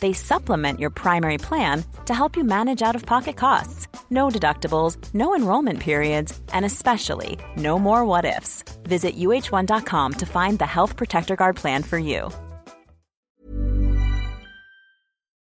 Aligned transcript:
They 0.00 0.12
supplement 0.12 0.78
your 0.78 0.90
primary 0.90 1.38
plan 1.38 1.84
to 2.06 2.14
help 2.14 2.36
you 2.36 2.44
manage 2.44 2.82
out 2.82 2.94
of 2.94 3.04
pocket 3.06 3.36
costs. 3.36 3.88
No 4.10 4.28
deductibles, 4.28 4.96
no 5.14 5.34
enrollment 5.34 5.80
periods, 5.80 6.38
and 6.52 6.64
especially 6.64 7.38
no 7.56 7.78
more 7.78 8.04
what 8.04 8.24
ifs. 8.24 8.62
Visit 8.84 9.16
uh1.com 9.16 10.12
to 10.14 10.26
find 10.26 10.58
the 10.58 10.66
Health 10.66 10.96
Protector 10.96 11.36
Guard 11.36 11.56
plan 11.56 11.82
for 11.82 11.98
you. 11.98 12.30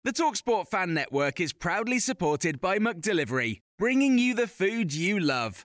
The 0.04 0.12
Talksport 0.12 0.66
Fan 0.66 0.94
Network 0.94 1.40
is 1.40 1.52
proudly 1.52 2.00
supported 2.00 2.60
by 2.60 2.80
McDelivery, 2.80 3.60
bringing 3.78 4.18
you 4.18 4.34
the 4.34 4.48
food 4.48 4.92
you 4.92 5.20
love. 5.20 5.64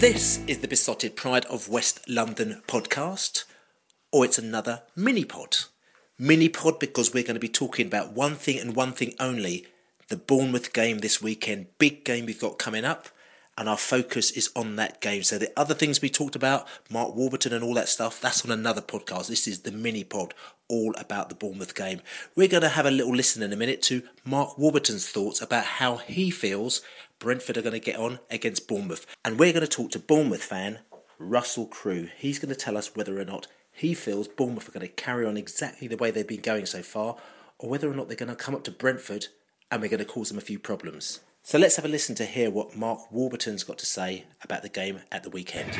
This 0.00 0.40
is 0.46 0.60
the 0.60 0.66
Beesotted 0.66 1.14
Pride 1.14 1.44
of 1.44 1.68
West 1.68 2.08
London 2.08 2.62
podcast, 2.66 3.44
or 4.10 4.24
it's 4.24 4.38
another 4.38 4.80
mini 4.96 5.26
pod. 5.26 5.58
Mini 6.18 6.48
pod 6.48 6.78
because 6.78 7.12
we're 7.12 7.22
going 7.22 7.34
to 7.34 7.38
be 7.38 7.50
talking 7.50 7.86
about 7.86 8.14
one 8.14 8.34
thing 8.34 8.58
and 8.58 8.74
one 8.74 8.92
thing 8.92 9.12
only 9.20 9.66
the 10.08 10.16
Bournemouth 10.16 10.72
game 10.72 11.00
this 11.00 11.20
weekend. 11.20 11.66
Big 11.76 12.02
game 12.02 12.24
we've 12.24 12.40
got 12.40 12.58
coming 12.58 12.86
up, 12.86 13.08
and 13.58 13.68
our 13.68 13.76
focus 13.76 14.30
is 14.30 14.50
on 14.56 14.76
that 14.76 15.02
game. 15.02 15.22
So, 15.22 15.36
the 15.36 15.52
other 15.54 15.74
things 15.74 16.00
we 16.00 16.08
talked 16.08 16.34
about, 16.34 16.66
Mark 16.88 17.14
Warburton 17.14 17.52
and 17.52 17.62
all 17.62 17.74
that 17.74 17.90
stuff, 17.90 18.22
that's 18.22 18.42
on 18.42 18.50
another 18.50 18.80
podcast. 18.80 19.28
This 19.28 19.46
is 19.46 19.60
the 19.60 19.70
mini 19.70 20.02
pod, 20.02 20.32
all 20.66 20.94
about 20.96 21.28
the 21.28 21.34
Bournemouth 21.34 21.74
game. 21.74 22.00
We're 22.34 22.48
going 22.48 22.62
to 22.62 22.70
have 22.70 22.86
a 22.86 22.90
little 22.90 23.14
listen 23.14 23.42
in 23.42 23.52
a 23.52 23.56
minute 23.56 23.82
to 23.82 24.02
Mark 24.24 24.56
Warburton's 24.56 25.10
thoughts 25.10 25.42
about 25.42 25.64
how 25.64 25.96
he 25.96 26.30
feels 26.30 26.80
Brentford 27.20 27.58
are 27.58 27.62
going 27.62 27.74
to 27.74 27.78
get 27.78 27.98
on 27.98 28.18
against 28.30 28.66
Bournemouth. 28.66 29.06
And 29.24 29.38
we're 29.38 29.52
going 29.52 29.60
to 29.60 29.68
talk 29.68 29.90
to 29.90 29.98
Bournemouth 29.98 30.42
fan 30.42 30.78
Russell 31.18 31.66
Crewe. 31.66 32.08
He's 32.16 32.38
going 32.38 32.52
to 32.52 32.58
tell 32.58 32.78
us 32.78 32.96
whether 32.96 33.20
or 33.20 33.26
not 33.26 33.46
he 33.70 33.92
feels 33.92 34.26
Bournemouth 34.26 34.68
are 34.68 34.72
going 34.72 34.86
to 34.86 34.92
carry 34.92 35.26
on 35.26 35.36
exactly 35.36 35.86
the 35.86 35.98
way 35.98 36.10
they've 36.10 36.26
been 36.26 36.40
going 36.40 36.64
so 36.64 36.82
far, 36.82 37.16
or 37.58 37.68
whether 37.68 37.90
or 37.90 37.94
not 37.94 38.08
they're 38.08 38.16
going 38.16 38.30
to 38.30 38.34
come 38.34 38.54
up 38.54 38.64
to 38.64 38.70
Brentford 38.70 39.26
and 39.70 39.82
we're 39.82 39.90
going 39.90 39.98
to 39.98 40.06
cause 40.06 40.30
them 40.30 40.38
a 40.38 40.40
few 40.40 40.58
problems. 40.58 41.20
So 41.42 41.58
let's 41.58 41.76
have 41.76 41.84
a 41.84 41.88
listen 41.88 42.14
to 42.16 42.24
hear 42.24 42.50
what 42.50 42.74
Mark 42.74 43.12
Warburton's 43.12 43.64
got 43.64 43.76
to 43.78 43.86
say 43.86 44.24
about 44.42 44.62
the 44.62 44.70
game 44.70 45.00
at 45.12 45.22
the 45.22 45.30
weekend. 45.30 45.74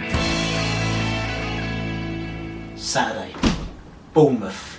Saturday, 2.78 3.34
Bournemouth. 4.12 4.78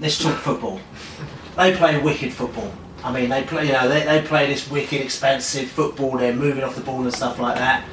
Let's 0.00 0.18
talk 0.18 0.36
football. 0.36 0.80
They 1.56 1.76
play 1.76 2.00
wicked 2.00 2.32
football. 2.32 2.72
I 3.02 3.12
mean, 3.12 3.28
they 3.30 3.42
play, 3.44 3.66
you 3.66 3.72
know, 3.72 3.88
they, 3.88 4.04
they 4.04 4.20
play 4.26 4.46
this 4.46 4.70
wicked, 4.70 5.00
expensive 5.00 5.68
football. 5.70 6.18
They're 6.18 6.34
moving 6.34 6.62
off 6.64 6.74
the 6.74 6.82
ball 6.82 7.02
and 7.02 7.12
stuff 7.14 7.38
like 7.38 7.56
that. 7.56 7.84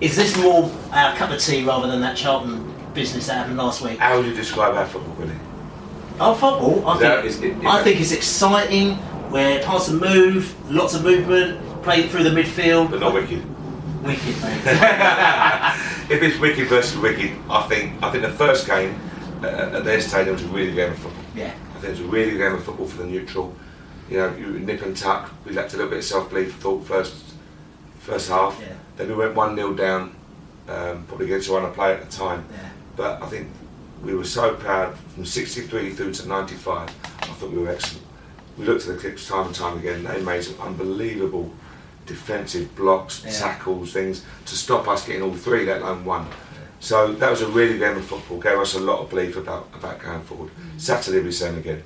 Is 0.00 0.16
this 0.16 0.36
more 0.36 0.70
our 0.92 1.16
cup 1.16 1.30
of 1.30 1.40
tea 1.40 1.64
rather 1.64 1.86
than 1.88 2.00
that 2.02 2.16
Charlton 2.16 2.72
business 2.92 3.26
that 3.28 3.34
happened 3.38 3.56
last 3.56 3.80
week? 3.82 3.98
How 3.98 4.16
would 4.18 4.26
you 4.26 4.34
describe 4.34 4.74
our 4.74 4.86
football, 4.86 5.14
Willie? 5.14 5.32
Our 6.20 6.34
football, 6.34 6.86
I 6.86 6.98
that- 6.98 7.22
think, 7.24 7.26
is 7.26 7.40
it- 7.42 7.66
I 7.66 7.82
think 7.82 8.00
it's 8.00 8.12
exciting. 8.12 8.96
Where 9.30 9.60
pass 9.64 9.88
and 9.88 10.00
move, 10.00 10.54
lots 10.70 10.94
of 10.94 11.02
movement, 11.02 11.82
play 11.82 12.06
through 12.08 12.22
the 12.22 12.30
midfield. 12.30 12.90
But 12.92 13.00
not 13.00 13.12
wicked. 13.12 13.42
Wicked, 14.04 14.40
mate. 14.42 14.60
If 16.08 16.22
it's 16.22 16.38
wicked 16.38 16.68
versus 16.68 16.96
wicked, 16.98 17.32
I 17.50 17.62
think 17.62 18.00
I 18.00 18.10
think 18.12 18.22
the 18.22 18.30
first 18.30 18.64
game 18.68 18.94
uh, 19.42 19.46
at 19.78 19.84
their 19.84 20.00
stadium 20.00 20.36
was 20.36 20.44
a 20.44 20.46
really 20.46 20.66
good 20.68 20.76
game 20.76 20.92
of 20.92 20.98
football. 20.98 21.24
yeah. 21.34 21.52
I 21.74 21.80
think 21.80 21.84
it 21.84 21.90
was 21.90 22.00
a 22.00 22.04
really 22.04 22.30
good 22.30 22.38
game 22.38 22.54
of 22.54 22.64
football 22.64 22.86
for 22.86 22.98
the 22.98 23.06
neutral. 23.06 23.52
You 24.10 24.18
know, 24.18 24.36
you 24.36 24.46
nip 24.60 24.82
and 24.82 24.96
tuck. 24.96 25.30
We 25.44 25.52
left 25.52 25.74
a 25.74 25.76
little 25.76 25.90
bit 25.90 25.98
of 25.98 26.04
self-belief 26.04 26.54
thought 26.56 26.86
first 26.86 27.14
first 28.00 28.28
half. 28.28 28.58
Yeah. 28.60 28.74
Then 28.96 29.08
we 29.08 29.14
went 29.14 29.34
one 29.34 29.56
0 29.56 29.74
down, 29.74 30.14
um, 30.68 31.04
probably 31.08 31.26
against 31.26 31.50
one 31.50 31.70
play 31.72 31.92
at 31.94 32.08
the 32.08 32.16
time. 32.16 32.44
Yeah. 32.52 32.68
But 32.96 33.22
I 33.22 33.26
think 33.26 33.48
we 34.02 34.14
were 34.14 34.24
so 34.24 34.54
proud 34.54 34.96
from 35.14 35.24
63 35.24 35.90
through 35.90 36.12
to 36.14 36.28
95. 36.28 36.88
I 36.88 37.26
thought 37.26 37.50
we 37.50 37.58
were 37.58 37.70
excellent. 37.70 38.06
We 38.56 38.64
looked 38.64 38.86
at 38.86 38.94
the 38.94 39.00
clips 39.00 39.26
time 39.26 39.46
and 39.46 39.54
time 39.54 39.78
again. 39.78 40.04
They 40.04 40.22
made 40.22 40.44
some 40.44 40.58
unbelievable 40.60 41.52
defensive 42.06 42.74
blocks, 42.76 43.22
Yeah. 43.24 43.32
tackles, 43.32 43.92
things 43.92 44.24
to 44.46 44.54
stop 44.54 44.86
us 44.88 45.04
getting 45.04 45.22
all 45.22 45.34
three, 45.34 45.66
let 45.66 45.82
alone 45.82 46.04
one. 46.04 46.26
So 46.78 47.12
that 47.14 47.30
was 47.30 47.42
a 47.42 47.48
really 47.48 47.78
good 47.78 47.80
game 47.80 47.96
of 47.96 48.04
football. 48.04 48.38
Gave 48.38 48.58
us 48.58 48.74
a 48.74 48.80
lot 48.80 49.00
of 49.00 49.10
belief 49.10 49.36
about 49.36 49.68
about 49.74 49.98
going 49.98 50.20
forward. 50.22 50.50
Saturday 50.76 51.20
we 51.20 51.32
same 51.32 51.58
again. 51.58 51.82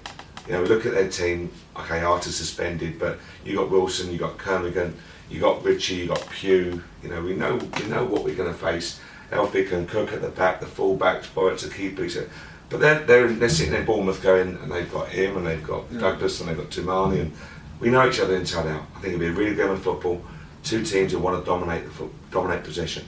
You 0.50 0.56
know, 0.56 0.62
we 0.62 0.68
look 0.68 0.84
at 0.84 0.92
their 0.94 1.08
team. 1.08 1.52
Okay, 1.76 2.00
Arter 2.02 2.30
suspended, 2.32 2.98
but 2.98 3.20
you 3.44 3.54
got 3.54 3.70
Wilson, 3.70 4.10
you 4.10 4.18
got 4.18 4.36
Kermorgant, 4.36 4.94
you 5.30 5.38
got 5.38 5.62
Ritchie, 5.64 5.94
you 5.94 6.06
got 6.08 6.28
Pugh. 6.28 6.82
You 7.04 7.08
know, 7.08 7.22
we 7.22 7.34
know 7.34 7.54
we 7.78 7.84
know 7.86 8.04
what 8.04 8.24
we're 8.24 8.34
going 8.34 8.52
to 8.52 8.58
face. 8.58 8.98
Elphick 9.30 9.70
and 9.70 9.88
Cook 9.88 10.12
at 10.12 10.22
the 10.22 10.28
back, 10.28 10.58
the 10.58 10.66
full 10.66 10.96
backs, 10.96 11.28
Boruc's 11.28 11.62
the 11.62 11.72
keeper. 11.72 12.08
so- 12.08 12.26
But 12.68 12.80
they're, 12.80 12.98
they're 13.06 13.28
they're 13.28 13.48
sitting 13.48 13.74
in 13.74 13.84
Bournemouth 13.84 14.20
going, 14.24 14.58
and 14.60 14.72
they've 14.72 14.92
got 14.92 15.06
him, 15.08 15.36
and 15.36 15.46
they've 15.46 15.62
got 15.64 15.82
Douglas, 15.96 16.40
and 16.40 16.48
they've 16.48 16.56
got 16.56 16.70
Toumani, 16.70 17.20
and 17.20 17.32
we 17.78 17.90
know 17.90 18.08
each 18.08 18.18
other 18.18 18.34
inside 18.34 18.66
out. 18.66 18.82
I 18.96 19.00
think 19.00 19.14
it'll 19.14 19.20
be 19.20 19.26
a 19.28 19.32
really 19.32 19.54
good 19.54 19.62
game 19.66 19.70
of 19.70 19.82
football. 19.84 20.20
Two 20.64 20.84
teams 20.84 21.12
who 21.12 21.20
want 21.20 21.38
to 21.38 21.48
dominate 21.48 21.84
the 21.84 21.90
foot, 21.90 22.10
dominate 22.32 22.64
possession, 22.64 23.04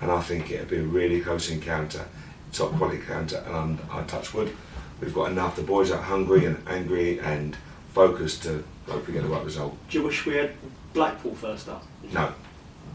and 0.00 0.10
I 0.10 0.20
think 0.22 0.50
it'll 0.50 0.66
be 0.66 0.78
a 0.78 0.82
really 0.82 1.20
close 1.20 1.50
encounter, 1.52 2.04
top 2.52 2.72
quality 2.72 2.98
encounter. 2.98 3.38
And 3.46 3.78
I 3.92 4.02
touch 4.02 4.34
wood, 4.34 4.50
we've 5.00 5.14
got 5.14 5.30
enough. 5.30 5.56
The 5.56 5.62
boys 5.62 5.90
are 5.90 6.00
hungry 6.00 6.44
and 6.44 6.62
angry 6.68 7.18
and 7.20 7.56
focused 7.92 8.42
to 8.44 8.62
hopefully 8.86 9.14
get 9.14 9.22
the 9.22 9.28
right 9.28 9.44
result. 9.44 9.76
Do 9.88 9.98
you 9.98 10.04
wish 10.04 10.26
we 10.26 10.36
had 10.36 10.52
Blackpool 10.92 11.34
first 11.34 11.68
up? 11.68 11.84
No, 12.12 12.32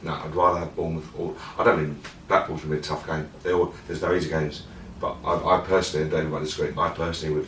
no, 0.03 0.13
I'd 0.13 0.35
rather 0.35 0.59
have 0.59 0.75
Bournemouth. 0.75 1.09
Or 1.17 1.35
I 1.57 1.63
don't 1.63 1.81
mean 1.81 1.99
Blackpool's 2.27 2.61
going 2.61 2.71
to 2.71 2.75
be 2.77 2.79
a 2.79 2.83
tough 2.83 3.07
game. 3.07 3.29
All, 3.53 3.73
there's 3.87 4.01
no 4.01 4.13
easy 4.13 4.29
games, 4.29 4.63
but 4.99 5.15
I, 5.23 5.57
I 5.57 5.61
personally, 5.61 6.03
and 6.03 6.11
David 6.11 6.31
might 6.31 6.39
disagree. 6.39 6.73
I 6.77 6.89
personally 6.89 7.35
would 7.35 7.47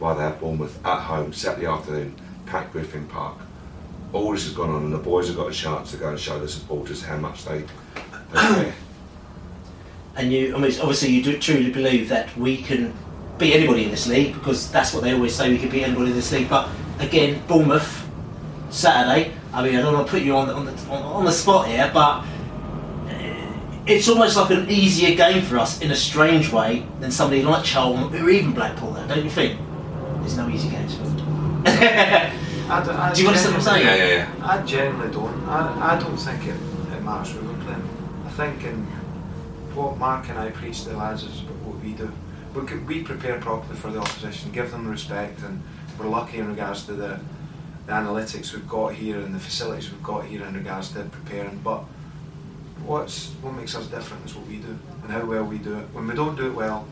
rather 0.00 0.22
have 0.22 0.40
Bournemouth 0.40 0.84
at 0.84 1.00
home 1.00 1.32
Saturday 1.32 1.66
afternoon, 1.66 2.14
Pat 2.46 2.72
Griffin 2.72 3.06
Park. 3.06 3.38
All 4.12 4.32
this 4.32 4.44
has 4.44 4.54
gone 4.54 4.70
on, 4.70 4.84
and 4.84 4.92
the 4.92 4.98
boys 4.98 5.28
have 5.28 5.36
got 5.36 5.50
a 5.50 5.54
chance 5.54 5.90
to 5.90 5.98
go 5.98 6.08
and 6.08 6.18
show 6.18 6.38
the 6.38 6.48
supporters 6.48 7.02
how 7.02 7.18
much 7.18 7.44
they. 7.44 7.64
they 8.32 8.38
care. 8.38 8.74
And 10.16 10.32
you, 10.32 10.56
I 10.56 10.58
mean, 10.58 10.72
obviously, 10.80 11.10
you 11.10 11.22
do 11.22 11.38
truly 11.38 11.70
believe 11.70 12.08
that 12.08 12.36
we 12.36 12.56
can 12.56 12.92
beat 13.38 13.54
anybody 13.54 13.84
in 13.84 13.90
this 13.90 14.06
league 14.06 14.34
because 14.34 14.70
that's 14.70 14.92
what 14.92 15.04
they 15.04 15.12
always 15.12 15.34
say. 15.34 15.50
We 15.50 15.58
could 15.58 15.70
beat 15.70 15.84
anybody 15.84 16.10
in 16.10 16.16
this 16.16 16.32
league. 16.32 16.48
But 16.48 16.68
again, 16.98 17.42
Bournemouth 17.46 18.08
Saturday. 18.70 19.32
I 19.52 19.62
mean, 19.62 19.76
I 19.76 19.82
don't 19.82 19.94
want 19.94 20.06
to 20.06 20.10
put 20.10 20.22
you 20.22 20.36
on 20.36 20.48
the 20.48 20.54
on 20.54 20.66
the, 20.66 20.72
on, 20.90 21.02
on 21.02 21.24
the 21.24 21.32
spot 21.32 21.68
here, 21.68 21.90
but 21.92 22.24
uh, 23.08 23.52
it's 23.86 24.08
almost 24.08 24.36
like 24.36 24.50
an 24.50 24.68
easier 24.68 25.16
game 25.16 25.42
for 25.42 25.58
us 25.58 25.80
in 25.80 25.90
a 25.90 25.96
strange 25.96 26.52
way 26.52 26.86
than 27.00 27.10
somebody 27.10 27.42
like 27.42 27.64
Charlton 27.64 28.14
or 28.14 28.28
even 28.28 28.52
Blackpool. 28.52 28.92
Though, 28.92 29.06
don't 29.06 29.24
you 29.24 29.30
think? 29.30 29.58
There's 30.20 30.36
no 30.36 30.48
easy 30.48 30.68
games. 30.68 30.98
I 32.70 32.84
don't, 32.84 32.96
I 32.96 33.14
Do 33.14 33.22
you 33.22 33.28
understand 33.28 33.56
what 33.56 33.66
I'm 33.66 33.74
saying? 33.74 33.86
Yeah, 33.86 33.94
yeah, 33.96 34.14
yeah. 34.14 34.46
I 34.46 34.62
generally 34.64 35.10
don't. 35.10 35.48
I, 35.48 35.94
I 35.94 35.98
don't 35.98 36.16
think 36.16 36.46
it, 36.46 36.56
it 36.94 37.02
matters 37.02 37.32
who 37.32 37.40
we're 37.46 37.64
playing. 37.64 37.88
I 38.26 38.30
think 38.30 38.64
in 38.64 38.84
what 39.74 39.96
Mark 39.96 40.28
and 40.28 40.38
I 40.38 40.50
preach 40.50 40.82
to 40.82 40.90
the 40.90 40.96
lads 40.98 41.22
is 41.22 41.40
what 41.64 41.82
we 41.82 41.92
do. 41.92 42.12
We, 42.54 43.02
prepare 43.02 43.38
properly 43.38 43.76
for 43.76 43.90
the 43.90 44.00
opposition, 44.00 44.50
give 44.52 44.70
them 44.70 44.88
respect, 44.88 45.42
and 45.42 45.62
we're 45.98 46.08
lucky 46.08 46.38
in 46.38 46.48
regards 46.48 46.84
to 46.86 46.92
the, 46.92 47.20
the 47.86 47.92
analytics 47.92 48.52
we've 48.52 48.68
got 48.68 48.94
here 48.94 49.18
and 49.18 49.34
the 49.34 49.38
facilities 49.38 49.90
we've 49.90 50.02
got 50.02 50.24
here 50.24 50.44
in 50.44 50.54
regards 50.54 50.92
to 50.92 51.04
preparing. 51.04 51.58
But 51.58 51.84
what's 52.84 53.28
what 53.42 53.54
makes 53.54 53.74
us 53.74 53.86
different 53.86 54.24
is 54.24 54.34
what 54.34 54.46
we 54.46 54.56
do 54.56 54.78
and 55.02 55.12
how 55.12 55.24
well 55.24 55.44
we 55.44 55.58
do 55.58 55.78
it. 55.78 55.86
When 55.92 56.06
we 56.08 56.14
don't 56.14 56.36
do 56.36 56.46
it 56.48 56.54
well, 56.54 56.86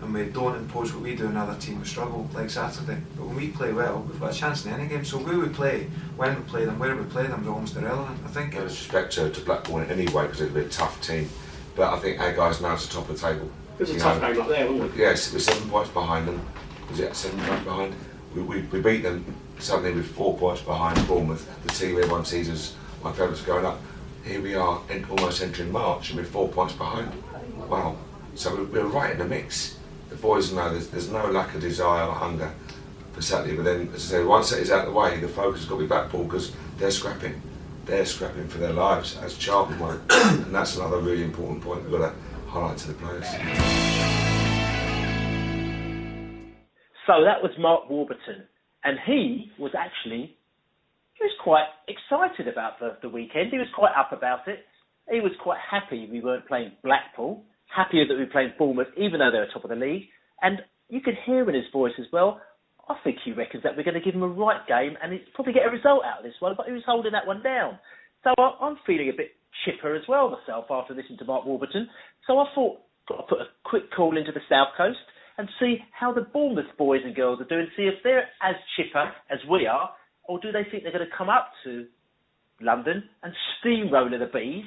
and 0.00 0.14
we 0.14 0.24
don't 0.26 0.56
impose 0.56 0.92
what 0.92 1.02
we 1.02 1.16
do, 1.16 1.26
another 1.26 1.58
team 1.58 1.78
will 1.78 1.86
struggle, 1.86 2.28
like 2.32 2.50
Saturday. 2.50 2.98
But 3.16 3.26
when 3.26 3.36
we 3.36 3.48
play 3.48 3.72
well, 3.72 4.06
we've 4.08 4.20
got 4.20 4.32
a 4.32 4.38
chance 4.38 4.64
in 4.64 4.72
any 4.72 4.86
game. 4.86 5.04
So 5.04 5.18
who 5.18 5.40
we 5.40 5.48
play, 5.48 5.88
when 6.16 6.36
we 6.36 6.42
play 6.42 6.64
them, 6.64 6.78
where 6.78 6.94
we 6.94 7.04
play 7.04 7.26
them 7.26 7.42
is 7.42 7.48
almost 7.48 7.76
irrelevant. 7.76 8.20
I 8.24 8.28
think. 8.28 8.54
No 8.54 8.62
disrespect 8.62 9.12
to, 9.14 9.30
to 9.30 9.40
Blackburn 9.40 9.90
anyway, 9.90 10.28
because 10.28 10.48
be 10.50 10.60
a 10.60 10.68
tough 10.68 11.00
team. 11.02 11.28
But 11.74 11.92
I 11.92 11.98
think 11.98 12.20
our 12.20 12.32
guys 12.32 12.60
now 12.60 12.74
at 12.74 12.78
the 12.78 12.88
top 12.88 13.08
of 13.08 13.20
the 13.20 13.28
table. 13.28 13.50
It 13.78 13.82
was 13.82 13.90
a 13.90 13.98
tough 14.00 14.20
know, 14.20 14.32
game 14.32 14.42
up 14.42 14.48
there, 14.48 14.72
wasn't 14.72 14.92
it? 14.92 14.98
Yes, 14.98 15.32
we're 15.32 15.38
seven 15.38 15.70
points 15.70 15.90
behind 15.90 16.26
them. 16.26 16.44
Was 16.90 16.98
it 16.98 17.14
seven 17.14 17.38
points 17.40 17.64
behind? 17.64 17.94
We, 18.34 18.42
we, 18.42 18.62
we 18.62 18.80
beat 18.80 19.02
them 19.04 19.24
suddenly 19.60 19.92
with 19.92 20.12
four 20.14 20.36
points 20.36 20.62
behind 20.62 21.06
Bournemouth, 21.06 21.48
the 21.64 21.72
team 21.72 21.96
everyone 21.96 22.24
sees 22.24 22.48
as 22.48 22.74
my 23.04 23.12
favourites 23.12 23.42
going 23.42 23.64
up. 23.64 23.80
Here 24.24 24.40
we 24.40 24.56
are, 24.56 24.80
en- 24.90 25.06
almost 25.08 25.42
entering 25.42 25.70
March, 25.70 26.10
and 26.10 26.18
we're 26.18 26.24
four 26.24 26.48
points 26.48 26.74
behind. 26.74 27.12
Wow. 27.68 27.96
So 28.34 28.54
we're, 28.54 28.64
we're 28.64 28.86
right 28.86 29.12
in 29.12 29.18
the 29.18 29.24
mix. 29.24 29.78
The 30.10 30.16
boys 30.16 30.52
know 30.52 30.72
there's, 30.72 30.88
there's 30.88 31.08
no 31.08 31.30
lack 31.30 31.54
of 31.54 31.60
desire 31.60 32.04
or 32.04 32.14
hunger 32.14 32.52
for 33.12 33.22
Saturday, 33.22 33.54
but 33.54 33.64
then, 33.64 33.90
as 33.94 34.12
I 34.12 34.18
say, 34.18 34.24
once 34.24 34.50
that 34.50 34.58
is 34.58 34.72
out 34.72 34.86
of 34.88 34.92
the 34.92 34.98
way, 34.98 35.20
the 35.20 35.28
focus 35.28 35.60
has 35.60 35.68
got 35.68 35.76
to 35.76 35.82
be 35.82 35.86
back 35.86 36.10
Blackpool 36.10 36.24
because 36.24 36.52
they're 36.78 36.90
scrapping. 36.90 37.40
They're 37.84 38.06
scrapping 38.06 38.48
for 38.48 38.58
their 38.58 38.72
lives, 38.72 39.16
as 39.18 39.38
Charlton 39.38 39.78
won't. 39.78 40.02
and 40.12 40.52
that's 40.54 40.76
another 40.76 40.98
really 40.98 41.22
important 41.22 41.62
point 41.62 41.82
we've 41.82 41.92
got 41.92 42.10
to 42.10 42.14
the 42.52 42.94
players. 42.94 43.24
So 47.06 47.24
that 47.24 47.42
was 47.42 47.52
Mark 47.58 47.88
Warburton, 47.88 48.44
and 48.84 48.98
he 49.06 49.50
was 49.58 49.72
actually 49.78 50.36
he 51.14 51.24
was 51.24 51.34
quite 51.42 51.66
excited 51.88 52.46
about 52.46 52.78
the, 52.78 52.96
the 53.02 53.08
weekend. 53.08 53.50
He 53.50 53.58
was 53.58 53.68
quite 53.74 53.92
up 53.98 54.12
about 54.12 54.46
it. 54.46 54.60
He 55.10 55.20
was 55.20 55.32
quite 55.42 55.58
happy 55.58 56.08
we 56.10 56.20
weren't 56.20 56.46
playing 56.46 56.72
Blackpool, 56.84 57.44
happier 57.74 58.06
that 58.06 58.14
we 58.14 58.20
were 58.20 58.30
playing 58.30 58.52
Bournemouth, 58.58 58.88
even 58.96 59.18
though 59.18 59.30
they 59.32 59.38
were 59.38 59.48
top 59.52 59.64
of 59.64 59.70
the 59.70 59.76
league. 59.76 60.04
And 60.42 60.60
you 60.88 61.00
could 61.00 61.14
hear 61.26 61.48
in 61.48 61.54
his 61.54 61.64
voice 61.72 61.94
as 61.98 62.06
well. 62.12 62.40
I 62.88 62.94
think 63.04 63.18
he 63.24 63.32
reckons 63.32 63.62
that 63.64 63.76
we're 63.76 63.84
going 63.84 63.98
to 63.98 64.04
give 64.04 64.14
him 64.14 64.22
a 64.22 64.28
right 64.28 64.66
game 64.66 64.96
and 65.02 65.18
probably 65.34 65.52
get 65.52 65.66
a 65.66 65.70
result 65.70 66.04
out 66.04 66.18
of 66.18 66.24
this 66.24 66.38
one. 66.40 66.54
But 66.56 66.66
he 66.66 66.72
was 66.72 66.82
holding 66.86 67.12
that 67.12 67.26
one 67.26 67.42
down. 67.42 67.78
So 68.24 68.32
I'm 68.38 68.76
feeling 68.86 69.10
a 69.10 69.16
bit 69.16 69.32
chipper 69.64 69.94
as 69.94 70.02
well 70.08 70.30
myself 70.30 70.66
after 70.70 70.94
listening 70.94 71.18
to 71.18 71.24
Mark 71.24 71.44
Warburton. 71.44 71.88
So 72.26 72.38
I 72.38 72.46
thought 72.54 72.80
to 73.08 73.14
put 73.28 73.40
a 73.40 73.46
quick 73.64 73.90
call 73.94 74.16
into 74.16 74.32
the 74.32 74.40
south 74.48 74.68
coast 74.76 74.98
and 75.38 75.48
see 75.60 75.78
how 75.92 76.12
the 76.12 76.22
Bournemouth 76.22 76.76
boys 76.76 77.00
and 77.04 77.14
girls 77.14 77.40
are 77.40 77.44
doing. 77.44 77.68
See 77.76 77.84
if 77.84 78.02
they're 78.02 78.28
as 78.42 78.56
chipper 78.76 79.12
as 79.30 79.38
we 79.48 79.66
are, 79.66 79.90
or 80.24 80.40
do 80.40 80.52
they 80.52 80.66
think 80.70 80.82
they're 80.82 80.92
going 80.92 81.08
to 81.08 81.16
come 81.16 81.30
up 81.30 81.52
to 81.64 81.86
London 82.60 83.04
and 83.22 83.32
steamroller 83.60 84.18
the 84.18 84.26
bees 84.26 84.64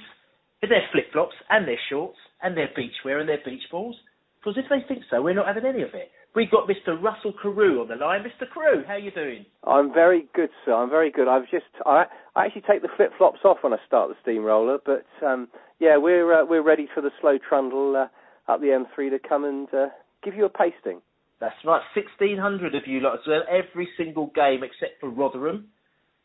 with 0.62 0.70
their 0.70 0.88
flip 0.92 1.12
flops 1.12 1.36
and 1.50 1.68
their 1.68 1.80
shorts 1.90 2.18
and 2.42 2.56
their 2.56 2.70
beachwear 2.70 3.20
and 3.20 3.30
their 3.30 3.42
beach 3.46 3.64
balls? 3.70 3.96
Because 4.40 4.58
if 4.58 4.66
they 4.70 4.86
think 4.88 5.04
so, 5.12 5.22
we're 5.22 5.36
not 5.36 5.48
having 5.48 5.66
any 5.66 5.84
of 5.84 5.94
it. 5.94 6.10
We've 6.34 6.50
got 6.50 6.68
Mr. 6.68 7.02
Russell 7.02 7.34
Carew 7.42 7.82
on 7.82 7.90
the 7.90 7.96
line. 7.96 8.24
Mr. 8.24 8.46
Carew, 8.54 8.86
how 8.86 8.94
are 8.94 9.00
you 9.00 9.12
doing? 9.12 9.46
I'm 9.68 9.94
very 9.94 10.28
good, 10.34 10.50
sir. 10.64 10.74
I'm 10.74 10.90
very 10.90 11.12
good. 11.12 11.28
I've 11.28 11.50
just 11.52 11.66
I, 11.86 12.06
I 12.36 12.46
actually 12.46 12.64
take 12.70 12.82
the 12.82 12.88
flip 12.96 13.12
flops 13.18 13.40
off 13.44 13.58
when 13.62 13.74
I 13.74 13.78
start 13.86 14.10
the 14.10 14.16
steamroller, 14.22 14.78
but 14.86 15.06
um, 15.26 15.50
yeah, 15.80 15.98
we're 15.98 16.42
uh, 16.42 16.46
we're 16.46 16.64
ready 16.64 16.88
for 16.94 17.02
the 17.02 17.12
slow 17.20 17.38
trundle 17.38 17.96
uh, 17.98 18.52
up 18.52 18.62
the 18.62 18.68
M3 18.68 19.10
to 19.10 19.20
come 19.20 19.44
and 19.44 19.68
uh, 19.74 19.88
give 20.24 20.36
you 20.36 20.46
a 20.46 20.50
pasting. 20.50 21.02
That's 21.42 21.56
right, 21.66 21.82
1,600 21.96 22.76
of 22.76 22.84
you 22.86 23.00
lot 23.00 23.16
as 23.16 23.28
well. 23.28 23.42
Every 23.50 23.90
single 23.98 24.28
game 24.28 24.62
except 24.64 25.00
for 25.02 25.10
Rotherham. 25.10 25.68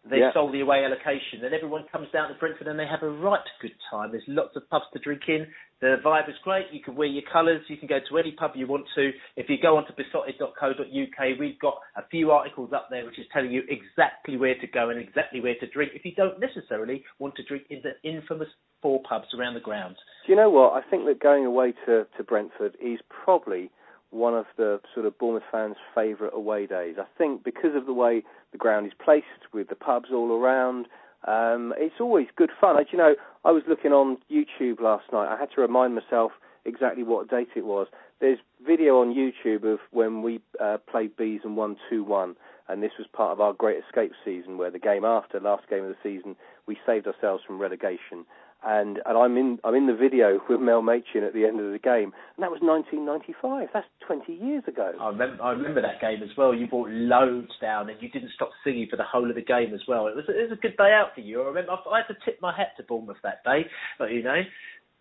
They 0.08 0.20
Yeah. 0.20 0.32
sold 0.32 0.52
the 0.52 0.60
away 0.60 0.84
allocation, 0.84 1.44
and 1.44 1.52
everyone 1.52 1.84
comes 1.88 2.08
down 2.10 2.28
to 2.28 2.34
Brentford 2.34 2.68
and 2.68 2.78
they 2.78 2.86
have 2.86 3.02
a 3.02 3.08
right 3.08 3.44
good 3.60 3.74
time. 3.90 4.12
There's 4.12 4.26
lots 4.28 4.54
of 4.54 4.68
pubs 4.70 4.86
to 4.92 4.98
drink 5.00 5.28
in. 5.28 5.52
The 5.80 5.98
vibe 6.02 6.28
is 6.28 6.38
great. 6.38 6.70
You 6.72 6.80
can 6.80 6.94
wear 6.96 7.08
your 7.08 7.22
colours. 7.22 7.68
You 7.68 7.76
can 7.76 7.88
go 7.88 7.98
to 7.98 8.18
any 8.18 8.32
pub 8.32 8.52
you 8.54 8.66
want 8.66 8.86
to. 8.94 9.12
If 9.36 9.50
you 9.50 9.58
go 9.58 9.76
onto 9.76 9.92
beesotted.co.uk, 9.94 11.38
we've 11.38 11.58
got 11.58 11.78
a 11.96 12.02
few 12.08 12.30
articles 12.30 12.72
up 12.72 12.88
there 12.88 13.04
which 13.04 13.18
is 13.18 13.26
telling 13.32 13.50
you 13.50 13.62
exactly 13.68 14.36
where 14.36 14.54
to 14.54 14.66
go 14.66 14.90
and 14.90 14.98
exactly 14.98 15.40
where 15.40 15.56
to 15.56 15.66
drink. 15.66 15.92
If 15.94 16.04
you 16.04 16.12
don't 16.14 16.38
necessarily 16.40 17.04
want 17.18 17.34
to 17.36 17.42
drink 17.42 17.64
in 17.70 17.82
the 17.82 17.92
infamous 18.08 18.48
four 18.82 19.02
pubs 19.02 19.26
around 19.34 19.54
the 19.54 19.60
grounds. 19.60 19.96
Do 20.26 20.32
you 20.32 20.36
know 20.36 20.50
what? 20.50 20.72
I 20.72 20.88
think 20.88 21.04
that 21.06 21.20
going 21.20 21.44
away 21.44 21.72
to, 21.86 22.06
to 22.16 22.24
Brentford 22.24 22.76
is 22.80 23.00
probably 23.24 23.70
one 24.10 24.34
of 24.34 24.46
the 24.56 24.80
sort 24.94 25.06
of 25.06 25.18
Bournemouth 25.18 25.42
fans' 25.50 25.76
favourite 25.94 26.34
away 26.34 26.66
days. 26.66 26.96
I 26.98 27.06
think 27.18 27.44
because 27.44 27.74
of 27.74 27.86
the 27.86 27.92
way 27.92 28.22
the 28.52 28.58
ground 28.58 28.86
is 28.86 28.92
placed 29.02 29.52
with 29.52 29.68
the 29.68 29.74
pubs 29.74 30.08
all 30.12 30.32
around, 30.32 30.86
um, 31.26 31.74
it's 31.76 32.00
always 32.00 32.28
good 32.36 32.50
fun. 32.60 32.78
As 32.78 32.86
you 32.92 32.98
know, 32.98 33.14
I 33.44 33.50
was 33.50 33.62
looking 33.68 33.92
on 33.92 34.18
YouTube 34.30 34.80
last 34.80 35.04
night. 35.12 35.32
I 35.32 35.38
had 35.38 35.50
to 35.56 35.60
remind 35.60 35.94
myself 35.94 36.32
exactly 36.64 37.02
what 37.02 37.28
date 37.28 37.48
it 37.56 37.64
was. 37.64 37.88
There's 38.20 38.38
video 38.66 39.00
on 39.00 39.14
YouTube 39.14 39.64
of 39.64 39.78
when 39.90 40.22
we 40.22 40.40
uh, 40.60 40.78
played 40.90 41.16
Bees 41.16 41.40
and 41.44 41.56
won 41.56 41.76
2-1, 41.92 42.34
and 42.68 42.82
this 42.82 42.92
was 42.98 43.06
part 43.12 43.32
of 43.32 43.40
our 43.40 43.52
Great 43.52 43.82
Escape 43.86 44.12
season, 44.24 44.58
where 44.58 44.70
the 44.70 44.78
game 44.78 45.04
after, 45.04 45.38
last 45.40 45.68
game 45.68 45.84
of 45.84 45.90
the 45.90 45.96
season, 46.02 46.36
we 46.66 46.76
saved 46.86 47.06
ourselves 47.06 47.42
from 47.46 47.58
relegation. 47.58 48.24
And 48.64 49.00
and 49.04 49.18
I'm 49.18 49.36
in 49.36 49.58
I'm 49.64 49.74
in 49.74 49.86
the 49.86 49.94
video 49.94 50.40
with 50.48 50.60
Mel 50.60 50.82
Machin 50.82 51.22
at 51.22 51.34
the 51.34 51.44
end 51.44 51.60
of 51.60 51.70
the 51.72 51.78
game, 51.78 52.12
and 52.36 52.40
that 52.40 52.50
was 52.50 52.60
1995. 52.62 53.68
That's 53.72 53.86
20 54.06 54.32
years 54.32 54.64
ago. 54.66 54.92
I 55.00 55.08
remember, 55.08 55.42
I 55.42 55.50
remember 55.50 55.82
that 55.82 56.00
game 56.00 56.22
as 56.22 56.34
well. 56.36 56.54
You 56.54 56.66
brought 56.66 56.90
loads 56.90 57.52
down, 57.60 57.90
and 57.90 58.00
you 58.00 58.08
didn't 58.08 58.30
stop 58.34 58.50
singing 58.64 58.88
for 58.90 58.96
the 58.96 59.04
whole 59.04 59.28
of 59.28 59.36
the 59.36 59.42
game 59.44 59.74
as 59.74 59.82
well. 59.86 60.06
It 60.06 60.16
was 60.16 60.24
it 60.28 60.50
was 60.50 60.58
a 60.58 60.60
good 60.60 60.76
day 60.76 60.90
out 60.90 61.14
for 61.14 61.20
you. 61.20 61.42
I 61.42 61.46
remember 61.46 61.72
I, 61.72 61.98
had 61.98 62.12
to 62.12 62.18
tip 62.24 62.40
my 62.40 62.54
hat 62.56 62.72
to 62.78 62.82
Bournemouth 62.82 63.20
that 63.22 63.44
day, 63.44 63.66
but 63.98 64.10
you 64.10 64.22
know, 64.22 64.42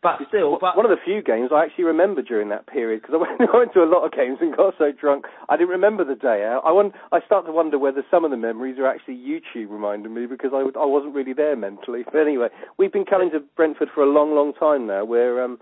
but 0.06 0.28
still, 0.28 0.58
but 0.62 0.78
One 0.78 0.86
of 0.86 0.94
the 0.94 1.02
few 1.04 1.22
games 1.22 1.50
I 1.54 1.66
actually 1.66 1.86
remember 1.86 2.22
during 2.22 2.50
that 2.50 2.68
period 2.68 3.02
because 3.02 3.16
I 3.16 3.18
went, 3.26 3.42
I 3.42 3.58
went 3.58 3.74
to 3.74 3.84
a 3.84 3.90
lot 3.90 4.06
of 4.06 4.12
games 4.14 4.38
and 4.42 4.56
got 4.56 4.76
so 4.78 4.92
drunk 4.92 5.26
I 5.50 5.58
didn't 5.58 5.74
remember 5.74 6.06
the 6.06 6.16
day 6.16 6.46
out. 6.46 6.62
I 6.66 6.72
won, 6.72 6.94
I 7.12 7.20
start 7.26 7.46
to 7.46 7.52
wonder 7.52 7.78
whether 7.80 8.04
some 8.10 8.24
of 8.24 8.32
the 8.32 8.38
memories 8.38 8.78
are 8.80 8.88
actually 8.88 9.18
YouTube 9.18 9.70
reminding 9.70 10.14
me 10.14 10.26
because 10.26 10.52
I, 10.54 10.62
I 10.78 10.86
wasn't 10.86 11.16
really 11.16 11.34
there 11.34 11.56
mentally. 11.56 12.04
But 12.06 12.20
anyway, 12.20 12.50
we've 12.78 12.94
been 12.94 13.06
coming 13.06 13.32
to 13.32 13.40
Brentford 13.56 13.90
for 13.94 14.04
a 14.04 14.10
long, 14.10 14.36
long 14.36 14.54
time 14.54 14.88
now. 14.88 15.04
We're 15.06 15.44
um, 15.44 15.60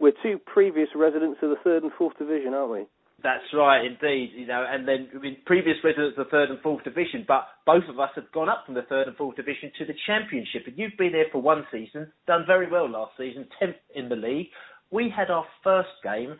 we're 0.00 0.12
two 0.22 0.38
previous 0.44 0.88
residents 0.94 1.38
of 1.42 1.50
the 1.50 1.56
third 1.62 1.82
and 1.82 1.92
fourth 1.96 2.18
division, 2.18 2.52
aren't 2.52 2.72
we? 2.72 2.86
That's 3.24 3.48
right, 3.54 3.80
indeed. 3.86 4.32
You 4.36 4.46
know, 4.46 4.66
and 4.68 4.86
then 4.86 5.08
I 5.16 5.18
mean, 5.18 5.38
previous 5.46 5.78
residents 5.82 6.14
of 6.18 6.26
the 6.26 6.30
third 6.30 6.50
and 6.50 6.60
fourth 6.60 6.84
division, 6.84 7.24
but 7.26 7.48
both 7.64 7.84
of 7.88 7.98
us 7.98 8.10
have 8.16 8.30
gone 8.32 8.50
up 8.50 8.64
from 8.66 8.74
the 8.74 8.82
third 8.82 9.08
and 9.08 9.16
fourth 9.16 9.36
division 9.36 9.72
to 9.78 9.86
the 9.86 9.94
championship. 10.06 10.64
And 10.66 10.76
you've 10.76 10.98
been 10.98 11.12
there 11.12 11.32
for 11.32 11.40
one 11.40 11.64
season, 11.72 12.12
done 12.26 12.44
very 12.46 12.70
well 12.70 12.88
last 12.88 13.12
season, 13.16 13.48
tenth 13.58 13.76
in 13.96 14.10
the 14.10 14.14
league. 14.14 14.48
We 14.90 15.10
had 15.10 15.30
our 15.30 15.46
first 15.64 15.88
game 16.04 16.36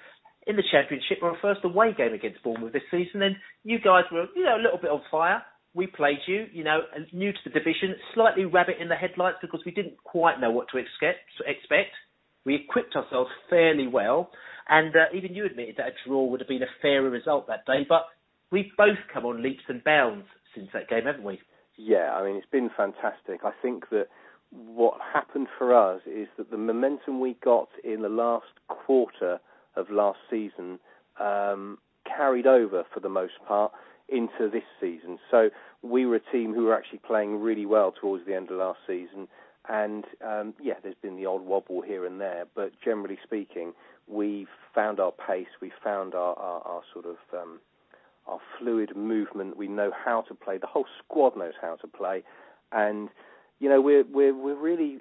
in 0.46 0.56
the 0.56 0.62
championship, 0.70 1.22
our 1.22 1.38
first 1.40 1.60
away 1.64 1.94
game 1.96 2.12
against 2.12 2.42
Bournemouth 2.44 2.74
this 2.74 2.82
season. 2.90 3.22
And 3.22 3.36
you 3.64 3.78
guys 3.78 4.04
were, 4.12 4.26
you 4.36 4.44
know, 4.44 4.56
a 4.56 4.62
little 4.62 4.78
bit 4.78 4.90
on 4.90 5.00
fire. 5.10 5.42
We 5.72 5.86
played 5.86 6.18
you, 6.26 6.46
you 6.52 6.64
know, 6.64 6.80
new 7.14 7.32
to 7.32 7.38
the 7.46 7.50
division, 7.50 7.96
slightly 8.12 8.44
rabbit 8.44 8.76
in 8.78 8.88
the 8.88 8.94
headlights 8.94 9.38
because 9.40 9.62
we 9.64 9.72
didn't 9.72 9.96
quite 10.04 10.38
know 10.38 10.50
what 10.50 10.68
to. 10.72 10.78
Expect. 10.78 11.90
We 12.44 12.54
equipped 12.56 12.94
ourselves 12.94 13.30
fairly 13.48 13.88
well, 13.88 14.30
and 14.68 14.94
uh, 14.94 15.04
even 15.14 15.34
you 15.34 15.44
admitted 15.44 15.76
that 15.78 15.88
a 15.88 16.08
draw 16.08 16.24
would 16.24 16.40
have 16.40 16.48
been 16.48 16.62
a 16.62 16.76
fairer 16.80 17.10
result 17.10 17.46
that 17.48 17.66
day. 17.66 17.84
But 17.88 18.06
we've 18.50 18.70
both 18.76 18.98
come 19.12 19.26
on 19.26 19.42
leaps 19.42 19.64
and 19.68 19.82
bounds 19.84 20.26
since 20.54 20.68
that 20.72 20.88
game, 20.88 21.04
haven't 21.04 21.24
we? 21.24 21.40
Yeah, 21.76 22.14
I 22.14 22.24
mean, 22.24 22.36
it's 22.36 22.50
been 22.50 22.70
fantastic. 22.76 23.40
I 23.44 23.50
think 23.60 23.90
that 23.90 24.06
what 24.50 24.98
happened 25.12 25.48
for 25.58 25.74
us 25.74 26.00
is 26.06 26.28
that 26.38 26.50
the 26.50 26.56
momentum 26.56 27.20
we 27.20 27.36
got 27.44 27.68
in 27.82 28.02
the 28.02 28.08
last 28.08 28.46
quarter 28.68 29.40
of 29.76 29.90
last 29.90 30.18
season 30.30 30.78
um, 31.20 31.78
carried 32.06 32.46
over 32.46 32.84
for 32.92 33.00
the 33.00 33.08
most 33.08 33.34
part 33.46 33.72
into 34.08 34.48
this 34.52 34.62
season. 34.80 35.18
So 35.30 35.50
we 35.82 36.06
were 36.06 36.16
a 36.16 36.32
team 36.32 36.54
who 36.54 36.64
were 36.64 36.76
actually 36.76 37.00
playing 37.06 37.40
really 37.40 37.66
well 37.66 37.92
towards 38.00 38.26
the 38.26 38.34
end 38.34 38.50
of 38.50 38.58
last 38.58 38.78
season. 38.86 39.28
And 39.68 40.04
um, 40.24 40.54
yeah, 40.62 40.74
there's 40.82 40.94
been 41.02 41.16
the 41.16 41.26
odd 41.26 41.42
wobble 41.42 41.82
here 41.82 42.06
and 42.06 42.20
there, 42.20 42.44
but 42.54 42.72
generally 42.84 43.18
speaking, 43.24 43.72
we've 44.08 44.48
found 44.74 45.00
our 45.00 45.12
pace, 45.12 45.48
we've 45.60 45.72
found 45.82 46.14
our, 46.14 46.38
our, 46.38 46.60
our 46.62 46.82
sort 46.92 47.06
of 47.06 47.16
um, 47.32 47.60
our 48.26 48.38
fluid 48.58 48.96
movement. 48.96 49.56
We 49.56 49.68
know 49.68 49.92
how 49.92 50.22
to 50.22 50.34
play. 50.34 50.58
The 50.58 50.66
whole 50.66 50.86
squad 51.04 51.36
knows 51.36 51.54
how 51.60 51.76
to 51.76 51.86
play, 51.86 52.22
and 52.72 53.08
you 53.60 53.68
know 53.68 53.80
we're 53.80 54.04
we're 54.04 54.34
we're 54.34 54.60
really. 54.60 54.98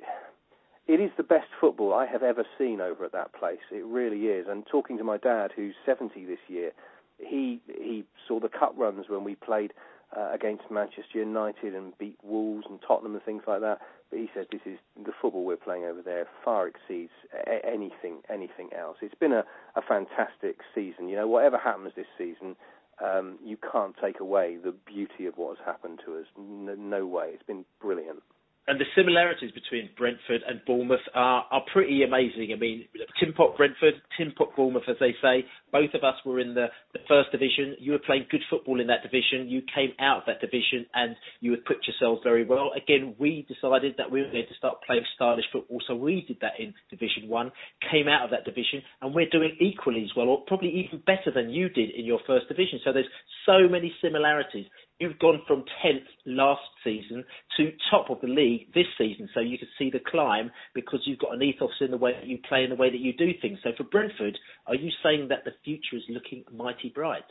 It 0.86 1.00
is 1.00 1.12
the 1.16 1.24
best 1.24 1.48
football 1.62 1.94
I 1.94 2.06
have 2.06 2.24
ever 2.24 2.44
seen 2.58 2.82
over 2.82 3.06
at 3.06 3.14
that 3.14 3.34
place. 3.34 3.62
It 3.72 3.86
really 3.86 4.26
is. 4.26 4.48
And 4.50 4.66
talking 4.70 4.98
to 4.98 5.04
my 5.06 5.16
dad, 5.16 5.52
who's 5.56 5.76
70 5.86 6.26
this 6.26 6.40
year, 6.50 6.72
he 7.20 7.62
he 7.68 8.04
saw 8.28 8.42
the 8.42 8.50
cup 8.50 8.74
runs 8.78 9.06
when 9.08 9.24
we 9.24 9.36
played 9.36 9.74
uh, 10.16 10.30
against 10.34 10.64
Manchester 10.70 11.20
United 11.20 11.76
and 11.76 11.98
beat 11.98 12.18
Wolves 12.24 12.66
and 12.70 12.80
Tottenham 12.88 13.16
and 13.16 13.24
things 13.24 13.44
like 13.48 13.62
that. 13.62 13.80
But 14.10 14.20
he 14.20 14.30
says 14.34 14.46
this 14.52 14.62
is 14.66 14.78
the 14.96 15.12
football 15.22 15.46
we're 15.46 15.58
playing 15.58 15.86
over 15.86 16.02
there 16.02 16.28
far 16.44 16.68
exceeds 16.68 17.12
a- 17.34 17.66
anything 17.66 18.22
anything 18.30 18.70
else. 18.78 18.98
It's 19.02 19.16
been 19.16 19.34
a, 19.34 19.44
a 19.76 19.82
fantastic 19.82 20.58
season. 20.76 21.10
You 21.10 21.16
know, 21.16 21.28
whatever 21.28 21.58
happens 21.58 21.94
this 21.96 22.06
season, 22.18 22.56
um, 23.04 23.40
you 23.44 23.58
can't 23.72 23.96
take 24.02 24.20
away 24.20 24.58
the 24.64 24.72
beauty 24.86 25.26
of 25.26 25.36
what 25.36 25.58
has 25.58 25.66
happened 25.66 26.02
to 26.06 26.18
us. 26.18 26.26
No, 26.38 26.76
no 26.76 27.06
way. 27.06 27.32
It's 27.34 27.44
been 27.44 27.66
brilliant. 27.82 28.22
And 28.66 28.80
the 28.80 28.86
similarities 28.96 29.52
between 29.52 29.90
Brentford 29.98 30.42
and 30.48 30.62
Bournemouth 30.66 31.04
are, 31.14 31.46
are 31.52 31.64
pretty 31.74 32.04
amazing. 32.04 32.52
I 32.56 32.60
mean, 32.60 32.86
Tin 33.20 33.34
Pot 33.34 33.58
Brentford, 33.58 33.96
Tin 34.18 34.32
Pot 34.38 34.56
Bournemouth, 34.56 34.88
as 34.88 34.96
they 35.02 35.14
say. 35.22 35.44
Both 35.72 35.94
of 35.94 36.04
us 36.04 36.16
were 36.26 36.40
in 36.40 36.54
the, 36.54 36.68
the 36.94 37.00
first 37.08 37.32
division. 37.32 37.76
You 37.80 37.92
were 37.92 38.00
playing 38.00 38.28
good 38.32 38.40
football 38.50 38.80
in 38.80 38.88
that 38.88 39.04
division. 39.04 39.50
You 39.50 39.64
came 39.76 39.92
out 40.00 40.20
of 40.20 40.24
that 40.28 40.40
division 40.40 40.86
and 40.94 41.16
you 41.42 41.54
equipped 41.54 41.88
yourselves 41.88 42.22
very 42.24 42.46
well. 42.46 42.72
Again, 42.72 43.16
we 43.20 43.46
decided 43.52 43.96
that 43.98 44.10
we 44.10 44.22
were 44.22 44.32
going 44.32 44.48
to 44.48 44.56
start 44.58 44.76
playing 44.88 45.04
stylish 45.16 45.46
football, 45.52 45.80
so 45.86 45.96
we 45.96 46.24
did 46.26 46.38
that 46.40 46.54
in 46.58 46.74
Division 46.90 47.28
One. 47.28 47.52
Came 47.92 48.08
out 48.08 48.24
of 48.24 48.32
that 48.32 48.46
division, 48.46 48.82
and 49.02 49.14
we're 49.14 49.30
doing 49.30 49.58
equally 49.60 50.04
as 50.04 50.12
well, 50.16 50.28
or 50.28 50.42
probably 50.48 50.70
even 50.70 51.04
better 51.06 51.32
than 51.36 51.50
you 51.50 51.68
did 51.68 51.90
in 51.90 52.06
your 52.06 52.20
first 52.26 52.48
division. 52.48 52.80
So 52.86 52.94
there's 52.94 53.10
so 53.46 53.68
many 53.68 53.94
similarities. 54.02 54.66
You've 55.04 55.20
gone 55.20 55.42
from 55.46 55.66
10th 55.84 56.08
last 56.26 56.62
season 56.82 57.26
to 57.58 57.72
top 57.92 58.10
of 58.10 58.22
the 58.22 58.28
league 58.28 58.74
this 58.74 58.86
season, 58.98 59.28
so 59.34 59.42
you 59.42 59.58
can 59.58 59.68
see 59.78 59.90
the 59.90 60.00
climb 60.00 60.50
because 60.74 61.02
you've 61.04 61.20
got 61.20 61.34
an 61.34 61.44
ethos 61.44 61.72
in 61.82 61.92
the 61.92 61.98
way 61.98 62.14
that 62.14 62.26
you 62.26 62.38
play 62.48 62.64
and 62.64 62.72
the 62.72 62.78
way 62.78 62.90
that 62.90 63.02
you 63.02 63.12
do 63.12 63.32
things. 63.42 63.60
So 63.64 63.72
for 63.76 63.84
Brentford, 63.84 64.40
are 64.66 64.76
you 64.76 64.92
saying 65.04 65.28
that 65.28 65.44
the 65.44 65.52
future 65.66 65.98
is 65.98 66.04
looking 66.08 66.46
mighty 66.50 66.88
bright? 66.88 67.26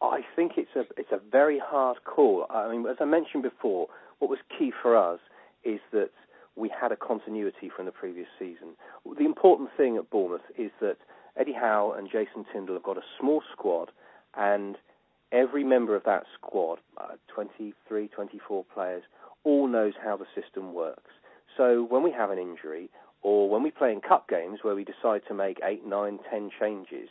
I 0.00 0.20
think 0.34 0.52
it's 0.56 0.74
a 0.76 0.84
it's 0.96 1.12
a 1.12 1.20
very 1.30 1.60
hard 1.62 1.98
call. 2.06 2.46
I 2.48 2.72
mean, 2.72 2.86
as 2.86 2.96
I 3.00 3.04
mentioned 3.04 3.42
before, 3.42 3.88
what 4.20 4.30
was 4.30 4.38
key 4.58 4.72
for 4.80 4.96
us 4.96 5.20
is 5.62 5.80
that 5.92 6.10
we 6.56 6.70
had 6.70 6.90
a 6.90 6.96
continuity 6.96 7.70
from 7.76 7.84
the 7.84 7.92
previous 7.92 8.28
season. 8.38 8.76
The 9.04 9.26
important 9.26 9.68
thing 9.76 9.98
at 9.98 10.08
Bournemouth 10.08 10.48
is 10.56 10.70
that 10.80 10.96
Eddie 11.38 11.52
Howe 11.52 11.94
and 11.98 12.08
Jason 12.10 12.46
Tindall 12.50 12.76
have 12.76 12.82
got 12.82 12.96
a 12.96 13.04
small 13.20 13.42
squad, 13.52 13.90
and 14.34 14.76
every 15.32 15.64
member 15.64 15.96
of 15.96 16.04
that 16.04 16.24
squad, 16.34 16.78
uh, 16.98 17.16
23, 17.34 18.08
24 18.08 18.64
players, 18.72 19.02
all 19.44 19.66
knows 19.66 19.94
how 20.02 20.16
the 20.16 20.26
system 20.40 20.72
works. 20.74 21.10
So 21.56 21.86
when 21.88 22.02
we 22.02 22.10
have 22.12 22.30
an 22.30 22.38
injury, 22.38 22.90
or 23.22 23.48
when 23.48 23.62
we 23.62 23.70
play 23.70 23.92
in 23.92 24.00
cup 24.00 24.28
games 24.28 24.60
where 24.62 24.74
we 24.74 24.84
decide 24.84 25.22
to 25.28 25.34
make 25.34 25.58
eight, 25.64 25.86
nine, 25.86 26.18
ten 26.30 26.50
changes, 26.58 27.08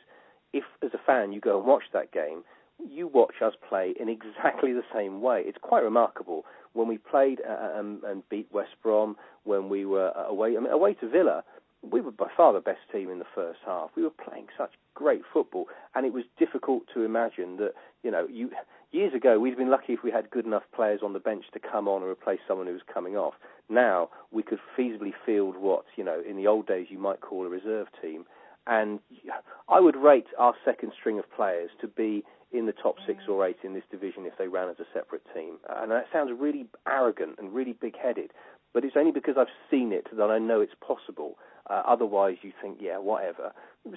if 0.53 0.63
as 0.83 0.91
a 0.93 0.99
fan 1.05 1.33
you 1.33 1.41
go 1.41 1.57
and 1.57 1.67
watch 1.67 1.83
that 1.93 2.11
game, 2.11 2.43
you 2.79 3.07
watch 3.07 3.35
us 3.43 3.53
play 3.67 3.93
in 3.99 4.09
exactly 4.09 4.73
the 4.73 4.83
same 4.93 5.21
way. 5.21 5.43
It's 5.45 5.57
quite 5.61 5.83
remarkable. 5.83 6.45
When 6.73 6.87
we 6.87 6.97
played 6.97 7.39
uh, 7.47 7.79
um, 7.79 8.01
and 8.05 8.27
beat 8.29 8.47
West 8.51 8.75
Brom, 8.81 9.15
when 9.43 9.69
we 9.69 9.85
were 9.85 10.09
away, 10.09 10.55
I 10.57 10.59
mean, 10.59 10.71
away 10.71 10.93
to 10.95 11.09
Villa, 11.09 11.43
we 11.89 12.01
were 12.01 12.11
by 12.11 12.27
far 12.35 12.53
the 12.53 12.59
best 12.59 12.79
team 12.91 13.09
in 13.09 13.19
the 13.19 13.25
first 13.35 13.59
half. 13.65 13.89
We 13.95 14.03
were 14.03 14.09
playing 14.09 14.47
such 14.57 14.71
great 14.93 15.21
football, 15.31 15.67
and 15.95 16.05
it 16.05 16.13
was 16.13 16.23
difficult 16.37 16.83
to 16.93 17.03
imagine 17.03 17.57
that 17.57 17.73
you 18.03 18.11
know 18.11 18.27
you 18.29 18.51
years 18.91 19.13
ago 19.13 19.39
we'd 19.39 19.57
been 19.57 19.71
lucky 19.71 19.93
if 19.93 20.03
we 20.03 20.11
had 20.11 20.29
good 20.29 20.45
enough 20.45 20.63
players 20.75 21.01
on 21.03 21.13
the 21.13 21.19
bench 21.19 21.45
to 21.53 21.59
come 21.59 21.87
on 21.87 22.01
and 22.01 22.11
replace 22.11 22.39
someone 22.47 22.67
who 22.67 22.73
was 22.73 22.81
coming 22.91 23.17
off. 23.17 23.33
Now 23.69 24.09
we 24.31 24.43
could 24.43 24.59
feasibly 24.77 25.13
field 25.25 25.57
what 25.57 25.85
you 25.95 26.03
know 26.03 26.21
in 26.27 26.37
the 26.37 26.47
old 26.47 26.67
days 26.67 26.87
you 26.89 26.99
might 26.99 27.21
call 27.21 27.45
a 27.45 27.49
reserve 27.49 27.87
team, 28.01 28.25
and 28.67 28.99
I 29.67 29.79
would 29.79 29.95
rate 29.95 30.27
our 30.37 30.53
second 30.63 30.93
string 30.97 31.19
of 31.19 31.31
players 31.35 31.71
to 31.81 31.87
be 31.87 32.23
in 32.53 32.67
the 32.67 32.71
top 32.71 32.97
six 33.05 33.23
or 33.27 33.45
eight 33.45 33.57
in 33.63 33.73
this 33.73 33.83
division 33.89 34.25
if 34.25 34.37
they 34.37 34.47
ran 34.47 34.69
as 34.69 34.79
a 34.79 34.85
separate 34.93 35.23
team. 35.33 35.55
And 35.67 35.91
that 35.91 36.05
sounds 36.13 36.31
really 36.39 36.67
arrogant 36.87 37.39
and 37.39 37.51
really 37.51 37.73
big-headed, 37.73 38.31
but 38.73 38.83
it's 38.83 38.97
only 38.97 39.11
because 39.11 39.35
I've 39.37 39.47
seen 39.69 39.91
it 39.91 40.07
that 40.15 40.29
I 40.29 40.39
know 40.39 40.61
it's 40.61 40.73
possible. 40.85 41.37
Uh, 41.69 41.83
otherwise, 41.85 42.37
you 42.41 42.51
think, 42.61 42.79
yeah, 42.81 42.97
whatever. 42.97 43.53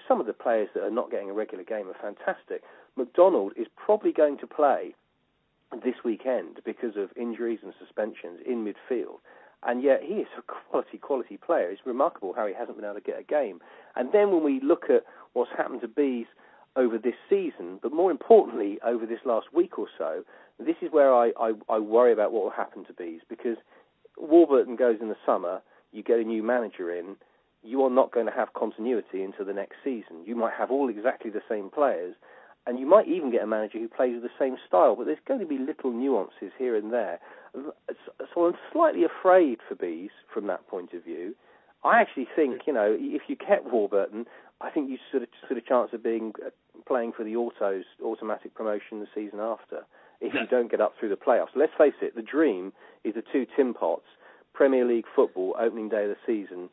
Some 0.06 0.20
of 0.20 0.26
the 0.26 0.32
players 0.32 0.68
that 0.74 0.84
are 0.84 0.90
not 0.90 1.10
getting 1.10 1.30
a 1.30 1.32
regular 1.32 1.64
game 1.64 1.88
are 1.88 1.96
fantastic. 2.00 2.62
McDonald 2.96 3.52
is 3.56 3.66
probably 3.76 4.12
going 4.12 4.38
to 4.38 4.46
play 4.46 4.94
this 5.84 5.96
weekend 6.04 6.60
because 6.64 6.96
of 6.96 7.10
injuries 7.16 7.60
and 7.62 7.72
suspensions 7.78 8.40
in 8.46 8.64
midfield. 8.64 9.18
And 9.62 9.82
yet 9.82 10.00
he 10.02 10.14
is 10.14 10.28
a 10.38 10.42
quality, 10.42 10.98
quality 10.98 11.36
player. 11.38 11.70
It's 11.70 11.80
remarkable 11.84 12.34
how 12.34 12.46
he 12.46 12.54
hasn't 12.54 12.76
been 12.76 12.84
able 12.84 12.94
to 12.96 13.00
get 13.00 13.18
a 13.18 13.24
game. 13.24 13.60
And 13.96 14.10
then 14.12 14.30
when 14.30 14.44
we 14.44 14.60
look 14.60 14.84
at 14.90 15.04
what's 15.32 15.50
happened 15.56 15.80
to 15.80 15.88
Bees 15.88 16.26
over 16.76 16.98
this 16.98 17.14
season, 17.28 17.80
but 17.82 17.92
more 17.92 18.10
importantly 18.10 18.78
over 18.84 19.06
this 19.06 19.20
last 19.24 19.46
week 19.52 19.78
or 19.78 19.88
so, 19.98 20.22
this 20.58 20.76
is 20.82 20.92
where 20.92 21.14
I, 21.14 21.32
I, 21.38 21.52
I 21.68 21.78
worry 21.78 22.12
about 22.12 22.32
what 22.32 22.44
will 22.44 22.50
happen 22.50 22.84
to 22.84 22.92
Bees 22.92 23.20
because 23.28 23.56
Warburton 24.18 24.76
goes 24.76 24.98
in 25.00 25.08
the 25.08 25.16
summer, 25.24 25.62
you 25.92 26.02
get 26.02 26.18
a 26.18 26.24
new 26.24 26.42
manager 26.42 26.94
in, 26.94 27.16
you 27.62 27.82
are 27.82 27.90
not 27.90 28.12
going 28.12 28.26
to 28.26 28.32
have 28.32 28.54
continuity 28.54 29.22
into 29.22 29.44
the 29.44 29.52
next 29.52 29.76
season. 29.82 30.24
You 30.24 30.36
might 30.36 30.54
have 30.58 30.70
all 30.70 30.88
exactly 30.88 31.30
the 31.30 31.42
same 31.48 31.70
players, 31.70 32.14
and 32.66 32.78
you 32.78 32.86
might 32.86 33.08
even 33.08 33.30
get 33.30 33.42
a 33.42 33.46
manager 33.46 33.78
who 33.78 33.88
plays 33.88 34.14
with 34.14 34.22
the 34.22 34.38
same 34.38 34.56
style, 34.66 34.96
but 34.96 35.06
there's 35.06 35.18
going 35.26 35.40
to 35.40 35.46
be 35.46 35.58
little 35.58 35.92
nuances 35.92 36.52
here 36.58 36.76
and 36.76 36.92
there. 36.92 37.18
So 37.54 38.46
I'm 38.46 38.54
slightly 38.72 39.04
afraid 39.04 39.58
for 39.68 39.74
Bees 39.74 40.10
from 40.32 40.46
that 40.48 40.66
point 40.68 40.92
of 40.92 41.04
view. 41.04 41.34
I 41.84 42.00
actually 42.00 42.28
think, 42.34 42.62
you 42.66 42.72
know, 42.72 42.96
if 42.98 43.22
you 43.28 43.36
kept 43.36 43.70
Warburton, 43.72 44.26
I 44.60 44.70
think 44.70 44.90
you 44.90 44.98
sort 45.10 45.22
of 45.22 45.28
stood 45.44 45.58
a 45.58 45.60
chance 45.60 45.90
of 45.92 46.02
being 46.02 46.32
uh, 46.44 46.50
playing 46.86 47.12
for 47.16 47.24
the 47.24 47.36
autos 47.36 47.84
automatic 48.02 48.54
promotion 48.54 49.00
the 49.00 49.06
season 49.14 49.38
after 49.40 49.84
if 50.20 50.34
you 50.34 50.46
don't 50.50 50.70
get 50.70 50.80
up 50.80 50.94
through 50.98 51.10
the 51.10 51.16
playoffs. 51.16 51.54
Let's 51.54 51.72
face 51.78 51.94
it, 52.02 52.14
the 52.14 52.22
dream 52.22 52.72
is 53.04 53.14
the 53.14 53.22
two 53.32 53.46
tin 53.56 53.74
pots, 53.74 54.06
Premier 54.54 54.84
League 54.84 55.04
football 55.14 55.54
opening 55.58 55.88
day 55.88 56.04
of 56.04 56.10
the 56.10 56.16
season 56.26 56.68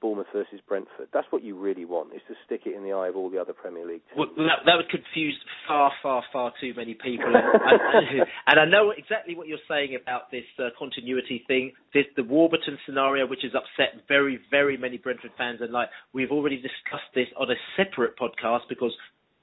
Bournemouth 0.00 0.26
versus 0.32 0.60
Brentford. 0.66 1.08
That's 1.12 1.26
what 1.30 1.44
you 1.44 1.58
really 1.58 1.84
want, 1.84 2.14
is 2.14 2.22
to 2.28 2.34
stick 2.46 2.62
it 2.64 2.74
in 2.74 2.84
the 2.84 2.92
eye 2.92 3.08
of 3.08 3.16
all 3.16 3.28
the 3.28 3.38
other 3.38 3.52
Premier 3.52 3.86
League 3.86 4.00
teams. 4.08 4.16
Well, 4.16 4.46
that, 4.46 4.64
that 4.64 4.76
would 4.76 4.88
confuse 4.88 5.36
far, 5.68 5.92
far, 6.02 6.24
far 6.32 6.52
too 6.60 6.72
many 6.74 6.94
people. 6.94 7.26
and, 7.34 8.24
and, 8.46 8.60
I 8.60 8.64
know 8.64 8.92
exactly 8.96 9.34
what 9.34 9.46
you're 9.46 9.58
saying 9.68 9.96
about 10.00 10.30
this 10.30 10.44
uh, 10.58 10.70
continuity 10.78 11.44
thing. 11.46 11.72
This, 11.92 12.06
the 12.16 12.24
Warburton 12.24 12.78
scenario, 12.86 13.26
which 13.26 13.40
has 13.42 13.52
upset 13.54 14.02
very, 14.08 14.38
very 14.50 14.78
many 14.78 14.96
Brentford 14.96 15.32
fans. 15.36 15.60
And 15.60 15.72
like 15.72 15.88
we've 16.14 16.30
already 16.30 16.56
discussed 16.56 17.12
this 17.14 17.28
on 17.36 17.50
a 17.50 17.56
separate 17.76 18.18
podcast 18.18 18.62
because 18.70 18.92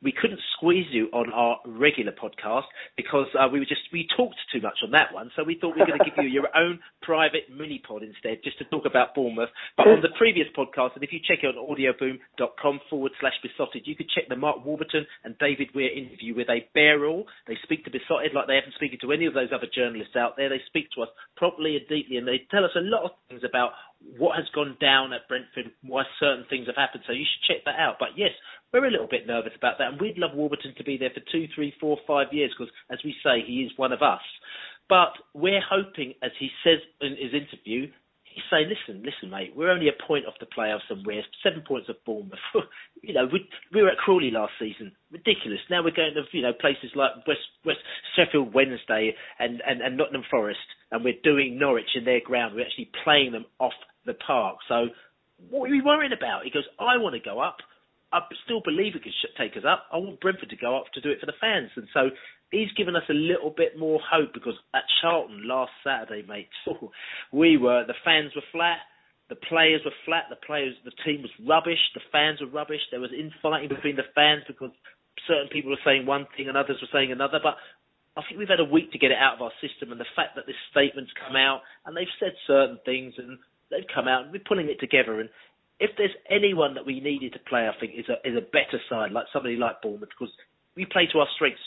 we 0.04 0.12
couldn't 0.12 0.40
squeeze 0.58 0.88
you 0.92 1.08
on 1.14 1.32
our 1.32 1.60
regular 1.66 2.12
podcast 2.12 2.66
because 2.98 3.28
uh, 3.38 3.48
we 3.52 3.60
were 3.60 3.66
just 3.66 3.82
we 3.94 4.08
talked 4.18 4.36
too 4.52 4.62
much 4.62 4.78
on 4.84 4.92
that 4.92 5.14
one. 5.14 5.32
So 5.36 5.44
we 5.44 5.58
thought 5.60 5.76
we 5.76 5.82
were 5.82 5.88
going 5.88 6.00
to 6.00 6.06
give 6.06 6.24
you 6.24 6.30
your 6.30 6.50
own 6.56 6.80
private 7.02 7.50
mini 7.50 7.82
pod 7.86 8.04
instead, 8.04 8.44
just 8.44 8.58
to 8.60 8.66
talk 8.66 8.86
about 8.86 9.14
Bournemouth. 9.14 9.50
But 9.78 9.88
on 9.88 10.02
the 10.02 10.10
previous 10.18 10.48
podcast, 10.58 10.96
and 10.96 11.04
if 11.04 11.14
you 11.14 11.20
check 11.22 11.44
it 11.44 11.54
on 11.54 11.56
audioboom.com 11.56 12.80
forward 12.90 13.12
slash 13.20 13.38
beesotted, 13.44 13.84
you 13.86 13.96
could 13.96 14.10
check 14.10 14.26
the 14.30 14.36
Mark 14.36 14.66
Warburton 14.66 15.06
and 15.24 15.38
David 15.38 15.70
Weir 15.76 15.92
interview 15.92 16.36
where 16.36 16.46
they 16.46 16.68
bear 16.74 17.06
all. 17.06 17.26
They 17.48 17.58
speak 17.64 17.86
to 17.86 17.92
Beesotted 17.92 18.34
like 18.34 18.48
they 18.48 18.56
haven't 18.56 18.76
spoken 18.76 18.98
to 19.02 19.12
any 19.12 19.26
of 19.26 19.34
those 19.34 19.54
other 19.54 19.68
journalists 19.74 20.16
out 20.16 20.38
there. 20.38 20.50
They 20.50 20.62
speak 20.68 20.90
to 20.96 21.04
us 21.04 21.10
properly 21.38 21.78
and 21.78 21.88
deeply, 21.88 22.18
and 22.18 22.28
they 22.28 22.46
tell 22.50 22.66
us 22.66 22.72
a 22.76 22.82
lot 22.82 23.06
of 23.06 23.12
things 23.30 23.44
about 23.48 23.72
what 24.18 24.38
has 24.38 24.46
gone 24.54 24.78
down 24.80 25.14
at 25.14 25.28
Brentford, 25.28 25.72
why 25.84 26.04
certain 26.20 26.46
things 26.50 26.68
have 26.68 26.76
happened. 26.76 27.04
So 27.08 27.14
you 27.14 27.26
should 27.26 27.54
check 27.54 27.66
that 27.66 27.80
out. 27.80 27.96
But 28.00 28.10
yes, 28.16 28.32
we're 28.74 28.86
a 28.86 28.92
little 28.92 29.08
bit 29.10 29.28
nervous 29.28 29.54
about 29.56 29.78
that, 29.78 29.90
and 29.92 30.02
we'd 30.02 30.18
love 30.18 30.32
Warburton 30.34 30.74
to 30.78 30.84
be 30.84 30.98
there 30.98 31.12
for 31.14 31.22
two, 31.32 31.48
three, 31.54 31.74
four, 31.80 31.98
five 32.08 32.28
years 32.32 32.52
because, 32.58 32.74
as 32.92 33.00
we 33.04 33.16
say, 33.24 33.42
he 33.46 33.62
is 33.64 33.72
one 33.78 33.92
of 33.92 34.02
us. 34.02 34.22
But 34.90 35.14
we're 35.34 35.62
hoping, 35.62 36.14
as 36.22 36.32
he 36.40 36.50
says 36.64 36.80
in 37.02 37.12
his 37.12 37.34
interview, 37.34 37.92
he's 38.34 38.44
saying, 38.50 38.70
"Listen, 38.70 39.04
listen, 39.04 39.30
mate, 39.30 39.54
we're 39.56 39.72
only 39.72 39.88
a 39.88 40.04
point 40.08 40.26
off 40.26 40.34
the 40.40 40.46
playoffs, 40.46 40.88
and 40.90 41.06
we're 41.06 41.24
seven 41.44 41.64
points 41.68 41.90
off 41.90 41.98
Bournemouth. 42.06 42.40
you 43.02 43.14
know, 43.14 43.28
we, 43.32 43.48
we 43.74 43.82
were 43.82 43.90
at 43.90 43.98
Crawley 43.98 44.32
last 44.32 44.54
season, 44.60 44.92
ridiculous. 45.12 45.60
Now 45.70 45.84
we're 45.84 45.96
going 45.96 46.14
to, 46.14 46.24
you 46.32 46.44
know, 46.44 46.54
places 46.54 46.92
like 46.96 47.12
West, 47.28 47.48
West 47.66 47.80
Sheffield 48.16 48.54
Wednesday 48.54 49.16
and, 49.40 49.62
and, 49.68 49.82
and 49.82 49.98
Nottingham 49.98 50.24
Forest, 50.30 50.60
and 50.92 51.04
we're 51.04 51.20
doing 51.24 51.60
Norwich 51.60 51.96
in 51.96 52.06
their 52.06 52.22
ground. 52.22 52.56
We're 52.56 52.66
actually 52.66 52.92
playing 53.04 53.32
them 53.32 53.46
off 53.60 53.74
the 54.06 54.14
park. 54.14 54.58
So 54.68 54.88
what 55.50 55.70
are 55.70 55.72
we 55.72 55.82
worrying 55.82 56.14
about? 56.14 56.44
He 56.44 56.52
goes, 56.52 56.66
I 56.80 56.98
want 56.98 57.16
to 57.16 57.22
go 57.22 57.40
up. 57.40 57.58
I 58.12 58.20
still 58.44 58.62
believe 58.62 58.96
it 58.96 59.04
could 59.04 59.14
take 59.38 59.56
us 59.56 59.64
up. 59.68 59.86
I 59.92 59.98
want 59.98 60.20
Brentford 60.20 60.50
to 60.50 60.58
go 60.58 60.78
up 60.78 60.92
to 60.94 61.02
do 61.02 61.10
it 61.10 61.20
for 61.20 61.26
the 61.26 61.40
fans. 61.40 61.70
And 61.76 61.88
so 61.94 62.10
he's 62.52 62.72
given 62.76 62.96
us 62.96 63.08
a 63.10 63.14
little 63.14 63.50
bit 63.56 63.80
more 63.80 64.00
hope 64.04 64.34
because 64.34 64.56
at 64.74 64.84
Charlton 65.02 65.48
last 65.48 65.72
Saturday, 65.84 66.28
mate, 66.28 66.50
we 67.32 67.58
were, 67.58 67.86
the 67.88 67.96
fans 68.04 68.32
were 68.36 68.44
flat. 68.52 68.80
The 69.30 69.36
players 69.36 69.82
were 69.86 69.96
flat. 70.04 70.26
The 70.30 70.36
players, 70.46 70.76
the 70.84 70.92
team 71.06 71.22
was 71.22 71.32
rubbish. 71.48 71.80
The 71.96 72.04
fans 72.12 72.42
were 72.42 72.52
rubbish. 72.52 72.82
There 72.92 73.00
was 73.00 73.16
infighting 73.16 73.70
between 73.70 73.96
the 73.96 74.12
fans 74.14 74.44
because 74.46 74.72
certain 75.28 75.48
people 75.48 75.72
were 75.72 75.86
saying 75.86 76.06
one 76.06 76.28
thing 76.36 76.50
and 76.50 76.58
others 76.58 76.78
were 76.82 76.92
saying 76.92 77.14
another. 77.14 77.40
But 77.42 77.56
I 78.18 78.22
think 78.28 78.40
we've 78.40 78.52
had 78.52 78.60
a 78.60 78.68
week 78.68 78.92
to 78.92 79.00
get 79.00 79.12
it 79.12 79.18
out 79.18 79.36
of 79.36 79.42
our 79.42 79.56
system, 79.64 79.92
and 79.92 80.00
the 80.00 80.16
fact 80.16 80.36
that 80.36 80.46
this 80.46 80.60
statement's 80.70 81.16
come 81.16 81.38
out 81.38 81.62
and 81.86 81.96
they've 81.96 82.12
said 82.20 82.36
certain 82.46 82.80
things 82.84 83.14
and 83.18 83.40
they've 83.72 83.88
come 83.88 84.08
out 84.08 84.24
and 84.28 84.32
we're 84.34 84.44
pulling 84.44 84.68
it 84.68 84.80
together. 84.80 85.22
And 85.22 85.30
if 85.82 85.90
there's 85.98 86.16
anyone 86.30 86.76
that 86.76 86.86
we 86.86 87.02
needed 87.02 87.34
to 87.34 87.40
play, 87.50 87.68
I 87.68 87.78
think 87.80 87.94
is 87.98 88.06
a 88.08 88.22
is 88.28 88.38
a 88.38 88.42
better 88.42 88.80
side, 88.88 89.12
like 89.12 89.26
somebody 89.34 89.58
like 89.58 89.82
Bournemouth, 89.82 90.10
because 90.10 90.34
we 90.78 90.86
play 90.86 91.08
to 91.12 91.20
our 91.20 91.28
strengths. 91.36 91.60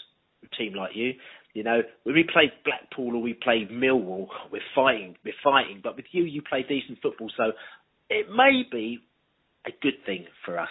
A 0.44 0.56
team 0.56 0.74
like 0.74 0.90
you, 0.94 1.14
you 1.54 1.62
know, 1.62 1.80
when 2.02 2.14
we 2.14 2.22
play 2.30 2.52
Blackpool 2.66 3.16
or 3.16 3.22
we 3.22 3.32
play 3.32 3.66
Millwall, 3.72 4.26
we're 4.52 4.60
fighting, 4.74 5.16
we're 5.24 5.32
fighting. 5.42 5.80
But 5.82 5.96
with 5.96 6.04
you, 6.12 6.24
you 6.24 6.42
play 6.42 6.66
decent 6.68 6.98
football, 7.00 7.30
so 7.34 7.52
it 8.10 8.26
may 8.28 8.62
be 8.70 8.98
a 9.64 9.70
good 9.80 10.04
thing 10.04 10.26
for 10.44 10.58
us. 10.58 10.68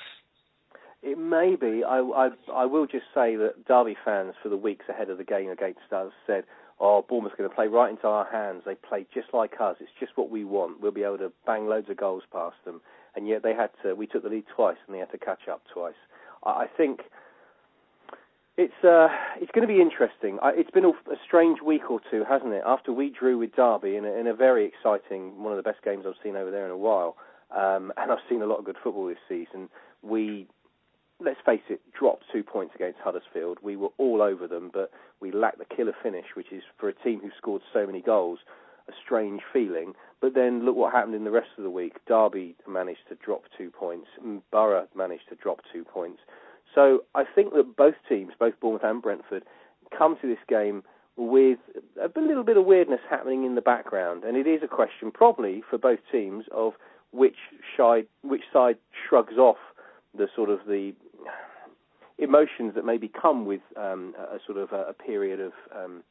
It 1.02 1.18
may 1.18 1.56
be. 1.60 1.84
I, 1.84 2.00
I, 2.00 2.30
I 2.54 2.66
will 2.66 2.86
just 2.86 3.06
say 3.16 3.36
that 3.36 3.66
Derby 3.68 3.96
fans, 4.06 4.36
for 4.44 4.50
the 4.50 4.58
weeks 4.58 4.86
ahead 4.88 5.10
of 5.10 5.18
the 5.18 5.24
game 5.24 5.50
against 5.50 5.92
us, 5.92 6.12
said, 6.28 6.44
oh, 6.80 7.04
Bournemouth's 7.08 7.36
going 7.36 7.50
to 7.50 7.56
play 7.56 7.68
right 7.68 7.90
into 7.90 8.08
our 8.08 8.30
hands. 8.32 8.64
They 8.66 8.76
play 8.76 9.08
just 9.14 9.28
like 9.34 9.54
us. 9.60 9.78
It's 9.80 9.90
just 10.00 10.14
what 10.16 10.30
we 10.30 10.44
want. 10.44 10.82
We'll 10.82 10.92
be 10.92 11.04
able 11.04 11.18
to 11.18 11.32
bang 11.46 11.68
loads 11.68 11.90
of 11.90 11.98
goals 11.98 12.24
past 12.32 12.56
them. 12.64 12.82
And 13.16 13.28
yet 13.28 13.44
they 13.44 13.54
had 13.54 13.70
to. 13.84 13.94
We 13.96 14.08
took 14.08 14.24
the 14.24 14.30
lead 14.30 14.46
twice, 14.56 14.78
and 14.86 14.96
they 14.96 15.00
had 15.00 15.12
to 15.12 15.18
catch 15.18 15.48
up 15.52 15.62
twice. 15.72 15.94
I, 16.44 16.50
I 16.50 16.68
think 16.76 17.02
it's 18.58 18.84
uh, 18.84 19.08
it's 19.40 19.52
going 19.52 19.68
to 19.68 19.74
be 19.74 19.82
interesting. 19.82 20.40
I, 20.42 20.52
it's 20.56 20.72
been 20.72 20.86
a, 20.86 20.90
a, 20.90 21.18
strange 21.26 21.62
week 21.62 21.90
or 21.90 22.00
two, 22.12 22.24
hasn't 22.28 22.54
it? 22.54 22.64
After 22.66 22.92
we 22.92 23.10
drew 23.10 23.38
with 23.38 23.56
Derby 23.56 23.96
in 23.96 24.06
a, 24.06 24.12
in 24.14 24.28
a 24.28 24.34
very 24.34 24.66
exciting, 24.66 25.44
one 25.44 25.52
of 25.52 25.58
the 25.58 25.64
best 25.64 25.84
games 25.84 26.06
I've 26.08 26.22
seen 26.24 26.36
over 26.36 26.52
there 26.52 26.66
in 26.66 26.72
a 26.72 26.78
while, 26.78 27.16
um, 27.56 27.92
and 27.98 28.12
I've 28.12 28.24
seen 28.30 28.42
a 28.42 28.46
lot 28.46 28.60
of 28.60 28.66
good 28.66 28.78
football 28.84 29.08
this 29.08 29.18
season. 29.28 29.70
We 30.02 30.48
let's 31.24 31.40
face 31.46 31.62
it, 31.70 31.82
dropped 31.98 32.26
two 32.32 32.44
points 32.44 32.76
against 32.76 33.00
Huddersfield. 33.00 33.58
We 33.62 33.76
were 33.76 33.90
all 33.98 34.22
over 34.22 34.48
them, 34.48 34.70
but 34.74 34.92
we 35.20 35.32
lacked 35.32 35.60
the 35.60 35.76
killer 35.76 35.96
finish, 36.02 36.26
which 36.36 36.52
is 36.52 36.64
for 36.78 36.90
a 36.90 36.94
team 36.94 37.22
who 37.22 37.30
scored 37.38 37.62
so 37.72 37.86
many 37.86 38.02
goals, 38.02 38.40
a 38.88 38.94
strange 39.04 39.42
feeling. 39.52 39.94
But 40.22 40.34
then 40.34 40.66
look 40.66 40.76
what 40.76 40.94
happened 40.94 41.16
in 41.16 41.24
the 41.24 41.32
rest 41.32 41.50
of 41.58 41.64
the 41.64 41.70
week. 41.70 41.98
Derby 42.08 42.56
managed 42.68 43.08
to 43.10 43.16
drop 43.16 43.44
two 43.58 43.70
points. 43.70 44.08
Boro 44.52 44.88
managed 44.96 45.30
to 45.30 45.36
drop 45.36 45.62
two 45.72 45.84
points. 45.84 46.22
So 46.74 47.04
I 47.14 47.24
think 47.24 47.54
that 47.54 47.76
both 47.76 47.96
teams, 48.08 48.34
both 48.40 48.60
Bournemouth 48.60 48.84
and 48.84 49.02
Brentford, 49.02 49.44
come 49.96 50.18
to 50.22 50.28
this 50.28 50.40
game 50.48 50.84
with 51.16 51.60
a 52.02 52.20
little 52.20 52.44
bit 52.44 52.58
of 52.58 52.66
weirdness 52.66 53.02
happening 53.10 53.44
in 53.44 53.56
the 53.56 53.62
background, 53.62 54.24
and 54.24 54.36
it 54.36 54.48
is 54.48 54.62
a 54.64 54.68
question 54.68 55.12
probably 55.12 55.62
for 55.70 55.78
both 55.78 56.00
teams 56.12 56.46
of 56.52 56.74
which 57.12 57.36
side 57.78 58.08
which 58.24 58.42
side 58.52 58.78
shrugs 59.08 59.38
off 59.38 59.58
the 60.18 60.28
sort 60.36 60.50
of 60.50 60.60
the 60.68 60.94
emotions 62.18 62.74
that 62.76 62.86
maybe 62.86 63.10
come 63.10 63.46
with 63.46 63.62
um, 63.78 64.16
a, 64.18 64.38
sort 64.46 64.58
of 64.58 64.72
a, 64.72 64.90
a 64.90 64.94
period 64.94 65.40
of 65.40 65.52
um, 65.76 66.04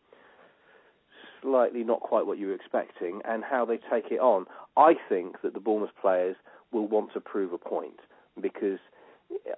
slightly 1.42 1.84
not 1.84 2.00
quite 2.00 2.26
what 2.26 2.38
you 2.38 2.48
were 2.48 2.54
expecting, 2.54 3.20
and 3.24 3.44
how 3.44 3.64
they 3.64 3.78
take 3.90 4.10
it 4.10 4.20
on. 4.20 4.46
I 4.76 4.94
think 5.08 5.42
that 5.42 5.54
the 5.54 5.60
Bournemouth 5.60 5.94
players 6.00 6.36
will 6.72 6.86
want 6.88 7.12
to 7.12 7.20
prove 7.20 7.52
a 7.52 7.58
point 7.58 8.00
because 8.40 8.78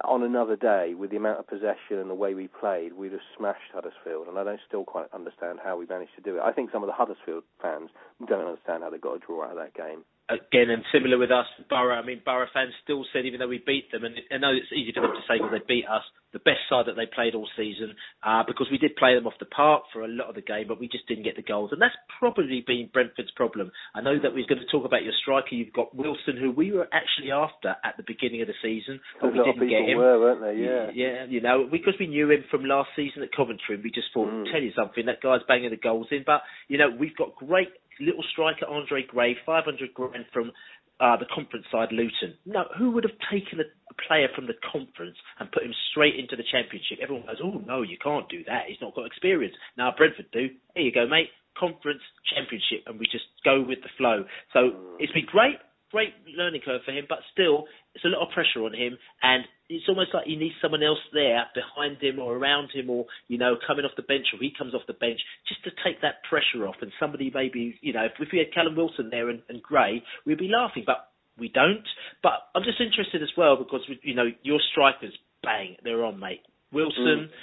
on 0.03 0.23
another 0.23 0.55
day, 0.55 0.93
with 0.93 1.11
the 1.11 1.17
amount 1.17 1.39
of 1.39 1.47
possession 1.47 1.99
and 1.99 2.09
the 2.09 2.15
way 2.15 2.33
we 2.33 2.47
played, 2.47 2.93
we'd 2.93 3.11
have 3.11 3.21
smashed 3.37 3.71
Huddersfield, 3.73 4.27
and 4.27 4.37
I 4.37 4.43
don't 4.43 4.59
still 4.67 4.83
quite 4.83 5.07
understand 5.13 5.59
how 5.63 5.77
we 5.77 5.85
managed 5.85 6.15
to 6.15 6.21
do 6.21 6.37
it. 6.37 6.41
I 6.41 6.51
think 6.51 6.71
some 6.71 6.83
of 6.83 6.87
the 6.87 6.93
Huddersfield 6.93 7.43
fans 7.61 7.89
don't 8.25 8.47
understand 8.47 8.83
how 8.83 8.89
they 8.89 8.97
got 8.97 9.15
a 9.15 9.19
draw 9.19 9.45
out 9.45 9.51
of 9.51 9.57
that 9.57 9.73
game 9.73 10.03
again, 10.29 10.69
and 10.69 10.83
similar 10.91 11.17
with 11.17 11.31
us, 11.31 11.45
Boro. 11.69 11.93
I 11.93 12.05
mean, 12.05 12.21
Boro 12.25 12.47
fans 12.53 12.73
still 12.83 13.05
said, 13.13 13.25
even 13.25 13.39
though 13.39 13.47
we 13.47 13.61
beat 13.65 13.91
them, 13.91 14.03
and 14.03 14.15
I 14.31 14.37
know 14.37 14.53
it's 14.53 14.71
easy 14.73 14.91
for 14.93 15.01
them 15.01 15.13
to 15.13 15.25
say 15.29 15.37
because 15.37 15.53
they 15.53 15.65
beat 15.67 15.85
us, 15.85 16.01
the 16.33 16.39
best 16.39 16.67
side 16.67 16.85
that 16.87 16.97
they 16.97 17.07
played 17.07 17.35
all 17.35 17.47
season, 17.55 17.95
uh, 18.25 18.43
because 18.45 18.67
we 18.69 18.77
did 18.77 18.95
play 18.97 19.15
them 19.15 19.27
off 19.27 19.39
the 19.39 19.47
park 19.47 19.83
for 19.93 20.03
a 20.03 20.07
lot 20.07 20.27
of 20.27 20.35
the 20.35 20.41
game, 20.41 20.67
but 20.67 20.79
we 20.79 20.89
just 20.89 21.07
didn't 21.07 21.23
get 21.23 21.35
the 21.37 21.45
goals, 21.45 21.71
and 21.71 21.81
that's 21.81 21.95
probably 22.19 22.63
been 22.65 22.89
Brentford's 22.91 23.31
problem. 23.37 23.71
I 23.93 24.01
know 24.01 24.17
that 24.19 24.33
we're 24.33 24.49
going 24.49 24.59
to 24.59 24.71
talk 24.71 24.85
about 24.85 25.03
your 25.03 25.13
striker. 25.21 25.53
You've 25.55 25.73
got 25.73 25.95
Wilson, 25.95 26.35
who 26.35 26.51
we 26.51 26.73
were 26.73 26.89
actually 26.91 27.31
after 27.31 27.77
at 27.85 27.95
the 27.97 28.03
beginning 28.05 28.41
of 28.41 28.47
the 28.47 28.57
season, 28.61 28.99
but 29.21 29.31
we 29.31 29.39
didn't 29.39 29.69
get 29.69 29.87
him. 29.87 29.97
Were, 29.97 30.19
weren't 30.19 30.41
they? 30.41 30.59
Yeah, 30.59 30.89
yeah. 30.93 31.25
You 31.29 31.39
know, 31.39 31.69
because 31.71 31.93
we 31.99 32.07
knew 32.07 32.29
him 32.29 32.43
from 32.49 32.65
last 32.65 32.89
season 32.95 33.23
at 33.23 33.31
Coventry, 33.31 33.75
and 33.75 33.83
we 33.83 33.91
just 33.91 34.11
thought, 34.13 34.27
mm. 34.27 34.51
tell 34.51 34.61
you 34.61 34.73
something, 34.75 35.05
that 35.05 35.21
guy's 35.21 35.45
banging 35.47 35.69
the 35.69 35.77
goals 35.77 36.07
in. 36.11 36.23
But 36.25 36.41
you 36.67 36.77
know, 36.77 36.89
we've 36.89 37.15
got 37.15 37.35
great 37.35 37.69
little 37.99 38.23
striker 38.31 38.65
Andre 38.65 39.03
Gray, 39.07 39.35
500 39.45 39.93
grand 39.93 40.25
from 40.33 40.51
uh, 40.99 41.17
the 41.17 41.25
conference 41.33 41.65
side, 41.71 41.89
Luton. 41.91 42.37
No, 42.45 42.65
who 42.77 42.91
would 42.91 43.03
have 43.03 43.17
taken 43.31 43.59
a, 43.59 43.63
player 44.07 44.27
from 44.35 44.45
the 44.45 44.59
conference 44.59 45.15
and 45.39 45.49
put 45.53 45.63
him 45.63 45.73
straight 45.91 46.19
into 46.19 46.35
the 46.35 46.43
championship? 46.51 46.99
Everyone 47.01 47.25
goes, 47.25 47.39
oh 47.41 47.63
no, 47.65 47.81
you 47.81 47.95
can't 47.95 48.27
do 48.27 48.43
that. 48.43 48.67
He's 48.67 48.81
not 48.81 48.93
got 48.93 49.05
experience. 49.05 49.55
Now 49.77 49.93
Brentford 49.95 50.27
do. 50.33 50.49
Here 50.75 50.83
you 50.83 50.91
go, 50.91 51.07
mate. 51.07 51.31
Conference 51.57 52.03
championship, 52.27 52.83
and 52.87 52.99
we 52.99 53.05
just 53.07 53.23
go 53.45 53.63
with 53.63 53.79
the 53.83 53.89
flow. 53.97 54.25
So 54.51 54.99
it's 54.99 55.13
been 55.13 55.25
great 55.31 55.55
great 55.95 56.11
learning 56.35 56.59
curve 56.59 56.81
for 56.83 56.91
him, 56.91 57.05
but 57.07 57.19
still, 57.31 57.63
it's 57.95 58.03
a 58.03 58.09
lot 58.09 58.27
of 58.27 58.33
pressure 58.33 58.63
on 58.67 58.73
him, 58.73 58.97
and 59.23 59.45
it's 59.69 59.87
almost 59.87 60.13
like 60.13 60.25
he 60.25 60.35
needs 60.35 60.55
someone 60.61 60.83
else 60.83 60.99
there 61.13 61.45
behind 61.55 61.97
him 62.03 62.19
or 62.19 62.35
around 62.35 62.69
him, 62.71 62.89
or 62.89 63.05
you 63.27 63.37
know, 63.37 63.55
coming 63.65 63.85
off 63.85 63.95
the 63.95 64.03
bench, 64.03 64.27
or 64.33 64.39
he 64.39 64.51
comes 64.55 64.75
off 64.75 64.81
the 64.85 64.93
bench, 64.93 65.19
just 65.47 65.63
to 65.63 65.71
take 65.83 66.01
that 66.01 66.21
pressure 66.29 66.67
off. 66.67 66.75
And 66.81 66.91
somebody 66.99 67.31
maybe, 67.33 67.79
you 67.81 67.93
know, 67.93 68.05
if, 68.05 68.11
if 68.19 68.29
we 68.31 68.39
had 68.39 68.53
Callum 68.53 68.75
Wilson 68.75 69.09
there 69.09 69.29
and, 69.29 69.41
and 69.49 69.63
Gray, 69.63 70.03
we'd 70.25 70.37
be 70.37 70.51
laughing, 70.51 70.83
but 70.85 71.09
we 71.39 71.47
don't. 71.47 71.87
But 72.21 72.51
I'm 72.53 72.63
just 72.63 72.81
interested 72.81 73.23
as 73.23 73.31
well 73.37 73.55
because 73.57 73.81
you 74.03 74.13
know 74.13 74.27
your 74.43 74.59
strikers, 74.71 75.13
bang, 75.41 75.77
they're 75.83 76.03
on, 76.03 76.19
mate. 76.19 76.41
Wilson. 76.71 77.31
Mm. 77.31 77.35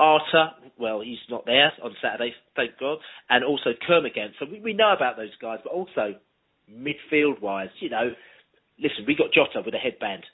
Arter, 0.00 0.52
well, 0.78 1.02
he's 1.02 1.18
not 1.28 1.44
there 1.44 1.70
on 1.84 1.94
Saturday, 2.00 2.32
thank 2.56 2.70
God, 2.80 3.00
and 3.28 3.44
also 3.44 3.74
Kermorgant. 3.86 4.30
So 4.38 4.46
we, 4.50 4.58
we 4.58 4.72
know 4.72 4.94
about 4.96 5.18
those 5.18 5.36
guys, 5.42 5.58
but 5.62 5.74
also 5.74 6.14
midfield 6.72 7.42
wise, 7.42 7.68
you 7.80 7.90
know, 7.90 8.12
listen, 8.80 9.04
we 9.06 9.14
got 9.14 9.32
Jota 9.32 9.62
with 9.64 9.74
a 9.74 9.78
headband. 9.78 10.24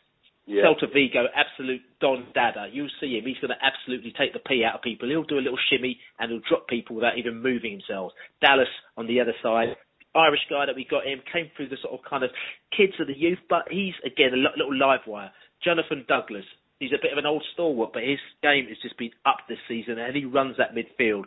Yeah. 0.47 0.63
Celta 0.63 0.87
Vigo, 0.93 1.27
absolute 1.35 1.83
Don 2.01 2.27
Dada. 2.33 2.69
You'll 2.71 2.93
see 3.01 3.19
him. 3.19 3.27
He's 3.27 3.39
going 3.43 3.51
to 3.51 3.59
absolutely 3.59 4.15
take 4.17 4.33
the 4.33 4.39
pee 4.39 4.63
out 4.63 4.77
of 4.77 4.83
people. 4.83 5.09
He'll 5.09 5.27
do 5.27 5.39
a 5.39 5.43
little 5.43 5.59
shimmy 5.71 5.99
and 6.21 6.31
he'll 6.31 6.47
drop 6.49 6.69
people 6.69 6.95
without 6.95 7.19
even 7.19 7.43
moving 7.43 7.73
himself. 7.73 8.13
Dallas 8.41 8.71
on 8.97 9.09
the 9.09 9.21
other 9.21 9.35
side, 9.43 9.75
Irish 10.15 10.47
guy 10.49 10.67
that 10.67 10.77
we 10.77 10.87
got 10.89 11.05
him 11.05 11.21
came 11.31 11.51
through 11.57 11.69
the 11.69 11.77
sort 11.83 11.95
of 11.99 12.01
kind 12.09 12.23
of 12.23 12.31
kids 12.75 12.95
of 13.01 13.09
the 13.09 13.17
youth, 13.19 13.39
but 13.51 13.67
he's 13.71 13.95
again 14.05 14.33
a 14.33 14.37
little 14.57 14.75
live 14.75 15.03
wire. 15.07 15.31
Jonathan 15.63 16.05
Douglas, 16.09 16.45
he's 16.79 16.93
a 16.93 17.03
bit 17.03 17.13
of 17.13 17.19
an 17.19 17.27
old 17.27 17.45
stalwart, 17.53 17.93
but 17.93 18.03
his 18.03 18.19
game 18.43 18.67
has 18.69 18.79
just 18.83 18.97
been 18.99 19.11
up 19.27 19.39
this 19.49 19.59
season, 19.69 19.99
and 19.99 20.17
he 20.17 20.25
runs 20.25 20.57
that 20.57 20.75
midfield. 20.75 21.25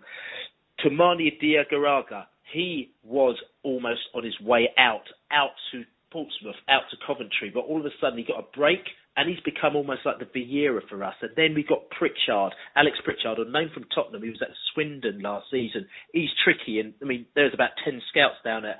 Toumani 0.83 1.37
Diarra, 1.41 2.25
he 2.53 2.91
was 3.03 3.35
almost 3.63 4.01
on 4.15 4.23
his 4.23 4.39
way 4.39 4.69
out, 4.77 5.05
out 5.31 5.51
to 5.71 5.83
Portsmouth, 6.11 6.55
out 6.69 6.83
to 6.91 6.97
Coventry, 7.05 7.51
but 7.53 7.61
all 7.61 7.79
of 7.79 7.85
a 7.85 7.95
sudden 8.01 8.17
he 8.17 8.25
got 8.25 8.39
a 8.39 8.57
break 8.57 8.81
and 9.17 9.29
he's 9.29 9.39
become 9.41 9.75
almost 9.75 10.01
like 10.05 10.19
the 10.19 10.25
Vieira 10.25 10.79
for 10.87 11.03
us. 11.03 11.15
And 11.21 11.31
then 11.35 11.53
we 11.53 11.63
got 11.63 11.89
Pritchard, 11.89 12.53
Alex 12.75 12.97
Pritchard, 13.03 13.37
known 13.51 13.69
from 13.73 13.85
Tottenham. 13.93 14.23
He 14.23 14.29
was 14.29 14.41
at 14.41 14.55
Swindon 14.73 15.21
last 15.21 15.47
season. 15.51 15.87
He's 16.13 16.29
tricky, 16.43 16.79
and 16.79 16.93
I 17.01 17.05
mean, 17.05 17.25
there's 17.35 17.53
about 17.53 17.71
ten 17.83 18.01
scouts 18.09 18.37
down 18.45 18.65
at 18.65 18.79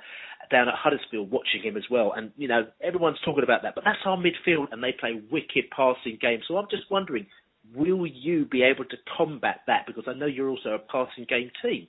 down 0.50 0.68
at 0.68 0.74
Huddersfield 0.74 1.30
watching 1.30 1.62
him 1.62 1.76
as 1.76 1.84
well. 1.90 2.12
And 2.16 2.32
you 2.36 2.48
know, 2.48 2.66
everyone's 2.82 3.20
talking 3.24 3.44
about 3.44 3.62
that, 3.62 3.74
but 3.74 3.84
that's 3.84 4.00
our 4.04 4.16
midfield, 4.16 4.72
and 4.72 4.82
they 4.82 4.92
play 4.98 5.20
wicked 5.30 5.70
passing 5.74 6.18
games. 6.20 6.44
So 6.48 6.56
I'm 6.56 6.68
just 6.70 6.90
wondering, 6.90 7.26
will 7.74 8.06
you 8.06 8.46
be 8.46 8.62
able 8.62 8.84
to 8.86 8.96
combat 9.16 9.60
that? 9.66 9.86
Because 9.86 10.04
I 10.06 10.14
know 10.14 10.26
you're 10.26 10.48
also 10.48 10.70
a 10.70 10.78
passing 10.78 11.26
game 11.28 11.50
team. 11.62 11.88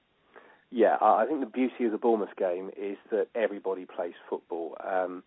Yeah, 0.71 0.95
I 1.01 1.25
think 1.25 1.41
the 1.41 1.45
beauty 1.45 1.83
of 1.85 1.91
the 1.91 1.97
Bournemouth 1.97 2.35
game 2.37 2.71
is 2.77 2.97
that 3.11 3.27
everybody 3.35 3.85
plays 3.85 4.13
football. 4.29 4.77
Um, 4.79 5.23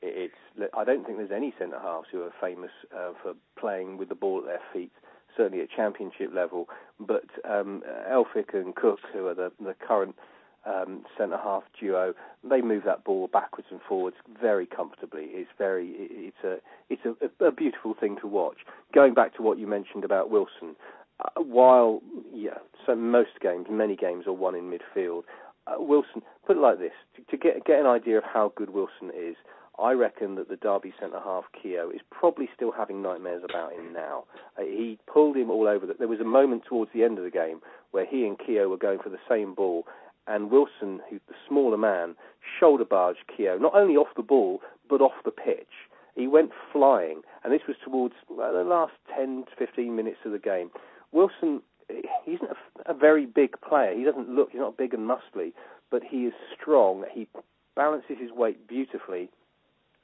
it's 0.00 0.34
I 0.76 0.84
don't 0.84 1.04
think 1.04 1.18
there's 1.18 1.32
any 1.34 1.52
centre 1.58 1.80
halves 1.80 2.08
who 2.12 2.22
are 2.22 2.32
famous 2.40 2.70
uh, 2.94 3.12
for 3.22 3.34
playing 3.58 3.96
with 3.96 4.08
the 4.08 4.14
ball 4.14 4.38
at 4.38 4.46
their 4.46 4.60
feet, 4.72 4.92
certainly 5.36 5.62
at 5.62 5.70
championship 5.70 6.32
level. 6.32 6.68
But 7.00 7.24
um, 7.48 7.82
Elphick 8.08 8.54
and 8.54 8.74
Cook, 8.76 9.00
who 9.12 9.26
are 9.26 9.34
the, 9.34 9.50
the 9.58 9.74
current 9.74 10.14
um, 10.66 11.04
centre 11.18 11.38
half 11.38 11.64
duo, 11.80 12.14
they 12.48 12.60
move 12.60 12.84
that 12.84 13.04
ball 13.04 13.28
backwards 13.32 13.68
and 13.70 13.80
forwards 13.88 14.16
very 14.40 14.66
comfortably. 14.66 15.24
It's 15.30 15.50
very 15.58 15.92
it's 15.98 16.44
a 16.44 16.58
it's 16.88 17.02
a, 17.04 17.44
a 17.44 17.50
beautiful 17.50 17.94
thing 17.98 18.16
to 18.20 18.28
watch. 18.28 18.58
Going 18.94 19.14
back 19.14 19.34
to 19.36 19.42
what 19.42 19.58
you 19.58 19.66
mentioned 19.66 20.04
about 20.04 20.30
Wilson, 20.30 20.76
uh, 21.20 21.42
while 21.42 22.02
yeah, 22.32 22.58
so 22.86 22.94
most 22.94 23.40
games, 23.40 23.66
many 23.70 23.96
games 23.96 24.26
are 24.26 24.32
won 24.32 24.54
in 24.54 24.70
midfield. 24.70 25.22
Uh, 25.66 25.76
Wilson, 25.78 26.22
put 26.46 26.56
it 26.56 26.60
like 26.60 26.78
this: 26.78 26.92
to, 27.16 27.22
to, 27.30 27.36
get 27.36 27.64
get 27.64 27.80
an 27.80 27.86
idea 27.86 28.18
of 28.18 28.24
how 28.24 28.52
good 28.56 28.70
Wilson 28.70 29.10
is, 29.16 29.36
I 29.78 29.92
reckon 29.92 30.36
that 30.36 30.48
the 30.48 30.56
Derby 30.56 30.92
centre 31.00 31.20
half 31.22 31.44
Keogh 31.60 31.90
is 31.90 32.00
probably 32.10 32.48
still 32.54 32.72
having 32.72 33.02
nightmares 33.02 33.42
about 33.44 33.72
him 33.72 33.92
now. 33.92 34.24
Uh, 34.58 34.62
he 34.62 34.98
pulled 35.12 35.36
him 35.36 35.50
all 35.50 35.66
over. 35.66 35.86
The, 35.86 35.94
there 35.94 36.08
was 36.08 36.20
a 36.20 36.24
moment 36.24 36.64
towards 36.68 36.92
the 36.92 37.02
end 37.02 37.18
of 37.18 37.24
the 37.24 37.30
game 37.30 37.60
where 37.92 38.06
he 38.06 38.26
and 38.26 38.38
Keogh 38.38 38.68
were 38.68 38.76
going 38.76 38.98
for 39.02 39.08
the 39.08 39.18
same 39.28 39.54
ball, 39.54 39.86
and 40.26 40.50
Wilson, 40.50 41.00
who's 41.08 41.20
the 41.28 41.34
smaller 41.48 41.76
man, 41.76 42.14
shoulder 42.58 42.84
barged 42.84 43.24
Keogh 43.36 43.58
not 43.58 43.74
only 43.74 43.96
off 43.96 44.14
the 44.16 44.22
ball 44.22 44.60
but 44.88 45.00
off 45.00 45.24
the 45.24 45.30
pitch. 45.30 45.88
He 46.14 46.28
went 46.28 46.50
flying, 46.72 47.22
and 47.42 47.52
this 47.52 47.66
was 47.66 47.76
towards 47.84 48.14
the 48.28 48.64
last 48.64 48.92
10 49.16 49.44
to 49.46 49.66
15 49.66 49.96
minutes 49.96 50.18
of 50.24 50.32
the 50.32 50.38
game. 50.38 50.70
Wilson, 51.14 51.62
he's 52.24 52.40
a, 52.42 52.90
a 52.90 52.94
very 52.94 53.24
big 53.24 53.54
player. 53.66 53.96
He 53.96 54.04
doesn't 54.04 54.28
look, 54.28 54.50
he's 54.50 54.60
not 54.60 54.76
big 54.76 54.92
and 54.92 55.08
muscly, 55.08 55.52
but 55.90 56.02
he 56.02 56.24
is 56.24 56.34
strong. 56.60 57.04
He 57.12 57.28
balances 57.76 58.16
his 58.20 58.32
weight 58.32 58.66
beautifully. 58.68 59.30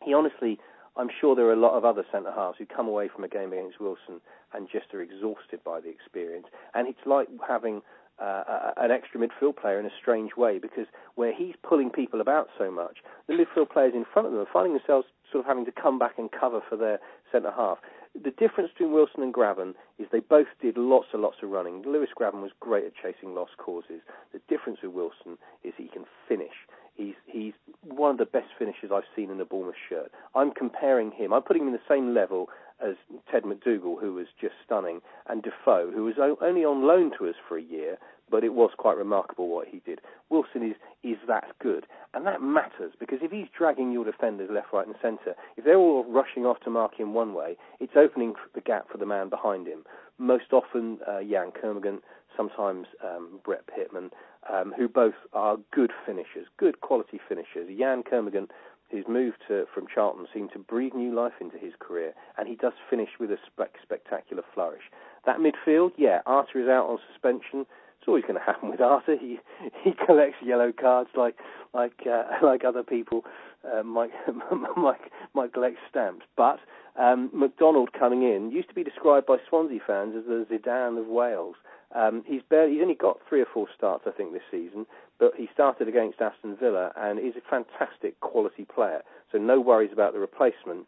He 0.02 0.14
honestly, 0.14 0.58
I'm 0.96 1.08
sure 1.20 1.34
there 1.34 1.46
are 1.46 1.52
a 1.52 1.56
lot 1.60 1.76
of 1.76 1.84
other 1.84 2.04
centre 2.12 2.32
halves 2.32 2.58
who 2.58 2.66
come 2.66 2.88
away 2.88 3.08
from 3.08 3.24
a 3.24 3.28
game 3.28 3.52
against 3.52 3.80
Wilson 3.80 4.20
and 4.54 4.68
just 4.70 4.94
are 4.94 5.02
exhausted 5.02 5.62
by 5.64 5.80
the 5.80 5.88
experience. 5.88 6.46
And 6.74 6.88
it's 6.88 7.06
like 7.06 7.28
having 7.46 7.82
uh, 8.20 8.72
an 8.76 8.90
extra 8.90 9.20
midfield 9.20 9.56
player 9.56 9.80
in 9.80 9.86
a 9.86 9.90
strange 10.00 10.36
way 10.36 10.58
because 10.58 10.86
where 11.16 11.34
he's 11.34 11.54
pulling 11.66 11.90
people 11.90 12.20
about 12.20 12.48
so 12.56 12.70
much, 12.70 12.98
the 13.26 13.34
midfield 13.34 13.70
players 13.70 13.94
in 13.94 14.04
front 14.12 14.26
of 14.26 14.32
them 14.32 14.42
are 14.42 14.52
finding 14.52 14.74
themselves 14.74 15.06
sort 15.32 15.44
of 15.44 15.48
having 15.48 15.64
to 15.64 15.72
come 15.72 15.98
back 15.98 16.18
and 16.18 16.30
cover 16.30 16.60
for 16.68 16.76
their 16.76 16.98
centre 17.32 17.52
half. 17.54 17.78
The 18.14 18.30
difference 18.30 18.70
between 18.72 18.92
Wilson 18.92 19.22
and 19.22 19.32
Grabban 19.32 19.74
is 19.98 20.06
they 20.10 20.20
both 20.20 20.48
did 20.60 20.76
lots 20.76 21.06
and 21.12 21.22
lots 21.22 21.36
of 21.42 21.50
running. 21.50 21.82
Lewis 21.82 22.10
Grabban 22.18 22.42
was 22.42 22.50
great 22.60 22.84
at 22.84 22.92
chasing 22.94 23.34
lost 23.34 23.52
causes. 23.58 24.00
The 24.32 24.40
difference 24.48 24.80
with 24.82 24.92
Wilson 24.92 25.38
is 25.62 25.74
he 25.76 25.88
can 25.88 26.04
finish. 26.28 26.66
He's 26.94 27.14
he's 27.26 27.54
one 27.82 28.10
of 28.10 28.18
the 28.18 28.26
best 28.26 28.48
finishers 28.58 28.90
I've 28.92 29.04
seen 29.14 29.30
in 29.30 29.40
a 29.40 29.44
Bournemouth 29.44 29.76
shirt. 29.88 30.10
I'm 30.34 30.50
comparing 30.50 31.12
him. 31.12 31.32
I'm 31.32 31.42
putting 31.42 31.62
him 31.62 31.68
in 31.68 31.74
the 31.74 31.80
same 31.88 32.12
level 32.12 32.48
as 32.84 32.94
Ted 33.30 33.44
MacDougall, 33.44 33.98
who 34.00 34.14
was 34.14 34.26
just 34.40 34.54
stunning, 34.64 35.00
and 35.28 35.42
Defoe, 35.42 35.90
who 35.94 36.04
was 36.04 36.14
only 36.40 36.64
on 36.64 36.86
loan 36.86 37.12
to 37.18 37.28
us 37.28 37.34
for 37.46 37.58
a 37.58 37.62
year, 37.62 37.98
but 38.30 38.44
it 38.44 38.54
was 38.54 38.70
quite 38.78 38.96
remarkable 38.96 39.48
what 39.48 39.68
he 39.68 39.80
did. 39.84 40.00
Wilson 40.28 40.62
is 40.62 40.76
is 41.02 41.18
that 41.26 41.46
good, 41.60 41.86
and 42.14 42.26
that 42.26 42.42
matters 42.42 42.92
because 42.98 43.18
if 43.22 43.30
he's 43.30 43.48
dragging 43.56 43.90
your 43.90 44.04
defenders 44.04 44.50
left, 44.52 44.72
right, 44.72 44.86
and 44.86 44.96
centre, 45.02 45.34
if 45.56 45.64
they're 45.64 45.76
all 45.76 46.04
rushing 46.04 46.46
off 46.46 46.60
to 46.60 46.70
mark 46.70 46.94
him 46.94 47.14
one 47.14 47.34
way, 47.34 47.56
it's 47.80 47.96
opening 47.96 48.34
the 48.54 48.60
gap 48.60 48.86
for 48.90 48.98
the 48.98 49.06
man 49.06 49.28
behind 49.28 49.66
him. 49.66 49.84
Most 50.18 50.52
often, 50.52 50.98
uh, 51.08 51.18
Yann 51.18 51.50
Kermorgant, 51.50 52.00
sometimes 52.36 52.86
um, 53.02 53.40
Brett 53.44 53.64
Pitman, 53.66 54.10
um, 54.52 54.72
who 54.76 54.88
both 54.88 55.14
are 55.32 55.56
good 55.72 55.90
finishers, 56.06 56.46
good 56.58 56.80
quality 56.80 57.20
finishers. 57.28 57.68
Yann 57.68 58.02
Kermorgant 58.02 58.50
his 58.90 59.04
move 59.08 59.34
to, 59.48 59.66
from 59.72 59.86
Charlton 59.92 60.26
seemed 60.34 60.52
to 60.52 60.58
breathe 60.58 60.94
new 60.94 61.14
life 61.14 61.34
into 61.40 61.56
his 61.58 61.72
career, 61.78 62.12
and 62.36 62.48
he 62.48 62.56
does 62.56 62.72
finish 62.88 63.10
with 63.18 63.30
a 63.30 63.38
spe- 63.46 63.76
spectacular 63.82 64.42
flourish. 64.52 64.82
That 65.26 65.38
midfield, 65.38 65.92
yeah, 65.96 66.20
Arter 66.26 66.60
is 66.60 66.68
out 66.68 66.88
on 66.88 66.98
suspension. 67.10 67.66
It's 67.98 68.08
always 68.08 68.22
going 68.24 68.34
to 68.38 68.40
happen 68.40 68.70
with 68.70 68.80
Arter. 68.80 69.16
He 69.16 69.38
he 69.82 69.92
collects 70.06 70.38
yellow 70.42 70.72
cards 70.72 71.10
like 71.16 71.36
like 71.72 72.06
uh, 72.10 72.24
like 72.42 72.64
other 72.64 72.82
people. 72.82 73.24
Uh, 73.62 73.82
might 73.82 74.10
might 74.76 75.00
might 75.34 75.52
collect 75.52 75.76
stamps, 75.88 76.24
but 76.36 76.58
um, 76.98 77.30
McDonald 77.32 77.92
coming 77.92 78.22
in 78.22 78.50
used 78.50 78.68
to 78.68 78.74
be 78.74 78.82
described 78.82 79.26
by 79.26 79.36
Swansea 79.48 79.80
fans 79.86 80.14
as 80.16 80.24
the 80.24 80.46
Zidane 80.50 80.98
of 80.98 81.06
Wales. 81.06 81.56
Um, 81.94 82.22
he's 82.26 82.42
barely, 82.48 82.74
he's 82.74 82.82
only 82.82 82.94
got 82.94 83.18
three 83.28 83.40
or 83.40 83.46
four 83.52 83.66
starts, 83.76 84.04
I 84.06 84.10
think, 84.10 84.32
this 84.32 84.42
season, 84.50 84.86
but 85.18 85.32
he 85.36 85.48
started 85.52 85.88
against 85.88 86.20
Aston 86.20 86.56
Villa 86.56 86.92
and 86.96 87.18
is 87.18 87.34
a 87.36 87.50
fantastic 87.50 88.20
quality 88.20 88.64
player. 88.64 89.02
So 89.32 89.38
no 89.38 89.60
worries 89.60 89.90
about 89.92 90.12
the 90.12 90.20
replacement. 90.20 90.86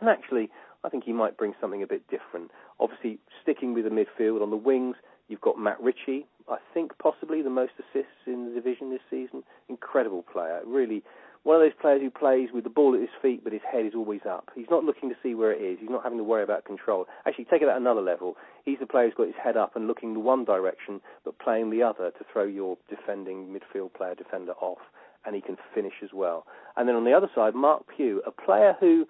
And 0.00 0.08
actually, 0.08 0.48
I 0.84 0.88
think 0.88 1.04
he 1.04 1.12
might 1.12 1.36
bring 1.36 1.54
something 1.60 1.82
a 1.82 1.86
bit 1.86 2.02
different. 2.08 2.50
Obviously, 2.78 3.18
sticking 3.42 3.74
with 3.74 3.84
the 3.84 3.90
midfield 3.90 4.42
on 4.42 4.50
the 4.50 4.56
wings, 4.56 4.96
you've 5.28 5.40
got 5.40 5.58
Matt 5.58 5.80
Ritchie. 5.80 6.26
I 6.48 6.58
think 6.72 6.96
possibly 6.98 7.42
the 7.42 7.50
most 7.50 7.72
assists 7.78 8.26
in 8.26 8.48
the 8.48 8.54
division 8.54 8.90
this 8.90 9.00
season. 9.10 9.42
Incredible 9.68 10.22
player. 10.22 10.60
Really 10.64 11.02
one 11.44 11.56
of 11.56 11.62
those 11.62 11.78
players 11.80 12.00
who 12.02 12.10
plays 12.10 12.50
with 12.52 12.64
the 12.64 12.70
ball 12.70 12.94
at 12.94 13.00
his 13.00 13.10
feet, 13.22 13.42
but 13.42 13.52
his 13.52 13.62
head 13.70 13.86
is 13.86 13.94
always 13.94 14.20
up. 14.28 14.50
He's 14.54 14.70
not 14.70 14.84
looking 14.84 15.08
to 15.08 15.16
see 15.22 15.34
where 15.34 15.52
it 15.52 15.62
is. 15.62 15.78
He's 15.80 15.90
not 15.90 16.02
having 16.02 16.18
to 16.18 16.24
worry 16.24 16.42
about 16.42 16.64
control. 16.64 17.06
Actually, 17.26 17.46
take 17.46 17.62
it 17.62 17.68
at 17.68 17.76
another 17.76 18.02
level. 18.02 18.36
He's 18.64 18.78
the 18.78 18.86
player 18.86 19.06
who's 19.06 19.14
got 19.14 19.26
his 19.26 19.36
head 19.42 19.56
up 19.56 19.76
and 19.76 19.86
looking 19.86 20.14
the 20.14 20.20
one 20.20 20.44
direction, 20.44 21.00
but 21.24 21.38
playing 21.38 21.70
the 21.70 21.82
other 21.82 22.10
to 22.10 22.24
throw 22.32 22.44
your 22.44 22.76
defending 22.88 23.46
midfield 23.48 23.94
player 23.94 24.14
defender 24.14 24.52
off, 24.60 24.78
and 25.24 25.34
he 25.34 25.40
can 25.40 25.56
finish 25.74 25.94
as 26.02 26.10
well. 26.12 26.44
And 26.76 26.88
then 26.88 26.96
on 26.96 27.04
the 27.04 27.12
other 27.12 27.30
side, 27.34 27.54
Marc 27.54 27.84
Pugh, 27.96 28.20
a 28.26 28.30
player 28.30 28.76
who 28.78 29.06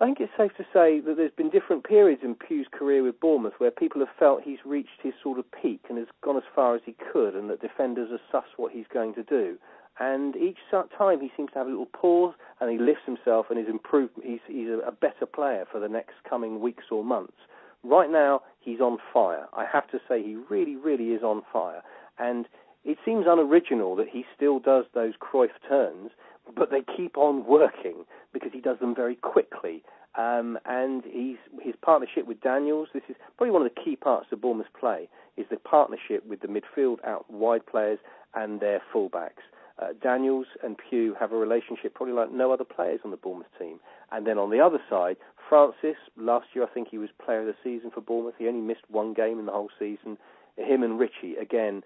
I 0.00 0.06
think 0.06 0.20
it's 0.20 0.32
safe 0.34 0.56
to 0.56 0.64
say 0.72 1.00
that 1.00 1.18
there's 1.18 1.30
been 1.36 1.50
different 1.50 1.84
periods 1.84 2.22
in 2.24 2.34
Pugh's 2.34 2.68
career 2.72 3.02
with 3.02 3.20
Bournemouth 3.20 3.52
where 3.58 3.70
people 3.70 4.00
have 4.00 4.08
felt 4.18 4.42
he's 4.42 4.64
reached 4.64 5.02
his 5.02 5.12
sort 5.22 5.38
of 5.38 5.44
peak 5.52 5.80
and 5.90 5.98
has 5.98 6.06
gone 6.22 6.38
as 6.38 6.42
far 6.54 6.74
as 6.74 6.80
he 6.86 6.96
could, 7.12 7.34
and 7.34 7.50
that 7.50 7.60
defenders 7.60 8.08
are 8.10 8.20
sussed 8.32 8.56
what 8.56 8.72
he's 8.72 8.86
going 8.90 9.12
to 9.14 9.22
do. 9.22 9.58
And 10.00 10.34
each 10.34 10.56
time 10.70 11.20
he 11.20 11.30
seems 11.36 11.50
to 11.52 11.58
have 11.58 11.66
a 11.66 11.70
little 11.70 11.84
pause 11.84 12.34
and 12.58 12.70
he 12.70 12.78
lifts 12.78 13.04
himself 13.04 13.46
and 13.50 13.58
is 13.58 13.68
improved. 13.68 14.14
He's, 14.24 14.40
he's 14.48 14.68
a 14.68 14.92
better 14.92 15.26
player 15.26 15.66
for 15.70 15.78
the 15.78 15.88
next 15.88 16.14
coming 16.28 16.60
weeks 16.60 16.84
or 16.90 17.04
months. 17.04 17.36
Right 17.84 18.10
now, 18.10 18.40
he's 18.60 18.80
on 18.80 18.96
fire. 19.12 19.46
I 19.52 19.66
have 19.70 19.88
to 19.90 19.98
say, 20.08 20.22
he 20.22 20.36
really, 20.48 20.76
really 20.76 21.08
is 21.08 21.22
on 21.22 21.42
fire. 21.52 21.82
And 22.18 22.46
it 22.82 22.96
seems 23.04 23.26
unoriginal 23.28 23.94
that 23.96 24.08
he 24.10 24.24
still 24.34 24.58
does 24.58 24.86
those 24.94 25.14
Cruyff 25.20 25.50
turns, 25.68 26.10
but 26.56 26.70
they 26.70 26.82
keep 26.96 27.18
on 27.18 27.44
working 27.44 28.04
because 28.32 28.52
he 28.54 28.60
does 28.60 28.78
them 28.78 28.94
very 28.94 29.16
quickly. 29.16 29.82
Um, 30.18 30.58
and 30.64 31.04
he's, 31.04 31.36
his 31.62 31.74
partnership 31.82 32.26
with 32.26 32.40
Daniels, 32.40 32.88
this 32.94 33.02
is 33.08 33.16
probably 33.36 33.52
one 33.52 33.62
of 33.62 33.70
the 33.74 33.80
key 33.82 33.96
parts 33.96 34.28
of 34.32 34.40
Bournemouth's 34.40 34.70
play, 34.78 35.08
is 35.36 35.46
the 35.50 35.56
partnership 35.58 36.26
with 36.26 36.40
the 36.40 36.48
midfield 36.48 37.04
out 37.04 37.30
wide 37.30 37.66
players 37.66 37.98
and 38.34 38.60
their 38.60 38.80
fullbacks. 38.94 39.44
Uh, 39.80 39.88
Daniels 40.02 40.46
and 40.62 40.76
Pugh 40.76 41.14
have 41.18 41.32
a 41.32 41.36
relationship 41.36 41.94
probably 41.94 42.14
like 42.14 42.32
no 42.32 42.52
other 42.52 42.64
players 42.64 43.00
on 43.04 43.10
the 43.10 43.16
Bournemouth 43.16 43.48
team. 43.58 43.80
And 44.12 44.26
then 44.26 44.36
on 44.36 44.50
the 44.50 44.60
other 44.60 44.80
side, 44.90 45.16
Francis, 45.48 45.96
last 46.16 46.48
year 46.54 46.64
I 46.64 46.68
think 46.68 46.88
he 46.90 46.98
was 46.98 47.08
player 47.24 47.40
of 47.40 47.46
the 47.46 47.54
season 47.64 47.90
for 47.90 48.00
Bournemouth. 48.00 48.34
He 48.38 48.46
only 48.46 48.60
missed 48.60 48.84
one 48.88 49.14
game 49.14 49.38
in 49.38 49.46
the 49.46 49.52
whole 49.52 49.70
season. 49.78 50.18
Him 50.56 50.82
and 50.82 50.98
Ritchie, 50.98 51.36
again, 51.40 51.82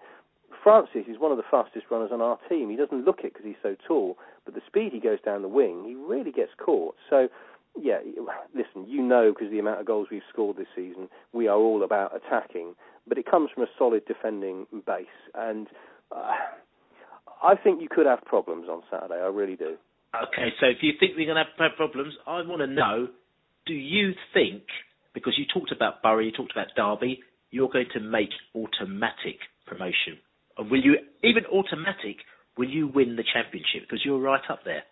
Francis 0.61 1.05
is 1.07 1.19
one 1.19 1.31
of 1.31 1.37
the 1.37 1.43
fastest 1.49 1.85
runners 1.89 2.11
on 2.11 2.21
our 2.21 2.37
team. 2.49 2.69
He 2.69 2.75
doesn't 2.75 3.05
look 3.05 3.19
it 3.23 3.33
because 3.33 3.45
he's 3.45 3.55
so 3.63 3.75
tall, 3.87 4.17
but 4.43 4.55
the 4.55 4.61
speed 4.67 4.91
he 4.91 4.99
goes 4.99 5.21
down 5.23 5.41
the 5.41 5.47
wing, 5.47 5.85
he 5.87 5.95
really 5.95 6.31
gets 6.31 6.51
caught. 6.57 6.95
So, 7.09 7.29
yeah, 7.79 7.99
listen, 8.53 8.85
you 8.87 9.01
know 9.01 9.31
because 9.31 9.51
the 9.51 9.59
amount 9.59 9.79
of 9.79 9.85
goals 9.85 10.07
we've 10.11 10.21
scored 10.29 10.57
this 10.57 10.67
season, 10.75 11.07
we 11.33 11.47
are 11.47 11.57
all 11.57 11.83
about 11.83 12.15
attacking, 12.15 12.75
but 13.07 13.17
it 13.17 13.29
comes 13.29 13.51
from 13.53 13.63
a 13.63 13.67
solid 13.77 14.05
defending 14.05 14.65
base. 14.85 15.05
And 15.33 15.67
uh, 16.11 16.33
I 17.45 17.55
think 17.55 17.81
you 17.81 17.87
could 17.89 18.07
have 18.07 18.23
problems 18.25 18.67
on 18.69 18.81
Saturday. 18.89 19.21
I 19.21 19.27
really 19.27 19.55
do. 19.55 19.77
Okay, 20.15 20.49
so 20.59 20.67
if 20.67 20.77
you 20.81 20.93
think 20.99 21.13
we're 21.15 21.31
going 21.31 21.37
to 21.37 21.63
have 21.63 21.75
problems, 21.75 22.13
I 22.25 22.41
want 22.41 22.61
to 22.61 22.67
know: 22.67 23.07
Do 23.67 23.73
you 23.73 24.13
think, 24.33 24.63
because 25.13 25.33
you 25.37 25.45
talked 25.53 25.71
about 25.71 26.01
Bury, 26.01 26.25
you 26.25 26.31
talked 26.31 26.53
about 26.53 26.67
Derby, 26.75 27.19
you're 27.51 27.69
going 27.69 27.89
to 27.93 27.99
make 27.99 28.29
automatic 28.55 29.37
promotion, 29.67 30.17
and 30.57 30.71
will 30.71 30.81
you 30.81 30.95
even 31.23 31.45
automatic? 31.45 32.17
Will 32.57 32.69
you 32.69 32.87
win 32.87 33.17
the 33.17 33.23
championship 33.33 33.81
because 33.81 34.01
you're 34.05 34.19
right 34.19 34.41
up 34.49 34.59
there? 34.63 34.83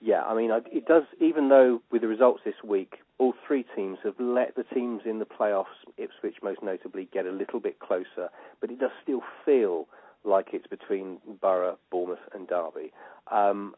Yeah, 0.00 0.22
I 0.22 0.34
mean, 0.34 0.50
it 0.72 0.86
does. 0.86 1.02
Even 1.20 1.48
though 1.48 1.82
with 1.90 2.02
the 2.02 2.08
results 2.08 2.40
this 2.44 2.54
week, 2.64 2.94
all 3.18 3.34
three 3.46 3.66
teams 3.76 3.98
have 4.04 4.14
let 4.18 4.54
the 4.54 4.62
teams 4.62 5.02
in 5.04 5.18
the 5.18 5.26
playoffs, 5.26 5.76
Ipswich 5.98 6.36
most 6.42 6.62
notably, 6.62 7.08
get 7.12 7.26
a 7.26 7.30
little 7.30 7.60
bit 7.60 7.80
closer, 7.80 8.30
but 8.60 8.70
it 8.70 8.78
does 8.78 8.92
still 9.02 9.22
feel 9.44 9.88
like 10.24 10.48
it's 10.52 10.66
between 10.66 11.18
Boro, 11.40 11.78
Bournemouth, 11.90 12.18
and 12.34 12.48
Derby. 12.48 12.92
Um, 13.30 13.74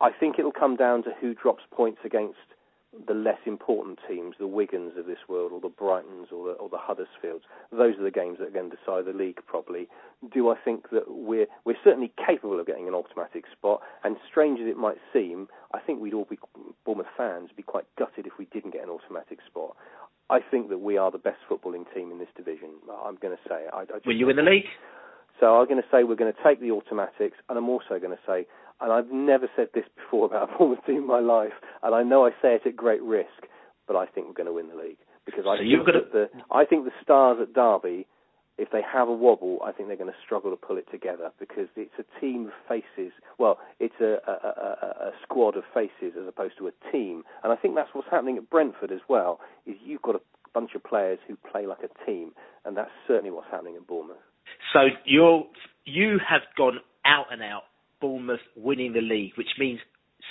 I 0.00 0.10
think 0.10 0.38
it'll 0.38 0.52
come 0.52 0.76
down 0.76 1.02
to 1.04 1.10
who 1.20 1.34
drops 1.34 1.62
points 1.70 2.00
against 2.04 2.38
the 3.08 3.14
less 3.14 3.38
important 3.44 3.98
teams, 4.08 4.36
the 4.38 4.46
Wigans 4.46 4.96
of 4.98 5.06
this 5.06 5.18
world, 5.28 5.52
or 5.52 5.60
the 5.60 5.68
Brightons, 5.68 6.32
or 6.32 6.46
the, 6.46 6.52
or 6.52 6.68
the 6.68 6.78
Huddersfields. 6.78 7.42
Those 7.72 7.98
are 7.98 8.04
the 8.04 8.10
games 8.10 8.38
that 8.38 8.48
are 8.48 8.50
going 8.50 8.70
to 8.70 8.76
decide 8.76 9.04
the 9.04 9.16
league 9.16 9.40
probably. 9.46 9.88
Do 10.32 10.48
I 10.50 10.56
think 10.64 10.90
that 10.90 11.04
we're 11.08 11.46
we're 11.64 11.76
certainly 11.82 12.12
capable 12.24 12.60
of 12.60 12.66
getting 12.66 12.86
an 12.86 12.94
automatic 12.94 13.44
spot? 13.50 13.80
And 14.04 14.16
strange 14.28 14.60
as 14.60 14.68
it 14.68 14.76
might 14.76 14.98
seem, 15.12 15.48
I 15.72 15.80
think 15.80 16.00
we'd 16.00 16.14
all 16.14 16.26
be 16.28 16.38
Bournemouth 16.84 17.08
fans 17.16 17.50
be 17.56 17.62
quite 17.62 17.84
gutted 17.98 18.26
if 18.26 18.38
we 18.38 18.46
didn't 18.46 18.72
get 18.72 18.84
an 18.84 18.90
automatic 18.90 19.38
spot. 19.46 19.76
I 20.30 20.40
think 20.40 20.68
that 20.70 20.78
we 20.78 20.96
are 20.96 21.10
the 21.10 21.18
best 21.18 21.38
footballing 21.50 21.84
team 21.94 22.10
in 22.10 22.18
this 22.18 22.28
division. 22.36 22.70
I'm 23.04 23.16
going 23.16 23.36
to 23.36 23.48
say. 23.48 23.66
I, 23.72 23.80
I 23.80 24.00
Will 24.06 24.16
you 24.16 24.28
in 24.30 24.36
the 24.36 24.42
league? 24.42 24.64
So 25.40 25.58
I'm 25.60 25.66
going 25.66 25.82
to 25.82 25.88
say 25.90 26.04
we're 26.04 26.16
going 26.16 26.32
to 26.32 26.42
take 26.44 26.60
the 26.60 26.70
automatics, 26.70 27.36
and 27.48 27.58
I'm 27.58 27.68
also 27.68 27.98
going 27.98 28.16
to 28.16 28.22
say, 28.26 28.46
and 28.80 28.92
I've 28.92 29.10
never 29.10 29.48
said 29.56 29.68
this 29.74 29.84
before 29.96 30.26
about 30.26 30.50
a 30.50 30.58
Bournemouth 30.58 30.84
team 30.86 30.96
in 30.96 31.06
my 31.06 31.20
life, 31.20 31.52
and 31.82 31.94
I 31.94 32.02
know 32.02 32.26
I 32.26 32.30
say 32.42 32.54
it 32.54 32.62
at 32.66 32.76
great 32.76 33.02
risk, 33.02 33.48
but 33.86 33.96
I 33.96 34.06
think 34.06 34.26
we're 34.26 34.34
going 34.34 34.46
to 34.46 34.52
win 34.52 34.68
the 34.68 34.76
league 34.76 34.98
because 35.24 35.44
I 35.46 35.56
so 35.56 35.62
think 35.62 35.86
that 35.86 36.12
the 36.12 36.28
I 36.50 36.64
think 36.64 36.84
the 36.84 36.92
stars 37.02 37.38
at 37.40 37.52
Derby, 37.54 38.06
if 38.58 38.70
they 38.70 38.82
have 38.82 39.08
a 39.08 39.12
wobble, 39.12 39.58
I 39.64 39.72
think 39.72 39.88
they're 39.88 39.96
going 39.96 40.12
to 40.12 40.24
struggle 40.24 40.50
to 40.50 40.56
pull 40.56 40.76
it 40.76 40.86
together 40.90 41.30
because 41.38 41.68
it's 41.76 41.94
a 41.98 42.20
team 42.20 42.46
of 42.46 42.52
faces. 42.68 43.12
Well, 43.38 43.58
it's 43.80 43.94
a, 44.00 44.18
a, 44.26 44.32
a, 44.32 45.08
a 45.08 45.12
squad 45.22 45.56
of 45.56 45.64
faces 45.72 46.14
as 46.20 46.28
opposed 46.28 46.58
to 46.58 46.68
a 46.68 46.92
team, 46.92 47.24
and 47.42 47.52
I 47.52 47.56
think 47.56 47.74
that's 47.74 47.90
what's 47.92 48.08
happening 48.10 48.36
at 48.36 48.50
Brentford 48.50 48.92
as 48.92 49.00
well. 49.08 49.40
Is 49.66 49.76
you've 49.84 50.02
got 50.02 50.14
a 50.14 50.20
bunch 50.52 50.74
of 50.74 50.84
players 50.84 51.18
who 51.26 51.36
play 51.36 51.66
like 51.66 51.82
a 51.82 52.06
team, 52.06 52.32
and 52.64 52.76
that's 52.76 52.92
certainly 53.08 53.30
what's 53.30 53.50
happening 53.50 53.76
at 53.76 53.86
Bournemouth. 53.86 54.16
So 54.72 54.80
you're 55.04 55.46
you 55.84 56.18
have 56.28 56.42
gone 56.56 56.78
out 57.04 57.26
and 57.30 57.42
out 57.42 57.62
Bournemouth 58.00 58.40
winning 58.56 58.92
the 58.92 59.00
league, 59.00 59.32
which 59.36 59.48
means 59.58 59.80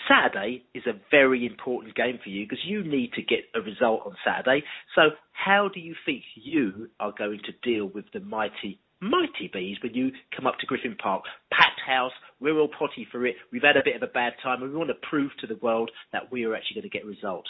Saturday 0.07 0.63
is 0.73 0.83
a 0.87 0.99
very 1.11 1.45
important 1.45 1.95
game 1.95 2.19
for 2.23 2.29
you 2.29 2.45
because 2.45 2.63
you 2.65 2.83
need 2.83 3.13
to 3.13 3.21
get 3.21 3.39
a 3.55 3.61
result 3.61 4.01
on 4.05 4.15
Saturday. 4.25 4.63
So 4.95 5.11
how 5.31 5.69
do 5.73 5.79
you 5.79 5.95
think 6.05 6.23
you 6.35 6.89
are 6.99 7.13
going 7.17 7.39
to 7.45 7.51
deal 7.63 7.85
with 7.85 8.05
the 8.13 8.19
mighty 8.19 8.79
mighty 9.03 9.49
bees 9.51 9.77
when 9.83 9.93
you 9.93 10.11
come 10.35 10.47
up 10.47 10.57
to 10.59 10.65
Griffin 10.65 10.95
Park, 10.95 11.23
packed 11.51 11.81
house, 11.85 12.13
we're 12.39 12.57
all 12.57 12.69
potty 12.69 13.05
for 13.11 13.25
it, 13.25 13.35
we've 13.51 13.61
had 13.61 13.75
a 13.75 13.83
bit 13.83 13.97
of 13.97 14.01
a 14.03 14.11
bad 14.11 14.33
time 14.41 14.63
and 14.63 14.71
we 14.71 14.77
want 14.77 14.89
to 14.89 15.07
prove 15.09 15.31
to 15.41 15.47
the 15.47 15.59
world 15.61 15.91
that 16.13 16.31
we 16.31 16.45
are 16.45 16.55
actually 16.55 16.75
going 16.75 16.89
to 16.89 16.97
get 16.97 17.03
a 17.03 17.07
result. 17.07 17.45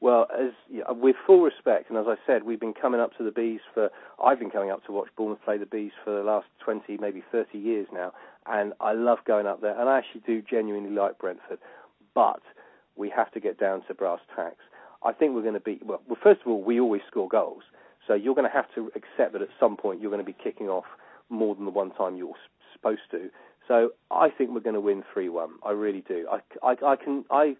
Well, 0.00 0.26
as 0.32 0.52
with 0.88 1.16
full 1.26 1.42
respect, 1.42 1.90
and 1.90 1.98
as 1.98 2.06
I 2.08 2.14
said, 2.26 2.44
we've 2.44 2.58
been 2.58 2.72
coming 2.72 3.00
up 3.00 3.16
to 3.18 3.22
the 3.22 3.30
bees 3.30 3.60
for. 3.74 3.90
I've 4.24 4.38
been 4.38 4.50
coming 4.50 4.70
up 4.70 4.84
to 4.86 4.92
watch 4.92 5.08
Bournemouth 5.14 5.44
play 5.44 5.58
the 5.58 5.66
bees 5.66 5.92
for 6.02 6.10
the 6.10 6.22
last 6.22 6.46
twenty, 6.64 6.96
maybe 6.96 7.22
thirty 7.30 7.58
years 7.58 7.86
now, 7.92 8.12
and 8.46 8.72
I 8.80 8.94
love 8.94 9.18
going 9.26 9.46
up 9.46 9.60
there, 9.60 9.78
and 9.78 9.90
I 9.90 9.98
actually 9.98 10.22
do 10.26 10.40
genuinely 10.40 10.90
like 10.90 11.18
Brentford, 11.18 11.58
but 12.14 12.40
we 12.96 13.10
have 13.10 13.30
to 13.32 13.40
get 13.40 13.60
down 13.60 13.82
to 13.88 13.94
brass 13.94 14.20
tacks. 14.34 14.64
I 15.04 15.12
think 15.12 15.34
we're 15.34 15.42
going 15.42 15.54
to 15.54 15.60
be 15.60 15.80
well. 15.84 16.00
Well, 16.08 16.18
first 16.22 16.40
of 16.40 16.46
all, 16.46 16.62
we 16.62 16.80
always 16.80 17.02
score 17.06 17.28
goals, 17.28 17.64
so 18.06 18.14
you're 18.14 18.34
going 18.34 18.48
to 18.48 18.56
have 18.56 18.72
to 18.76 18.90
accept 18.96 19.34
that 19.34 19.42
at 19.42 19.48
some 19.58 19.76
point 19.76 20.00
you're 20.00 20.10
going 20.10 20.24
to 20.24 20.32
be 20.32 20.36
kicking 20.42 20.68
off 20.70 20.86
more 21.28 21.54
than 21.54 21.66
the 21.66 21.70
one 21.70 21.90
time 21.90 22.16
you're 22.16 22.32
supposed 22.72 23.02
to. 23.10 23.28
So 23.68 23.90
I 24.10 24.30
think 24.30 24.50
we're 24.50 24.60
going 24.60 24.74
to 24.74 24.80
win 24.80 25.04
three 25.12 25.28
one. 25.28 25.50
I 25.62 25.72
really 25.72 26.02
do. 26.08 26.26
I, 26.32 26.40
I, 26.66 26.92
I 26.92 26.96
can 26.96 27.26
I. 27.30 27.56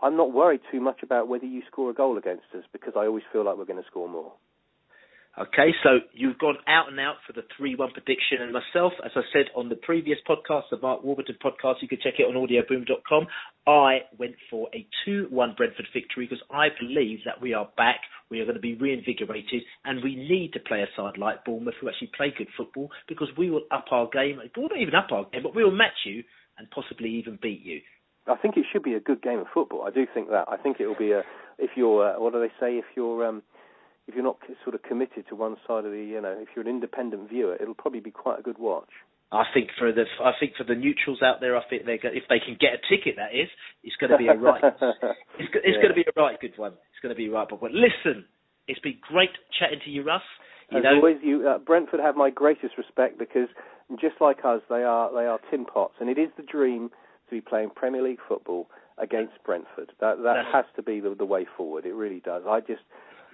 I'm 0.00 0.16
not 0.16 0.32
worried 0.32 0.60
too 0.70 0.80
much 0.80 1.02
about 1.02 1.28
whether 1.28 1.46
you 1.46 1.62
score 1.70 1.90
a 1.90 1.94
goal 1.94 2.18
against 2.18 2.44
us 2.56 2.64
because 2.72 2.94
I 2.96 3.06
always 3.06 3.24
feel 3.32 3.44
like 3.44 3.56
we're 3.56 3.64
going 3.64 3.82
to 3.82 3.88
score 3.88 4.08
more. 4.08 4.32
Okay, 5.38 5.74
so 5.82 6.00
you've 6.14 6.38
gone 6.38 6.56
out 6.66 6.88
and 6.88 6.98
out 6.98 7.16
for 7.26 7.34
the 7.34 7.42
3 7.58 7.74
1 7.74 7.90
prediction. 7.92 8.40
And 8.40 8.54
myself, 8.54 8.94
as 9.04 9.10
I 9.14 9.20
said 9.34 9.44
on 9.54 9.68
the 9.68 9.76
previous 9.76 10.16
podcast, 10.26 10.62
the 10.70 10.78
Mark 10.80 11.04
Warburton 11.04 11.36
podcast, 11.44 11.82
you 11.82 11.88
can 11.88 11.98
check 12.02 12.14
it 12.18 12.22
on 12.22 12.34
audioboom.com. 12.34 13.26
I 13.66 13.98
went 14.18 14.36
for 14.50 14.70
a 14.74 14.86
2 15.04 15.26
1 15.28 15.54
Brentford 15.54 15.88
victory 15.92 16.26
because 16.26 16.42
I 16.50 16.68
believe 16.80 17.18
that 17.26 17.42
we 17.42 17.52
are 17.52 17.68
back. 17.76 18.00
We 18.30 18.40
are 18.40 18.44
going 18.44 18.54
to 18.54 18.62
be 18.62 18.76
reinvigorated 18.76 19.62
and 19.84 20.02
we 20.02 20.16
need 20.16 20.54
to 20.54 20.60
play 20.60 20.80
a 20.80 20.88
side 20.96 21.18
like 21.18 21.44
Bournemouth 21.44 21.74
who 21.82 21.90
actually 21.90 22.12
play 22.16 22.32
good 22.36 22.48
football 22.56 22.90
because 23.06 23.28
we 23.36 23.50
will 23.50 23.64
up 23.70 23.86
our 23.90 24.08
game. 24.10 24.40
Well, 24.56 24.68
not 24.70 24.80
even 24.80 24.94
up 24.94 25.12
our 25.12 25.26
game, 25.30 25.42
but 25.42 25.54
we 25.54 25.62
will 25.62 25.70
match 25.70 26.06
you 26.06 26.22
and 26.56 26.70
possibly 26.70 27.10
even 27.10 27.38
beat 27.42 27.60
you. 27.62 27.82
I 28.28 28.36
think 28.36 28.56
it 28.56 28.66
should 28.72 28.82
be 28.82 28.94
a 28.94 29.00
good 29.00 29.22
game 29.22 29.38
of 29.38 29.46
football. 29.52 29.82
I 29.86 29.90
do 29.90 30.06
think 30.12 30.30
that. 30.30 30.46
I 30.48 30.56
think 30.56 30.80
it 30.80 30.86
will 30.86 30.98
be 30.98 31.12
a. 31.12 31.22
If 31.58 31.70
you're, 31.76 32.16
uh, 32.16 32.20
what 32.20 32.32
do 32.32 32.40
they 32.40 32.52
say? 32.60 32.76
If 32.76 32.84
you're, 32.96 33.26
um, 33.26 33.42
if 34.06 34.14
you're 34.14 34.24
not 34.24 34.38
sort 34.64 34.74
of 34.74 34.82
committed 34.82 35.26
to 35.28 35.34
one 35.34 35.56
side 35.66 35.84
of 35.84 35.92
the, 35.92 35.98
you 35.98 36.20
know, 36.20 36.36
if 36.38 36.48
you're 36.54 36.64
an 36.64 36.70
independent 36.70 37.28
viewer, 37.28 37.56
it'll 37.60 37.74
probably 37.74 38.00
be 38.00 38.10
quite 38.10 38.38
a 38.38 38.42
good 38.42 38.58
watch. 38.58 38.90
I 39.32 39.42
think 39.52 39.70
for 39.76 39.90
the 39.90 40.04
I 40.22 40.32
think 40.38 40.52
for 40.56 40.62
the 40.62 40.76
neutrals 40.76 41.20
out 41.20 41.40
there, 41.40 41.56
I 41.56 41.62
think 41.68 41.84
they 41.84 41.94
if 41.94 42.24
they 42.28 42.38
can 42.38 42.56
get 42.60 42.78
a 42.78 42.80
ticket, 42.88 43.16
that 43.16 43.34
is, 43.34 43.48
it's 43.82 43.96
going 43.96 44.10
to 44.10 44.18
be 44.18 44.28
a 44.28 44.34
right. 44.34 44.62
it's 45.38 45.50
it's 45.50 45.76
yeah. 45.76 45.82
going 45.82 45.88
to 45.88 45.94
be 45.94 46.06
a 46.06 46.20
right 46.20 46.38
good 46.40 46.54
one. 46.56 46.72
It's 46.92 47.02
going 47.02 47.14
to 47.14 47.18
be 47.18 47.26
a 47.26 47.32
right. 47.32 47.48
But, 47.48 47.72
listen, 47.72 48.24
it's 48.68 48.78
been 48.80 48.98
great 49.02 49.34
chatting 49.58 49.80
to 49.84 49.90
you, 49.90 50.04
Russ. 50.04 50.22
You 50.70 50.78
As 50.78 50.84
know, 50.84 50.94
always, 50.96 51.16
you 51.22 51.48
uh, 51.48 51.58
Brentford 51.58 52.00
have 52.00 52.16
my 52.16 52.30
greatest 52.30 52.78
respect 52.78 53.18
because 53.18 53.48
just 54.00 54.16
like 54.20 54.38
us, 54.44 54.62
they 54.68 54.82
are 54.82 55.12
they 55.12 55.26
are 55.26 55.40
tin 55.50 55.64
pots, 55.64 55.94
and 55.98 56.08
it 56.08 56.18
is 56.18 56.30
the 56.36 56.44
dream 56.44 56.90
to 57.28 57.34
be 57.34 57.40
playing 57.40 57.70
Premier 57.74 58.02
League 58.02 58.20
football 58.26 58.68
against 58.98 59.34
Brentford. 59.44 59.92
That 60.00 60.22
that 60.22 60.44
has 60.52 60.64
to 60.76 60.82
be 60.82 61.00
the, 61.00 61.14
the 61.14 61.24
way 61.24 61.46
forward. 61.56 61.86
It 61.86 61.94
really 61.94 62.20
does. 62.20 62.42
I 62.48 62.60
just 62.60 62.82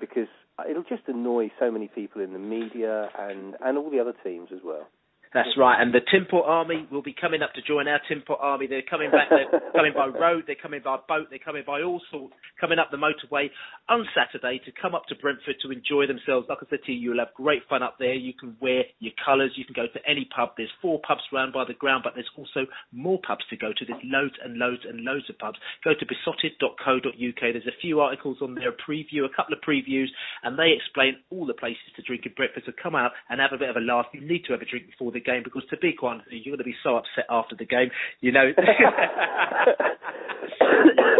because 0.00 0.28
it'll 0.68 0.82
just 0.82 1.02
annoy 1.06 1.50
so 1.58 1.70
many 1.70 1.88
people 1.88 2.20
in 2.20 2.32
the 2.32 2.38
media 2.38 3.10
and 3.18 3.56
and 3.64 3.78
all 3.78 3.90
the 3.90 4.00
other 4.00 4.14
teams 4.24 4.50
as 4.52 4.60
well. 4.64 4.88
That's 5.34 5.48
right. 5.56 5.80
And 5.80 5.94
the 5.94 6.04
Timport 6.04 6.46
Army 6.46 6.86
will 6.90 7.00
be 7.00 7.16
coming 7.18 7.40
up 7.40 7.54
to 7.54 7.62
join 7.62 7.88
our 7.88 8.00
Timport 8.04 8.36
Army. 8.40 8.66
They're 8.66 8.84
coming 8.84 9.10
back. 9.10 9.30
They're 9.30 9.60
coming 9.72 9.92
by 9.96 10.06
road. 10.06 10.44
They're 10.46 10.60
coming 10.60 10.82
by 10.84 10.98
boat. 11.08 11.28
They're 11.30 11.38
coming 11.40 11.64
by 11.66 11.80
all 11.80 12.02
sorts. 12.12 12.34
Coming 12.60 12.78
up 12.78 12.90
the 12.90 13.00
motorway 13.00 13.48
on 13.88 14.04
Saturday 14.12 14.60
to 14.66 14.72
come 14.76 14.94
up 14.94 15.06
to 15.08 15.16
Brentford 15.16 15.56
to 15.64 15.72
enjoy 15.72 16.06
themselves. 16.06 16.48
Like 16.50 16.58
I 16.60 16.66
said 16.68 16.84
to 16.84 16.92
you, 16.92 17.00
you'll 17.00 17.24
have 17.24 17.32
great 17.32 17.62
fun 17.68 17.82
up 17.82 17.96
there. 17.98 18.12
You 18.12 18.34
can 18.38 18.56
wear 18.60 18.84
your 19.00 19.16
colours. 19.24 19.52
You 19.56 19.64
can 19.64 19.72
go 19.72 19.88
to 19.88 20.00
any 20.04 20.28
pub. 20.36 20.50
There's 20.58 20.72
four 20.82 21.00
pubs 21.00 21.24
round 21.32 21.54
by 21.54 21.64
the 21.64 21.80
ground, 21.80 22.04
but 22.04 22.12
there's 22.14 22.30
also 22.36 22.68
more 22.92 23.18
pubs 23.26 23.44
to 23.48 23.56
go 23.56 23.72
to. 23.72 23.84
There's 23.88 24.04
loads 24.04 24.36
and 24.44 24.58
loads 24.58 24.84
and 24.84 25.00
loads 25.00 25.30
of 25.30 25.38
pubs. 25.38 25.56
Go 25.82 25.96
to 25.96 26.04
beesotted.co.uk. 26.04 27.40
There's 27.40 27.72
a 27.72 27.80
few 27.80 28.00
articles 28.00 28.36
on 28.42 28.54
there, 28.54 28.68
a 28.68 28.76
preview, 28.76 29.24
a 29.24 29.32
couple 29.34 29.56
of 29.56 29.64
previews, 29.64 30.12
and 30.44 30.58
they 30.58 30.76
explain 30.76 31.16
all 31.30 31.46
the 31.46 31.56
places 31.56 31.88
to 31.96 32.02
drink 32.02 32.26
in 32.26 32.36
Brentford. 32.36 32.64
So 32.66 32.72
come 32.76 32.94
out 32.94 33.12
and 33.30 33.40
have 33.40 33.56
a 33.56 33.58
bit 33.58 33.70
of 33.70 33.76
a 33.76 33.80
laugh. 33.80 34.06
You 34.12 34.20
need 34.20 34.44
to 34.44 34.52
have 34.52 34.60
a 34.60 34.68
drink 34.68 34.92
before 34.92 35.10
the 35.10 35.21
game 35.22 35.42
because 35.42 35.62
to 35.70 35.76
be 35.76 35.92
quite 35.92 36.20
honest, 36.20 36.30
you're 36.30 36.52
going 36.54 36.58
to 36.58 36.68
be 36.68 36.76
so 36.82 36.96
upset 36.96 37.26
after 37.30 37.56
the 37.56 37.64
game. 37.64 37.90
You 38.20 38.32
know. 38.32 38.52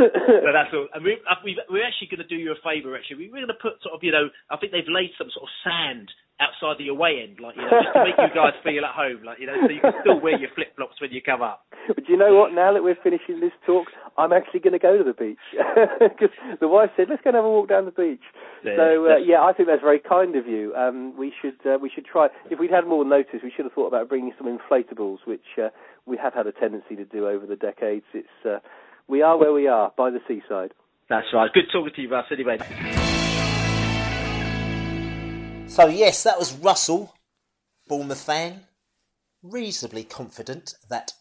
so 0.03 0.51
that's 0.53 0.73
all. 0.75 0.89
And 0.95 1.05
we, 1.05 1.19
uh, 1.29 1.35
we, 1.45 1.59
we're 1.71 1.87
actually 1.87 2.09
going 2.11 2.27
to 2.27 2.29
do 2.29 2.37
you 2.37 2.53
a 2.53 2.61
favour. 2.63 2.97
Actually, 2.97 3.29
we're 3.29 3.45
going 3.45 3.47
to 3.49 3.63
put 3.63 3.83
sort 3.83 3.95
of, 3.95 4.03
you 4.03 4.13
know, 4.13 4.29
I 4.51 4.57
think 4.57 4.73
they've 4.73 4.89
laid 4.89 5.11
some 5.19 5.31
sort 5.33 5.47
of 5.47 5.53
sand 5.65 6.11
outside 6.41 6.79
the 6.79 6.89
away 6.89 7.23
end, 7.23 7.39
like 7.39 7.55
you 7.55 7.63
know, 7.63 7.71
just 7.71 7.95
to 7.95 8.03
make 8.03 8.19
you 8.19 8.35
guys 8.35 8.57
feel 8.65 8.83
at 8.85 8.95
home, 8.95 9.23
like 9.23 9.39
you 9.39 9.47
know, 9.47 9.55
so 9.63 9.71
you 9.71 9.81
can 9.81 9.95
still 10.03 10.19
wear 10.19 10.39
your 10.39 10.51
flip 10.55 10.75
flops 10.75 10.99
when 11.01 11.13
you 11.13 11.23
come 11.23 11.43
up. 11.43 11.63
But 11.95 12.09
you 12.09 12.17
know 12.17 12.35
what? 12.35 12.53
Now 12.53 12.73
that 12.73 12.83
we're 12.83 12.99
finishing 13.03 13.41
this 13.41 13.53
talk, 13.67 13.89
I'm 14.17 14.33
actually 14.33 14.61
going 14.61 14.73
to 14.73 14.79
go 14.79 14.97
to 14.97 15.05
the 15.05 15.13
beach 15.13 15.43
because 15.99 16.35
the 16.61 16.69
wife 16.69 16.91
said, 16.97 17.09
"Let's 17.09 17.23
go 17.23 17.31
and 17.31 17.37
have 17.37 17.45
a 17.45 17.51
walk 17.51 17.69
down 17.69 17.85
the 17.85 17.91
beach." 17.91 18.23
Yeah, 18.65 18.77
so 18.77 19.07
uh, 19.07 19.17
yeah, 19.17 19.43
I 19.43 19.53
think 19.53 19.69
that's 19.69 19.83
very 19.83 19.99
kind 19.99 20.37
of 20.37 20.47
you. 20.47 20.75
Um, 20.75 21.17
we 21.19 21.33
should 21.41 21.59
uh, 21.67 21.79
we 21.81 21.91
should 21.91 22.05
try. 22.05 22.29
If 22.51 22.59
we'd 22.59 22.71
had 22.71 22.87
more 22.87 23.05
notice, 23.05 23.41
we 23.43 23.53
should 23.55 23.65
have 23.65 23.73
thought 23.73 23.89
about 23.89 24.09
bringing 24.09 24.33
some 24.39 24.47
inflatables, 24.47 25.19
which 25.27 25.59
uh, 25.59 25.69
we 26.07 26.17
have 26.17 26.35
had 26.35 26.47
a 26.47 26.53
tendency 26.53 26.97
to 26.97 27.05
do 27.05 27.29
over 27.29 27.47
the 27.47 27.57
decades. 27.57 28.07
It's 28.15 28.29
uh, 28.45 28.59
we 29.09 29.23
are 29.23 29.39
where 29.39 29.53
we 29.53 29.67
are 29.67 29.93
by 29.97 30.11
the 30.11 30.21
seaside. 30.29 30.73
That's 31.09 31.27
right. 31.33 31.51
Good 31.53 31.67
talking 31.73 31.93
to 31.95 32.03
you, 32.03 32.11
Russ. 32.11 32.27
Anyway. 32.31 32.59
So 35.69 35.87
yes, 35.87 36.23
that 36.25 36.39
was 36.39 36.53
Russell, 36.53 37.15
Bournemouth 37.89 38.23
fan, 38.23 38.61
reasonably 39.43 40.05
confident 40.05 40.75
that 40.91 41.15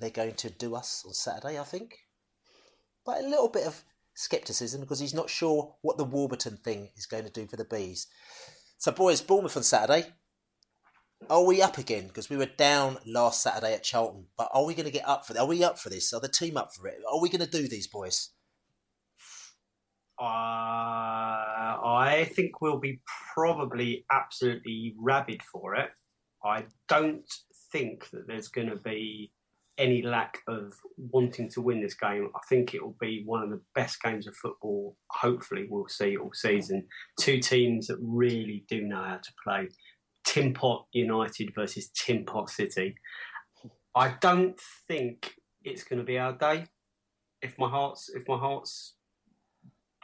they're 0.00 0.10
going 0.10 0.34
to 0.34 0.50
do 0.50 0.74
us 0.74 1.04
on 1.06 1.14
Saturday. 1.14 1.58
I 1.58 1.64
think, 1.64 1.98
but 3.04 3.22
a 3.22 3.28
little 3.28 3.48
bit 3.48 3.66
of 3.66 3.82
scepticism 4.14 4.80
because 4.80 4.98
he's 4.98 5.14
not 5.14 5.30
sure 5.30 5.76
what 5.82 5.98
the 5.98 6.04
Warburton 6.04 6.56
thing 6.56 6.90
is 6.96 7.06
going 7.06 7.24
to 7.24 7.30
do 7.30 7.46
for 7.46 7.56
the 7.56 7.64
bees. 7.64 8.08
So, 8.78 8.92
boys, 8.92 9.20
Bournemouth 9.20 9.56
on 9.56 9.62
Saturday. 9.62 10.06
Are 11.30 11.44
we 11.44 11.62
up 11.62 11.78
again? 11.78 12.08
Because 12.08 12.28
we 12.28 12.36
were 12.36 12.46
down 12.46 12.98
last 13.06 13.42
Saturday 13.42 13.72
at 13.72 13.82
Charlton, 13.82 14.26
but 14.36 14.50
are 14.52 14.64
we 14.64 14.74
going 14.74 14.84
to 14.84 14.92
get 14.92 15.08
up 15.08 15.26
for? 15.26 15.38
Are 15.38 15.46
we 15.46 15.64
up 15.64 15.78
for 15.78 15.88
this? 15.88 16.12
Are 16.12 16.20
the 16.20 16.28
team 16.28 16.58
up 16.58 16.74
for 16.74 16.88
it? 16.88 16.98
Are 17.10 17.20
we 17.20 17.30
going 17.30 17.40
to 17.40 17.50
do 17.50 17.68
these, 17.68 17.86
boys? 17.86 18.30
Uh, 20.20 20.24
I 20.24 22.30
think 22.34 22.60
we'll 22.60 22.78
be 22.78 23.00
probably 23.34 24.04
absolutely 24.10 24.94
rabid 24.98 25.42
for 25.42 25.74
it. 25.74 25.90
I 26.44 26.64
don't 26.88 27.24
think 27.72 28.10
that 28.10 28.26
there's 28.26 28.48
going 28.48 28.70
to 28.70 28.76
be 28.76 29.32
any 29.78 30.02
lack 30.02 30.38
of 30.48 30.74
wanting 30.96 31.50
to 31.50 31.60
win 31.60 31.82
this 31.82 31.94
game. 31.94 32.30
I 32.34 32.40
think 32.48 32.74
it 32.74 32.82
will 32.82 32.96
be 33.00 33.22
one 33.24 33.42
of 33.42 33.50
the 33.50 33.60
best 33.74 34.02
games 34.02 34.26
of 34.26 34.34
football, 34.34 34.96
hopefully, 35.10 35.66
we'll 35.68 35.88
see 35.88 36.16
all 36.16 36.32
season. 36.32 36.86
Two 37.20 37.40
teams 37.40 37.88
that 37.88 37.98
really 38.00 38.64
do 38.68 38.82
know 38.82 39.02
how 39.02 39.16
to 39.16 39.32
play. 39.44 39.68
Tin 40.24 40.54
Pot 40.54 40.86
United 40.92 41.54
versus 41.54 41.88
Tin 41.94 42.24
Pot 42.24 42.50
City. 42.50 42.96
I 43.94 44.14
don't 44.20 44.58
think 44.88 45.34
it's 45.62 45.84
going 45.84 45.98
to 45.98 46.04
be 46.04 46.18
our 46.18 46.32
day. 46.32 46.66
If 47.42 47.58
my 47.58 47.68
heart's 47.68 48.08
if 48.08 48.26
my 48.26 48.38
heart's 48.38 48.94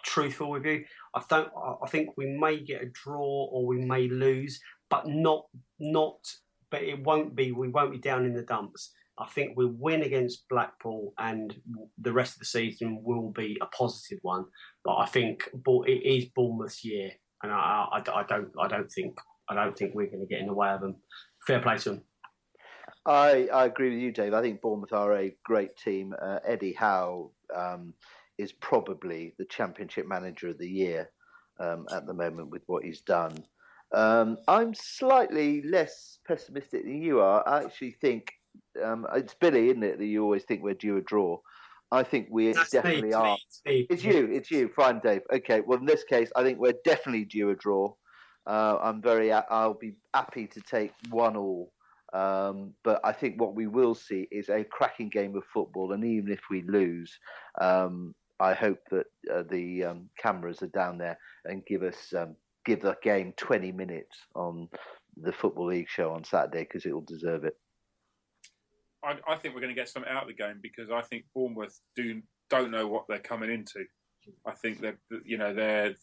truthful 0.05 0.51
with 0.51 0.65
you, 0.65 0.85
I 1.15 1.23
don't. 1.29 1.51
I 1.83 1.89
think 1.89 2.17
we 2.17 2.27
may 2.27 2.61
get 2.61 2.83
a 2.83 2.87
draw 2.87 3.49
or 3.51 3.67
we 3.67 3.85
may 3.85 4.09
lose, 4.09 4.61
but 4.91 5.07
not 5.07 5.47
not. 5.79 6.35
But 6.71 6.83
it 6.83 7.05
won't 7.05 7.35
be. 7.35 7.53
We 7.53 7.69
won't 7.69 7.93
be 7.93 7.99
down 7.99 8.25
in 8.25 8.35
the 8.35 8.43
dumps. 8.43 8.93
I 9.19 9.27
think 9.27 9.57
we'll 9.57 9.75
win 9.79 10.03
against 10.03 10.49
Blackpool, 10.49 11.13
and 11.19 11.55
the 11.99 12.13
rest 12.13 12.35
of 12.35 12.39
the 12.41 12.47
season 12.47 13.01
will 13.03 13.31
be 13.31 13.59
a 13.61 13.67
positive 13.67 14.19
one. 14.23 14.47
But 14.85 14.97
I 14.97 15.07
think 15.07 15.49
it 15.53 15.91
is 15.91 16.31
Bournemouth's 16.35 16.85
year, 16.85 17.11
and 17.43 17.53
I, 17.53 17.87
I, 17.93 17.99
I 17.99 18.23
don't, 18.25 18.51
I 18.61 18.69
don't 18.69 18.91
think, 18.91 19.19
I 19.49 19.55
don't 19.55 19.77
think 19.77 19.95
we're 19.95 20.07
going 20.07 20.27
to 20.27 20.27
get 20.27 20.41
in 20.41 20.47
the 20.47 20.55
way 20.55 20.71
of 20.71 20.81
them. 20.81 20.97
Fair 21.47 21.61
play 21.61 21.77
to 21.79 21.91
them. 21.91 22.03
I, 23.05 23.49
I 23.53 23.67
agree 23.67 23.91
with 23.91 23.99
you, 23.99 24.13
Dave. 24.13 24.33
I 24.33 24.43
think 24.43 24.61
Bournemouth 24.61 24.93
are 24.93 25.17
a 25.17 25.37
great 25.45 25.77
team. 25.77 26.15
Uh, 26.21 26.39
Eddie 26.47 26.73
Howe 26.73 27.33
um, 27.55 27.95
is 28.39 28.53
probably 28.53 29.35
the 29.39 29.45
Championship 29.47 30.07
Manager 30.07 30.49
of 30.49 30.59
the 30.59 30.69
Year 30.69 31.11
um, 31.61 31.87
at 31.93 32.07
the 32.07 32.15
moment 32.15 32.51
with 32.51 32.63
what 32.67 32.85
he's 32.85 33.01
done. 33.01 33.45
Um, 33.95 34.39
I'm 34.49 34.73
slightly 34.73 35.63
less 35.63 36.19
pessimistic 36.27 36.85
than 36.85 37.03
you 37.03 37.21
are. 37.21 37.47
I 37.47 37.65
actually 37.65 37.97
think 38.01 38.33
um, 38.83 39.07
it's 39.15 39.35
Billy, 39.35 39.69
isn't 39.69 39.83
it, 39.83 39.99
that 39.99 40.07
you 40.07 40.23
always 40.23 40.45
think 40.45 40.63
we're 40.63 40.75
due 40.75 40.97
a 40.97 41.01
draw. 41.01 41.39
I 41.91 42.03
think 42.03 42.29
we 42.31 42.53
That's 42.53 42.71
definitely 42.71 43.11
me, 43.11 43.13
are. 43.13 43.37
It's, 43.47 43.61
me, 43.67 43.87
it's 43.91 44.05
you. 44.05 44.29
It's 44.33 44.51
you. 44.51 44.71
Fine, 44.75 45.01
Dave. 45.01 45.23
Okay. 45.33 45.61
Well, 45.61 45.79
in 45.79 45.85
this 45.85 46.05
case, 46.05 46.31
I 46.35 46.43
think 46.43 46.59
we're 46.59 46.75
definitely 46.85 47.27
due 47.27 47.51
a 47.51 47.55
draw. 47.55 47.95
Uh, 48.47 48.79
I'm 48.83 49.03
very. 49.03 49.31
I'll 49.31 49.75
be 49.75 49.95
happy 50.15 50.47
to 50.47 50.61
take 50.63 50.93
one 51.11 51.37
all. 51.37 51.71
Um, 52.15 52.73
but 52.85 53.01
I 53.05 53.13
think 53.13 53.41
what 53.41 53.55
we 53.55 53.67
will 53.67 53.95
see 53.95 54.27
is 54.31 54.49
a 54.49 54.65
cracking 54.65 55.09
game 55.09 55.37
of 55.37 55.45
football, 55.53 55.93
and 55.93 56.05
even 56.05 56.33
if 56.33 56.41
we 56.51 56.63
lose, 56.63 57.19
um, 57.61 58.15
I 58.41 58.55
hope 58.55 58.79
that 58.91 59.07
uh, 59.33 59.45
the 59.49 59.85
um, 59.85 60.11
cameras 60.19 60.63
are 60.63 60.69
down 60.69 60.99
there 60.99 61.19
and 61.45 61.65
give 61.65 61.83
us 61.83 62.13
um, 62.17 62.37
give 62.65 62.83
the 62.83 62.97
game 63.03 63.33
20 63.37 63.73
minutes 63.73 64.17
on 64.35 64.69
the 65.17 65.33
football 65.33 65.67
league 65.67 65.89
show 65.89 66.13
on 66.13 66.25
Saturday 66.25 66.61
because 66.65 66.87
it 66.87 66.93
will 66.93 67.05
deserve 67.07 67.45
it. 67.45 67.57
I, 69.05 69.17
I 69.27 69.37
think 69.37 69.55
we're 69.55 69.61
going 69.61 69.75
to 69.75 69.81
get 69.81 69.89
something 69.89 70.11
out 70.11 70.23
of 70.23 70.29
the 70.29 70.35
game 70.35 70.61
because 70.63 70.91
I 70.91 71.03
think 71.03 71.25
Bournemouth 71.35 71.79
do 71.97 72.23
don't 72.51 72.71
know 72.71 72.87
what 72.87 73.05
they're 73.09 73.19
coming 73.19 73.51
into. 73.51 73.85
I 74.47 74.53
think 74.53 74.81
that 74.83 74.97
you 75.25 75.39
know 75.39 75.53
they're 75.53 75.95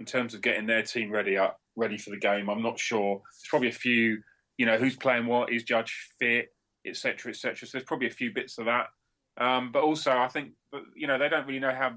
in 0.00 0.06
terms 0.06 0.34
of 0.34 0.40
getting 0.40 0.66
their 0.66 0.82
team 0.82 1.10
ready 1.10 1.36
up 1.36 1.60
ready 1.76 1.96
for 1.96 2.10
the 2.10 2.18
game. 2.18 2.48
I'm 2.48 2.62
not 2.62 2.78
sure. 2.78 3.20
There's 3.24 3.48
probably 3.48 3.68
a 3.68 3.72
few, 3.72 4.22
you 4.58 4.66
know, 4.66 4.76
who's 4.76 4.96
playing 4.96 5.26
what, 5.26 5.52
is 5.52 5.62
Judge 5.62 6.10
fit, 6.18 6.48
etc., 6.86 7.30
etc. 7.30 7.66
So 7.66 7.72
there's 7.72 7.84
probably 7.84 8.08
a 8.08 8.10
few 8.10 8.32
bits 8.32 8.58
of 8.58 8.66
that. 8.66 8.86
Um, 9.38 9.72
but 9.72 9.82
also, 9.82 10.12
I 10.12 10.28
think, 10.28 10.52
you 10.94 11.06
know, 11.06 11.18
they 11.18 11.28
don't 11.28 11.46
really 11.46 11.60
know 11.60 11.74
how 11.74 11.92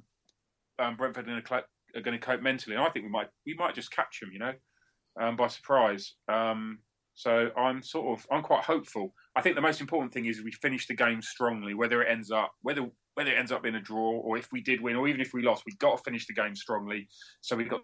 um, 0.79 0.95
Brentford 0.95 1.27
are 1.27 2.01
going 2.01 2.19
to 2.19 2.25
cope 2.25 2.41
mentally. 2.41 2.75
And 2.75 2.85
I 2.85 2.89
think 2.89 3.05
we 3.05 3.11
might 3.11 3.29
we 3.45 3.55
might 3.55 3.75
just 3.75 3.91
catch 3.91 4.19
them, 4.19 4.31
you 4.31 4.39
know, 4.39 4.53
um, 5.19 5.35
by 5.35 5.47
surprise. 5.47 6.13
Um, 6.27 6.79
so 7.13 7.49
I'm 7.57 7.81
sort 7.81 8.19
of 8.19 8.27
I'm 8.31 8.43
quite 8.43 8.63
hopeful. 8.63 9.13
I 9.35 9.41
think 9.41 9.55
the 9.55 9.61
most 9.61 9.81
important 9.81 10.13
thing 10.13 10.25
is 10.25 10.41
we 10.43 10.51
finish 10.51 10.87
the 10.87 10.95
game 10.95 11.21
strongly, 11.21 11.73
whether 11.73 12.01
it 12.01 12.09
ends 12.09 12.31
up 12.31 12.51
whether 12.61 12.87
whether 13.15 13.31
it 13.31 13.37
ends 13.37 13.51
up 13.51 13.63
being 13.63 13.75
a 13.75 13.81
draw 13.81 14.11
or 14.11 14.37
if 14.37 14.51
we 14.51 14.61
did 14.61 14.81
win 14.81 14.95
or 14.95 15.07
even 15.07 15.21
if 15.21 15.33
we 15.33 15.43
lost, 15.43 15.63
we've 15.65 15.77
got 15.79 15.97
to 15.97 16.03
finish 16.03 16.25
the 16.27 16.33
game 16.33 16.55
strongly. 16.55 17.07
So 17.41 17.55
we've 17.55 17.69
got 17.69 17.81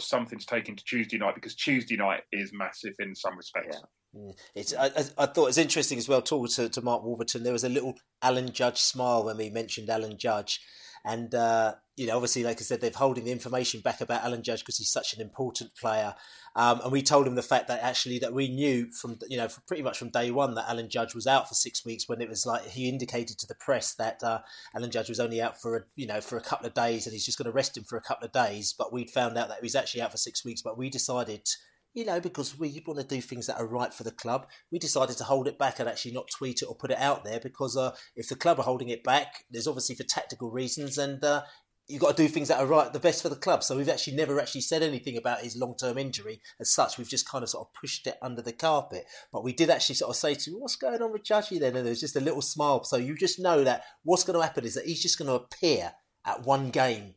something 0.00 0.38
to 0.38 0.46
take 0.46 0.68
into 0.68 0.84
Tuesday 0.84 1.18
night 1.18 1.34
because 1.34 1.54
Tuesday 1.54 1.96
night 1.96 2.22
is 2.32 2.50
massive 2.52 2.94
in 2.98 3.14
some 3.14 3.36
respects. 3.36 3.78
Yeah. 4.14 4.20
Mm. 4.20 4.32
It's, 4.54 4.74
I, 4.74 4.86
I, 5.18 5.26
thought 5.26 5.44
it 5.44 5.46
was 5.46 5.58
interesting 5.58 5.98
as 5.98 6.08
well 6.08 6.22
talking 6.22 6.48
to, 6.48 6.68
to 6.68 6.82
Mark 6.82 7.02
Warburton. 7.02 7.42
There 7.42 7.52
was 7.52 7.64
a 7.64 7.68
little 7.68 7.94
Alan 8.22 8.52
Judge 8.52 8.78
smile 8.78 9.24
when 9.24 9.36
we 9.36 9.50
mentioned 9.50 9.90
Alan 9.90 10.18
Judge, 10.18 10.60
and 11.06 11.34
uh, 11.34 11.74
you 11.96 12.06
know, 12.06 12.16
obviously, 12.16 12.42
like 12.42 12.58
I 12.58 12.64
said, 12.64 12.80
they're 12.80 12.90
holding 12.94 13.24
the 13.24 13.32
information 13.32 13.80
back 13.80 14.00
about 14.00 14.24
Alan 14.24 14.42
Judge 14.42 14.60
because 14.60 14.76
he's 14.76 14.90
such 14.90 15.14
an 15.14 15.20
important 15.20 15.74
player. 15.76 16.14
Um, 16.56 16.80
and 16.82 16.90
we 16.90 17.00
told 17.00 17.26
him 17.26 17.36
the 17.36 17.42
fact 17.42 17.68
that 17.68 17.80
actually 17.82 18.18
that 18.18 18.32
we 18.32 18.48
knew 18.48 18.90
from 18.90 19.18
you 19.28 19.36
know 19.36 19.46
pretty 19.68 19.82
much 19.82 19.98
from 19.98 20.10
day 20.10 20.30
one 20.30 20.54
that 20.54 20.68
Alan 20.68 20.90
Judge 20.90 21.14
was 21.14 21.26
out 21.26 21.48
for 21.48 21.54
six 21.54 21.84
weeks 21.84 22.08
when 22.08 22.20
it 22.20 22.28
was 22.28 22.44
like 22.44 22.66
he 22.66 22.88
indicated 22.88 23.38
to 23.38 23.46
the 23.46 23.54
press 23.54 23.94
that 23.94 24.22
uh, 24.24 24.40
Alan 24.74 24.90
Judge 24.90 25.08
was 25.08 25.20
only 25.20 25.40
out 25.40 25.60
for 25.60 25.76
a, 25.76 25.80
you 25.94 26.06
know 26.06 26.20
for 26.20 26.36
a 26.36 26.42
couple 26.42 26.66
of 26.66 26.74
days 26.74 27.06
and 27.06 27.12
he's 27.12 27.24
just 27.24 27.38
going 27.38 27.46
to 27.46 27.52
rest 27.52 27.76
him 27.76 27.84
for 27.84 27.96
a 27.96 28.02
couple 28.02 28.26
of 28.26 28.32
days. 28.32 28.74
But 28.76 28.92
we'd 28.92 29.10
found 29.10 29.38
out 29.38 29.48
that 29.48 29.58
he 29.58 29.64
was 29.64 29.76
actually 29.76 30.02
out 30.02 30.10
for 30.10 30.18
six 30.18 30.44
weeks. 30.44 30.62
But 30.62 30.76
we 30.76 30.90
decided 30.90 31.48
you 31.96 32.04
know, 32.04 32.20
because 32.20 32.58
we 32.58 32.82
want 32.86 33.00
to 33.00 33.06
do 33.06 33.22
things 33.22 33.46
that 33.46 33.58
are 33.58 33.66
right 33.66 33.92
for 33.92 34.04
the 34.04 34.10
club, 34.10 34.46
we 34.70 34.78
decided 34.78 35.16
to 35.16 35.24
hold 35.24 35.48
it 35.48 35.58
back 35.58 35.80
and 35.80 35.88
actually 35.88 36.12
not 36.12 36.28
tweet 36.30 36.60
it 36.60 36.66
or 36.66 36.74
put 36.74 36.90
it 36.90 36.98
out 36.98 37.24
there 37.24 37.40
because 37.40 37.74
uh, 37.74 37.90
if 38.14 38.28
the 38.28 38.36
club 38.36 38.60
are 38.60 38.64
holding 38.64 38.90
it 38.90 39.02
back, 39.02 39.46
there's 39.50 39.66
obviously 39.66 39.94
for 39.94 40.02
tactical 40.02 40.50
reasons, 40.50 40.98
and 40.98 41.24
uh, 41.24 41.42
you've 41.88 42.02
got 42.02 42.14
to 42.14 42.22
do 42.22 42.28
things 42.28 42.48
that 42.48 42.60
are 42.60 42.66
right, 42.66 42.92
the 42.92 43.00
best 43.00 43.22
for 43.22 43.30
the 43.30 43.34
club. 43.34 43.62
So 43.62 43.78
we've 43.78 43.88
actually 43.88 44.14
never 44.14 44.38
actually 44.38 44.60
said 44.60 44.82
anything 44.82 45.16
about 45.16 45.40
his 45.40 45.56
long 45.56 45.74
term 45.74 45.96
injury 45.96 46.42
as 46.60 46.70
such. 46.70 46.98
We've 46.98 47.08
just 47.08 47.26
kind 47.26 47.42
of 47.42 47.48
sort 47.48 47.66
of 47.66 47.72
pushed 47.80 48.06
it 48.06 48.18
under 48.20 48.42
the 48.42 48.52
carpet. 48.52 49.06
But 49.32 49.42
we 49.42 49.54
did 49.54 49.70
actually 49.70 49.94
sort 49.94 50.10
of 50.10 50.16
say 50.16 50.34
to 50.34 50.50
him, 50.50 50.60
what's 50.60 50.76
going 50.76 51.00
on 51.00 51.12
with 51.12 51.24
Judgy 51.24 51.58
then? 51.58 51.76
And 51.76 51.86
there's 51.86 52.00
just 52.00 52.16
a 52.16 52.20
little 52.20 52.42
smile. 52.42 52.84
So 52.84 52.98
you 52.98 53.16
just 53.16 53.40
know 53.40 53.64
that 53.64 53.84
what's 54.02 54.24
going 54.24 54.38
to 54.38 54.44
happen 54.44 54.66
is 54.66 54.74
that 54.74 54.84
he's 54.84 55.02
just 55.02 55.18
going 55.18 55.28
to 55.28 55.44
appear 55.44 55.92
at 56.26 56.44
one 56.44 56.68
game 56.68 57.14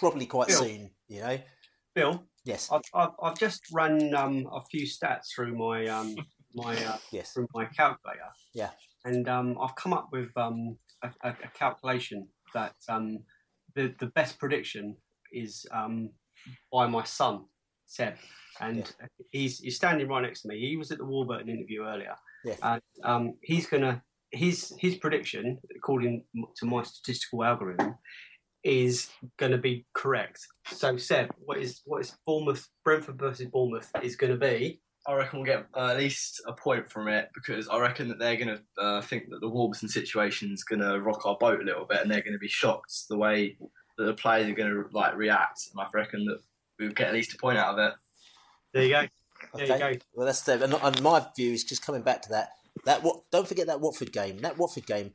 probably 0.00 0.26
quite 0.26 0.48
Bill. 0.48 0.58
soon, 0.58 0.90
you 1.08 1.20
know? 1.20 1.38
Bill? 1.94 2.24
Yes. 2.44 2.68
I've, 2.72 2.82
I've, 2.94 3.10
I've 3.22 3.38
just 3.38 3.62
run 3.72 4.14
um, 4.14 4.48
a 4.52 4.60
few 4.70 4.86
stats 4.86 5.34
through 5.34 5.56
my 5.56 5.86
um, 5.86 6.16
my 6.54 6.76
uh, 6.84 6.98
yes. 7.12 7.32
through 7.32 7.48
my 7.54 7.66
calculator. 7.66 8.30
Yeah. 8.54 8.70
And 9.04 9.28
um, 9.28 9.56
I've 9.60 9.74
come 9.76 9.92
up 9.92 10.08
with 10.12 10.30
um, 10.36 10.76
a, 11.02 11.10
a, 11.22 11.34
calculation 11.54 12.28
that 12.54 12.74
um, 12.88 13.18
the 13.74 13.94
the 13.98 14.06
best 14.06 14.38
prediction 14.38 14.96
is 15.32 15.66
um, 15.72 16.10
by 16.72 16.86
my 16.86 17.04
son 17.04 17.44
Seb, 17.86 18.14
and 18.60 18.92
he's 19.30 19.58
he's 19.58 19.76
standing 19.76 20.08
right 20.08 20.22
next 20.22 20.42
to 20.42 20.48
me. 20.48 20.58
He 20.58 20.76
was 20.76 20.90
at 20.90 20.98
the 20.98 21.04
Warburton 21.04 21.48
interview 21.48 21.84
earlier, 21.84 22.14
Yes. 22.44 22.58
and 22.62 22.82
um, 23.04 23.34
he's 23.42 23.66
gonna 23.66 24.02
his 24.30 24.72
his 24.78 24.96
prediction 24.96 25.58
according 25.76 26.24
to 26.56 26.66
my 26.66 26.82
statistical 26.82 27.44
algorithm 27.44 27.96
is 28.64 29.08
going 29.38 29.52
to 29.52 29.58
be 29.58 29.84
correct. 29.92 30.46
So 30.70 30.96
Seb, 30.96 31.30
what 31.44 31.58
is 31.58 31.80
what 31.84 32.00
is 32.00 32.16
Bournemouth 32.26 32.68
Brentford 32.84 33.18
versus 33.18 33.46
Bournemouth 33.46 33.90
is 34.02 34.16
going 34.16 34.32
to 34.32 34.38
be? 34.38 34.80
I 35.06 35.14
reckon 35.14 35.40
we'll 35.40 35.46
get 35.46 35.66
uh, 35.76 35.88
at 35.88 35.96
least 35.98 36.40
a 36.46 36.52
point 36.52 36.88
from 36.88 37.08
it 37.08 37.28
because 37.34 37.68
I 37.68 37.80
reckon 37.80 38.08
that 38.08 38.20
they're 38.20 38.36
going 38.36 38.56
to 38.56 38.82
uh, 38.82 39.00
think 39.02 39.30
that 39.30 39.40
the 39.40 39.48
Warburton 39.48 39.88
situation 39.88 40.52
is 40.52 40.62
going 40.62 40.80
to 40.80 41.00
rock 41.00 41.26
our 41.26 41.36
boat 41.36 41.60
a 41.60 41.64
little 41.64 41.84
bit, 41.84 42.02
and 42.02 42.10
they're 42.10 42.22
going 42.22 42.34
to 42.34 42.38
be 42.38 42.48
shocked 42.48 43.08
the 43.08 43.16
way 43.16 43.56
that 43.98 44.04
the 44.04 44.14
players 44.14 44.48
are 44.48 44.54
going 44.54 44.70
to 44.70 44.84
like 44.92 45.16
react. 45.16 45.68
And 45.72 45.80
I 45.80 45.88
reckon 45.92 46.24
that 46.26 46.38
we'll 46.78 46.92
get 46.92 47.08
at 47.08 47.14
least 47.14 47.34
a 47.34 47.38
point 47.38 47.58
out 47.58 47.76
of 47.76 47.78
it. 47.80 47.94
There 48.72 48.82
you 48.84 48.90
go. 48.90 49.06
There 49.54 49.66
you 49.66 49.74
Okay. 49.74 49.94
go. 49.94 49.98
Well, 50.14 50.26
that's 50.26 50.42
the, 50.42 50.62
and, 50.62 50.74
and 50.74 51.02
my 51.02 51.26
view 51.36 51.52
is 51.52 51.64
just 51.64 51.84
coming 51.84 52.02
back 52.02 52.22
to 52.22 52.28
that. 52.30 52.50
That 52.84 53.02
what? 53.02 53.22
Don't 53.32 53.46
forget 53.48 53.66
that 53.66 53.80
Watford 53.80 54.12
game. 54.12 54.38
That 54.38 54.56
Watford 54.56 54.86
game. 54.86 55.12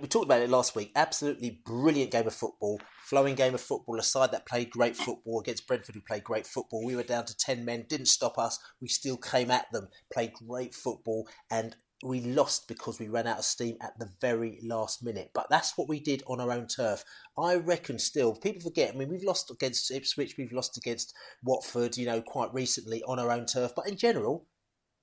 We 0.00 0.08
talked 0.08 0.26
about 0.26 0.42
it 0.42 0.50
last 0.50 0.74
week. 0.76 0.92
Absolutely 0.94 1.60
brilliant 1.64 2.10
game 2.10 2.26
of 2.26 2.34
football, 2.34 2.80
flowing 3.04 3.34
game 3.34 3.54
of 3.54 3.60
football. 3.60 3.98
A 3.98 4.02
side 4.02 4.32
that 4.32 4.46
played 4.46 4.70
great 4.70 4.96
football 4.96 5.40
against 5.40 5.66
Brentford, 5.66 5.94
who 5.94 6.00
played 6.00 6.24
great 6.24 6.46
football. 6.46 6.84
We 6.84 6.96
were 6.96 7.02
down 7.02 7.24
to 7.26 7.36
ten 7.36 7.64
men, 7.64 7.86
didn't 7.88 8.06
stop 8.06 8.38
us. 8.38 8.58
We 8.80 8.88
still 8.88 9.16
came 9.16 9.50
at 9.50 9.70
them, 9.72 9.88
played 10.12 10.32
great 10.34 10.74
football, 10.74 11.28
and 11.50 11.76
we 12.04 12.20
lost 12.20 12.68
because 12.68 13.00
we 13.00 13.08
ran 13.08 13.26
out 13.26 13.38
of 13.38 13.44
steam 13.44 13.76
at 13.80 13.98
the 13.98 14.08
very 14.20 14.60
last 14.62 15.02
minute. 15.02 15.32
But 15.34 15.48
that's 15.50 15.76
what 15.76 15.88
we 15.88 15.98
did 15.98 16.22
on 16.28 16.40
our 16.40 16.52
own 16.52 16.68
turf. 16.68 17.04
I 17.36 17.56
reckon 17.56 17.98
still, 17.98 18.36
people 18.36 18.62
forget, 18.62 18.94
I 18.94 18.96
mean, 18.96 19.08
we've 19.08 19.24
lost 19.24 19.50
against 19.50 19.90
Ipswich, 19.90 20.36
we've 20.38 20.52
lost 20.52 20.76
against 20.76 21.12
Watford, 21.42 21.96
you 21.96 22.06
know, 22.06 22.22
quite 22.22 22.54
recently 22.54 23.02
on 23.02 23.18
our 23.18 23.32
own 23.32 23.46
turf. 23.46 23.72
But 23.74 23.88
in 23.88 23.96
general, 23.96 24.46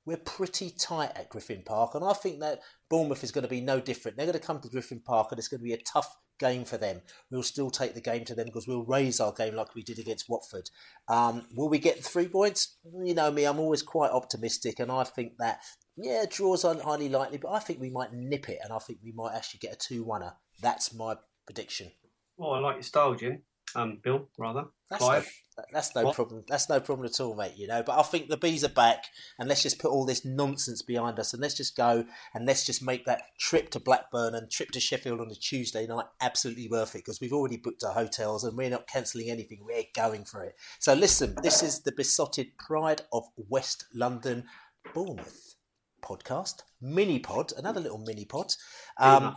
we're 0.06 0.18
pretty 0.18 0.70
tight 0.70 1.12
at 1.16 1.30
Griffin 1.30 1.64
Park. 1.66 1.96
And 1.96 2.04
I 2.06 2.14
think 2.14 2.40
that 2.40 2.60
Bournemouth 2.90 3.24
is 3.24 3.32
going 3.32 3.44
to 3.44 3.50
be 3.50 3.62
no 3.62 3.80
different. 3.80 4.18
They're 4.18 4.28
going 4.28 4.40
to 4.40 4.46
come 4.46 4.60
to 4.62 4.70
Griffin 4.70 5.02
Park 5.06 5.30
and 5.32 5.40
it's 5.40 5.48
going 5.48 5.60
to 5.60 5.66
be 5.66 5.74
a 5.74 5.78
tough 5.78 6.16
game 6.40 6.66
for 6.66 6.78
them. 6.78 7.02
We'll 7.32 7.44
still 7.44 7.70
take 7.70 7.94
the 7.96 8.02
game 8.02 8.26
to 8.26 8.36
them 8.36 8.46
because 8.46 8.68
we'll 8.68 8.86
raise 8.86 9.20
our 9.20 9.32
game 9.32 9.56
like 9.56 9.74
we 9.74 9.84
did 9.84 10.00
against 10.00 10.30
Watford. 10.30 10.70
Um, 11.08 11.48
will 11.56 11.70
we 11.70 11.80
get 11.80 12.04
three 12.04 12.28
points? 12.28 12.78
You 13.04 13.14
know 13.14 13.32
me, 13.32 13.46
I'm 13.46 13.60
always 13.60 13.82
quite 13.82 14.12
optimistic, 14.12 14.80
and 14.80 14.92
I 14.92 15.04
think 15.06 15.34
that 15.40 15.60
yeah, 15.98 16.26
draws 16.30 16.66
aren't 16.66 16.82
highly 16.82 17.10
likely, 17.10 17.38
but 17.38 17.52
I 17.52 17.60
think 17.60 17.80
we 17.80 17.90
might 17.90 18.14
nip 18.14 18.50
it, 18.50 18.60
and 18.64 18.74
I 18.74 18.80
think 18.80 19.00
we 19.04 19.14
might 19.14 19.34
actually 19.34 19.60
get 19.60 19.74
a 19.74 19.78
two-oneer. 19.78 20.34
That's 20.62 20.94
my 20.94 21.16
prediction. 21.46 21.92
Well, 22.38 22.52
I 22.52 22.60
like 22.60 22.76
your 22.76 22.84
style, 22.84 23.16
Jim. 23.16 23.44
Um, 23.76 24.00
Bill, 24.04 24.28
rather. 24.38 24.66
That's 24.90 25.02
Clive. 25.04 25.32
no, 25.58 25.64
that's 25.74 25.96
no 25.96 26.04
What? 26.04 26.16
problem. 26.16 26.44
That's 26.48 26.70
no 26.70 26.80
problem 26.80 27.06
at 27.08 27.20
all, 27.20 27.36
mate. 27.36 27.54
You 27.56 27.68
know, 27.68 27.82
but 27.84 27.98
I 28.00 28.04
think 28.04 28.30
the 28.30 28.38
bees 28.38 28.64
are 28.64 28.70
back, 28.70 29.06
and 29.40 29.50
let's 29.50 29.64
just 29.64 29.80
put 29.80 29.92
all 29.92 30.06
this 30.06 30.24
nonsense 30.24 30.82
behind 30.82 31.20
us, 31.20 31.34
and 31.34 31.42
let's 31.42 31.56
just 31.56 31.76
go 31.76 32.06
and 32.34 32.46
let's 32.46 32.66
just 32.66 32.84
make 32.84 33.06
that 33.06 33.24
trip 33.40 33.70
to 33.72 33.80
Blackburn 33.80 34.36
and 34.36 34.50
trip 34.52 34.72
to 34.72 34.80
Sheffield 34.80 35.20
on 35.22 35.32
a 35.32 35.36
Tuesday 35.36 35.88
night 35.88 36.06
absolutely 36.22 36.68
worth 36.68 36.96
it 36.96 37.00
because 37.00 37.20
we've 37.20 37.34
already 37.34 37.58
booked 37.58 37.84
our 37.84 37.94
hotels 37.94 38.44
and 38.44 38.56
we're 38.58 38.70
not 38.70 38.88
cancelling 38.88 39.30
anything. 39.30 39.60
We're 39.64 39.84
going 39.96 40.26
for 40.26 40.44
it. 40.44 40.56
So 40.80 40.94
listen, 40.94 41.36
this 41.42 41.64
is 41.64 41.82
the 41.82 41.92
Beesotted 41.92 42.58
pride 42.58 43.02
of 43.12 43.24
West 43.50 43.86
London, 43.94 44.46
Bournemouth 44.94 45.56
podcast, 46.04 46.62
mini 46.80 47.18
pod, 47.20 47.52
another 47.58 47.80
little 47.82 47.98
mini 47.98 48.26
pod. 48.26 48.54
Um, 49.00 49.36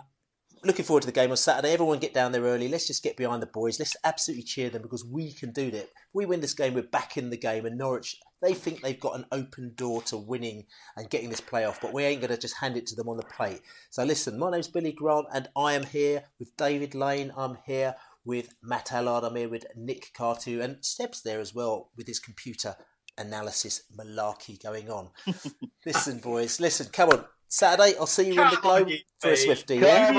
looking 0.64 0.84
forward 0.84 1.02
to 1.02 1.06
the 1.06 1.12
game 1.12 1.30
on 1.30 1.36
Saturday. 1.36 1.72
Everyone 1.72 1.98
get 1.98 2.14
down 2.14 2.32
there 2.32 2.42
early. 2.42 2.68
Let's 2.68 2.86
just 2.86 3.02
get 3.02 3.16
behind 3.16 3.42
the 3.42 3.46
boys. 3.46 3.78
Let's 3.78 3.96
absolutely 4.04 4.44
cheer 4.44 4.70
them 4.70 4.82
because 4.82 5.04
we 5.04 5.32
can 5.32 5.52
do 5.52 5.70
that. 5.70 5.82
If 5.82 5.90
we 6.14 6.26
win 6.26 6.40
this 6.40 6.54
game, 6.54 6.74
we're 6.74 6.82
back 6.82 7.16
in 7.16 7.30
the 7.30 7.36
game. 7.36 7.66
And 7.66 7.78
Norwich, 7.78 8.16
they 8.42 8.54
think 8.54 8.82
they've 8.82 8.98
got 8.98 9.16
an 9.16 9.26
open 9.32 9.72
door 9.74 10.02
to 10.02 10.16
winning 10.16 10.66
and 10.96 11.10
getting 11.10 11.30
this 11.30 11.40
playoff, 11.40 11.80
but 11.80 11.92
we 11.92 12.04
ain't 12.04 12.20
going 12.20 12.30
to 12.32 12.38
just 12.38 12.56
hand 12.56 12.76
it 12.76 12.86
to 12.88 12.96
them 12.96 13.08
on 13.08 13.16
the 13.16 13.24
plate. 13.24 13.60
So 13.90 14.04
listen, 14.04 14.38
my 14.38 14.50
name's 14.50 14.68
Billy 14.68 14.92
Grant, 14.92 15.26
and 15.32 15.48
I 15.56 15.74
am 15.74 15.84
here 15.84 16.24
with 16.38 16.56
David 16.56 16.94
Lane. 16.94 17.32
I'm 17.36 17.58
here 17.66 17.94
with 18.24 18.54
Matt 18.62 18.92
Allard. 18.92 19.24
I'm 19.24 19.36
here 19.36 19.48
with 19.48 19.66
Nick 19.76 20.12
Cartu, 20.16 20.62
and 20.62 20.84
Steps 20.84 21.22
there 21.22 21.40
as 21.40 21.54
well 21.54 21.90
with 21.96 22.06
his 22.06 22.18
computer 22.18 22.76
analysis 23.16 23.82
malarkey 23.96 24.62
going 24.62 24.90
on. 24.90 25.10
listen, 25.86 26.18
boys, 26.18 26.60
listen, 26.60 26.86
come 26.92 27.10
on. 27.10 27.24
Saturday, 27.48 27.96
I'll 27.98 28.06
see 28.06 28.26
you 28.26 28.42
in 28.42 28.50
the 28.50 28.58
glow 28.60 28.86
for 29.20 29.32
a 29.32 29.36
Swifty. 29.36 29.76
yeah? 29.76 30.10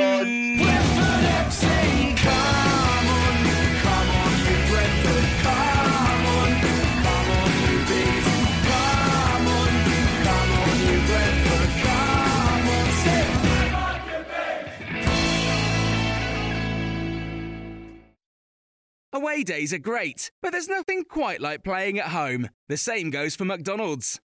Away 19.12 19.44
days 19.44 19.74
are 19.74 19.80
great, 19.80 20.32
but 20.42 20.52
there's 20.52 20.68
nothing 20.68 21.04
quite 21.04 21.42
like 21.42 21.64
playing 21.64 22.00
at 22.00 22.08
home. 22.08 22.50
The 22.70 22.78
same 22.78 23.10
goes 23.10 23.36
for 23.36 23.44
McDonald's. 23.46 24.20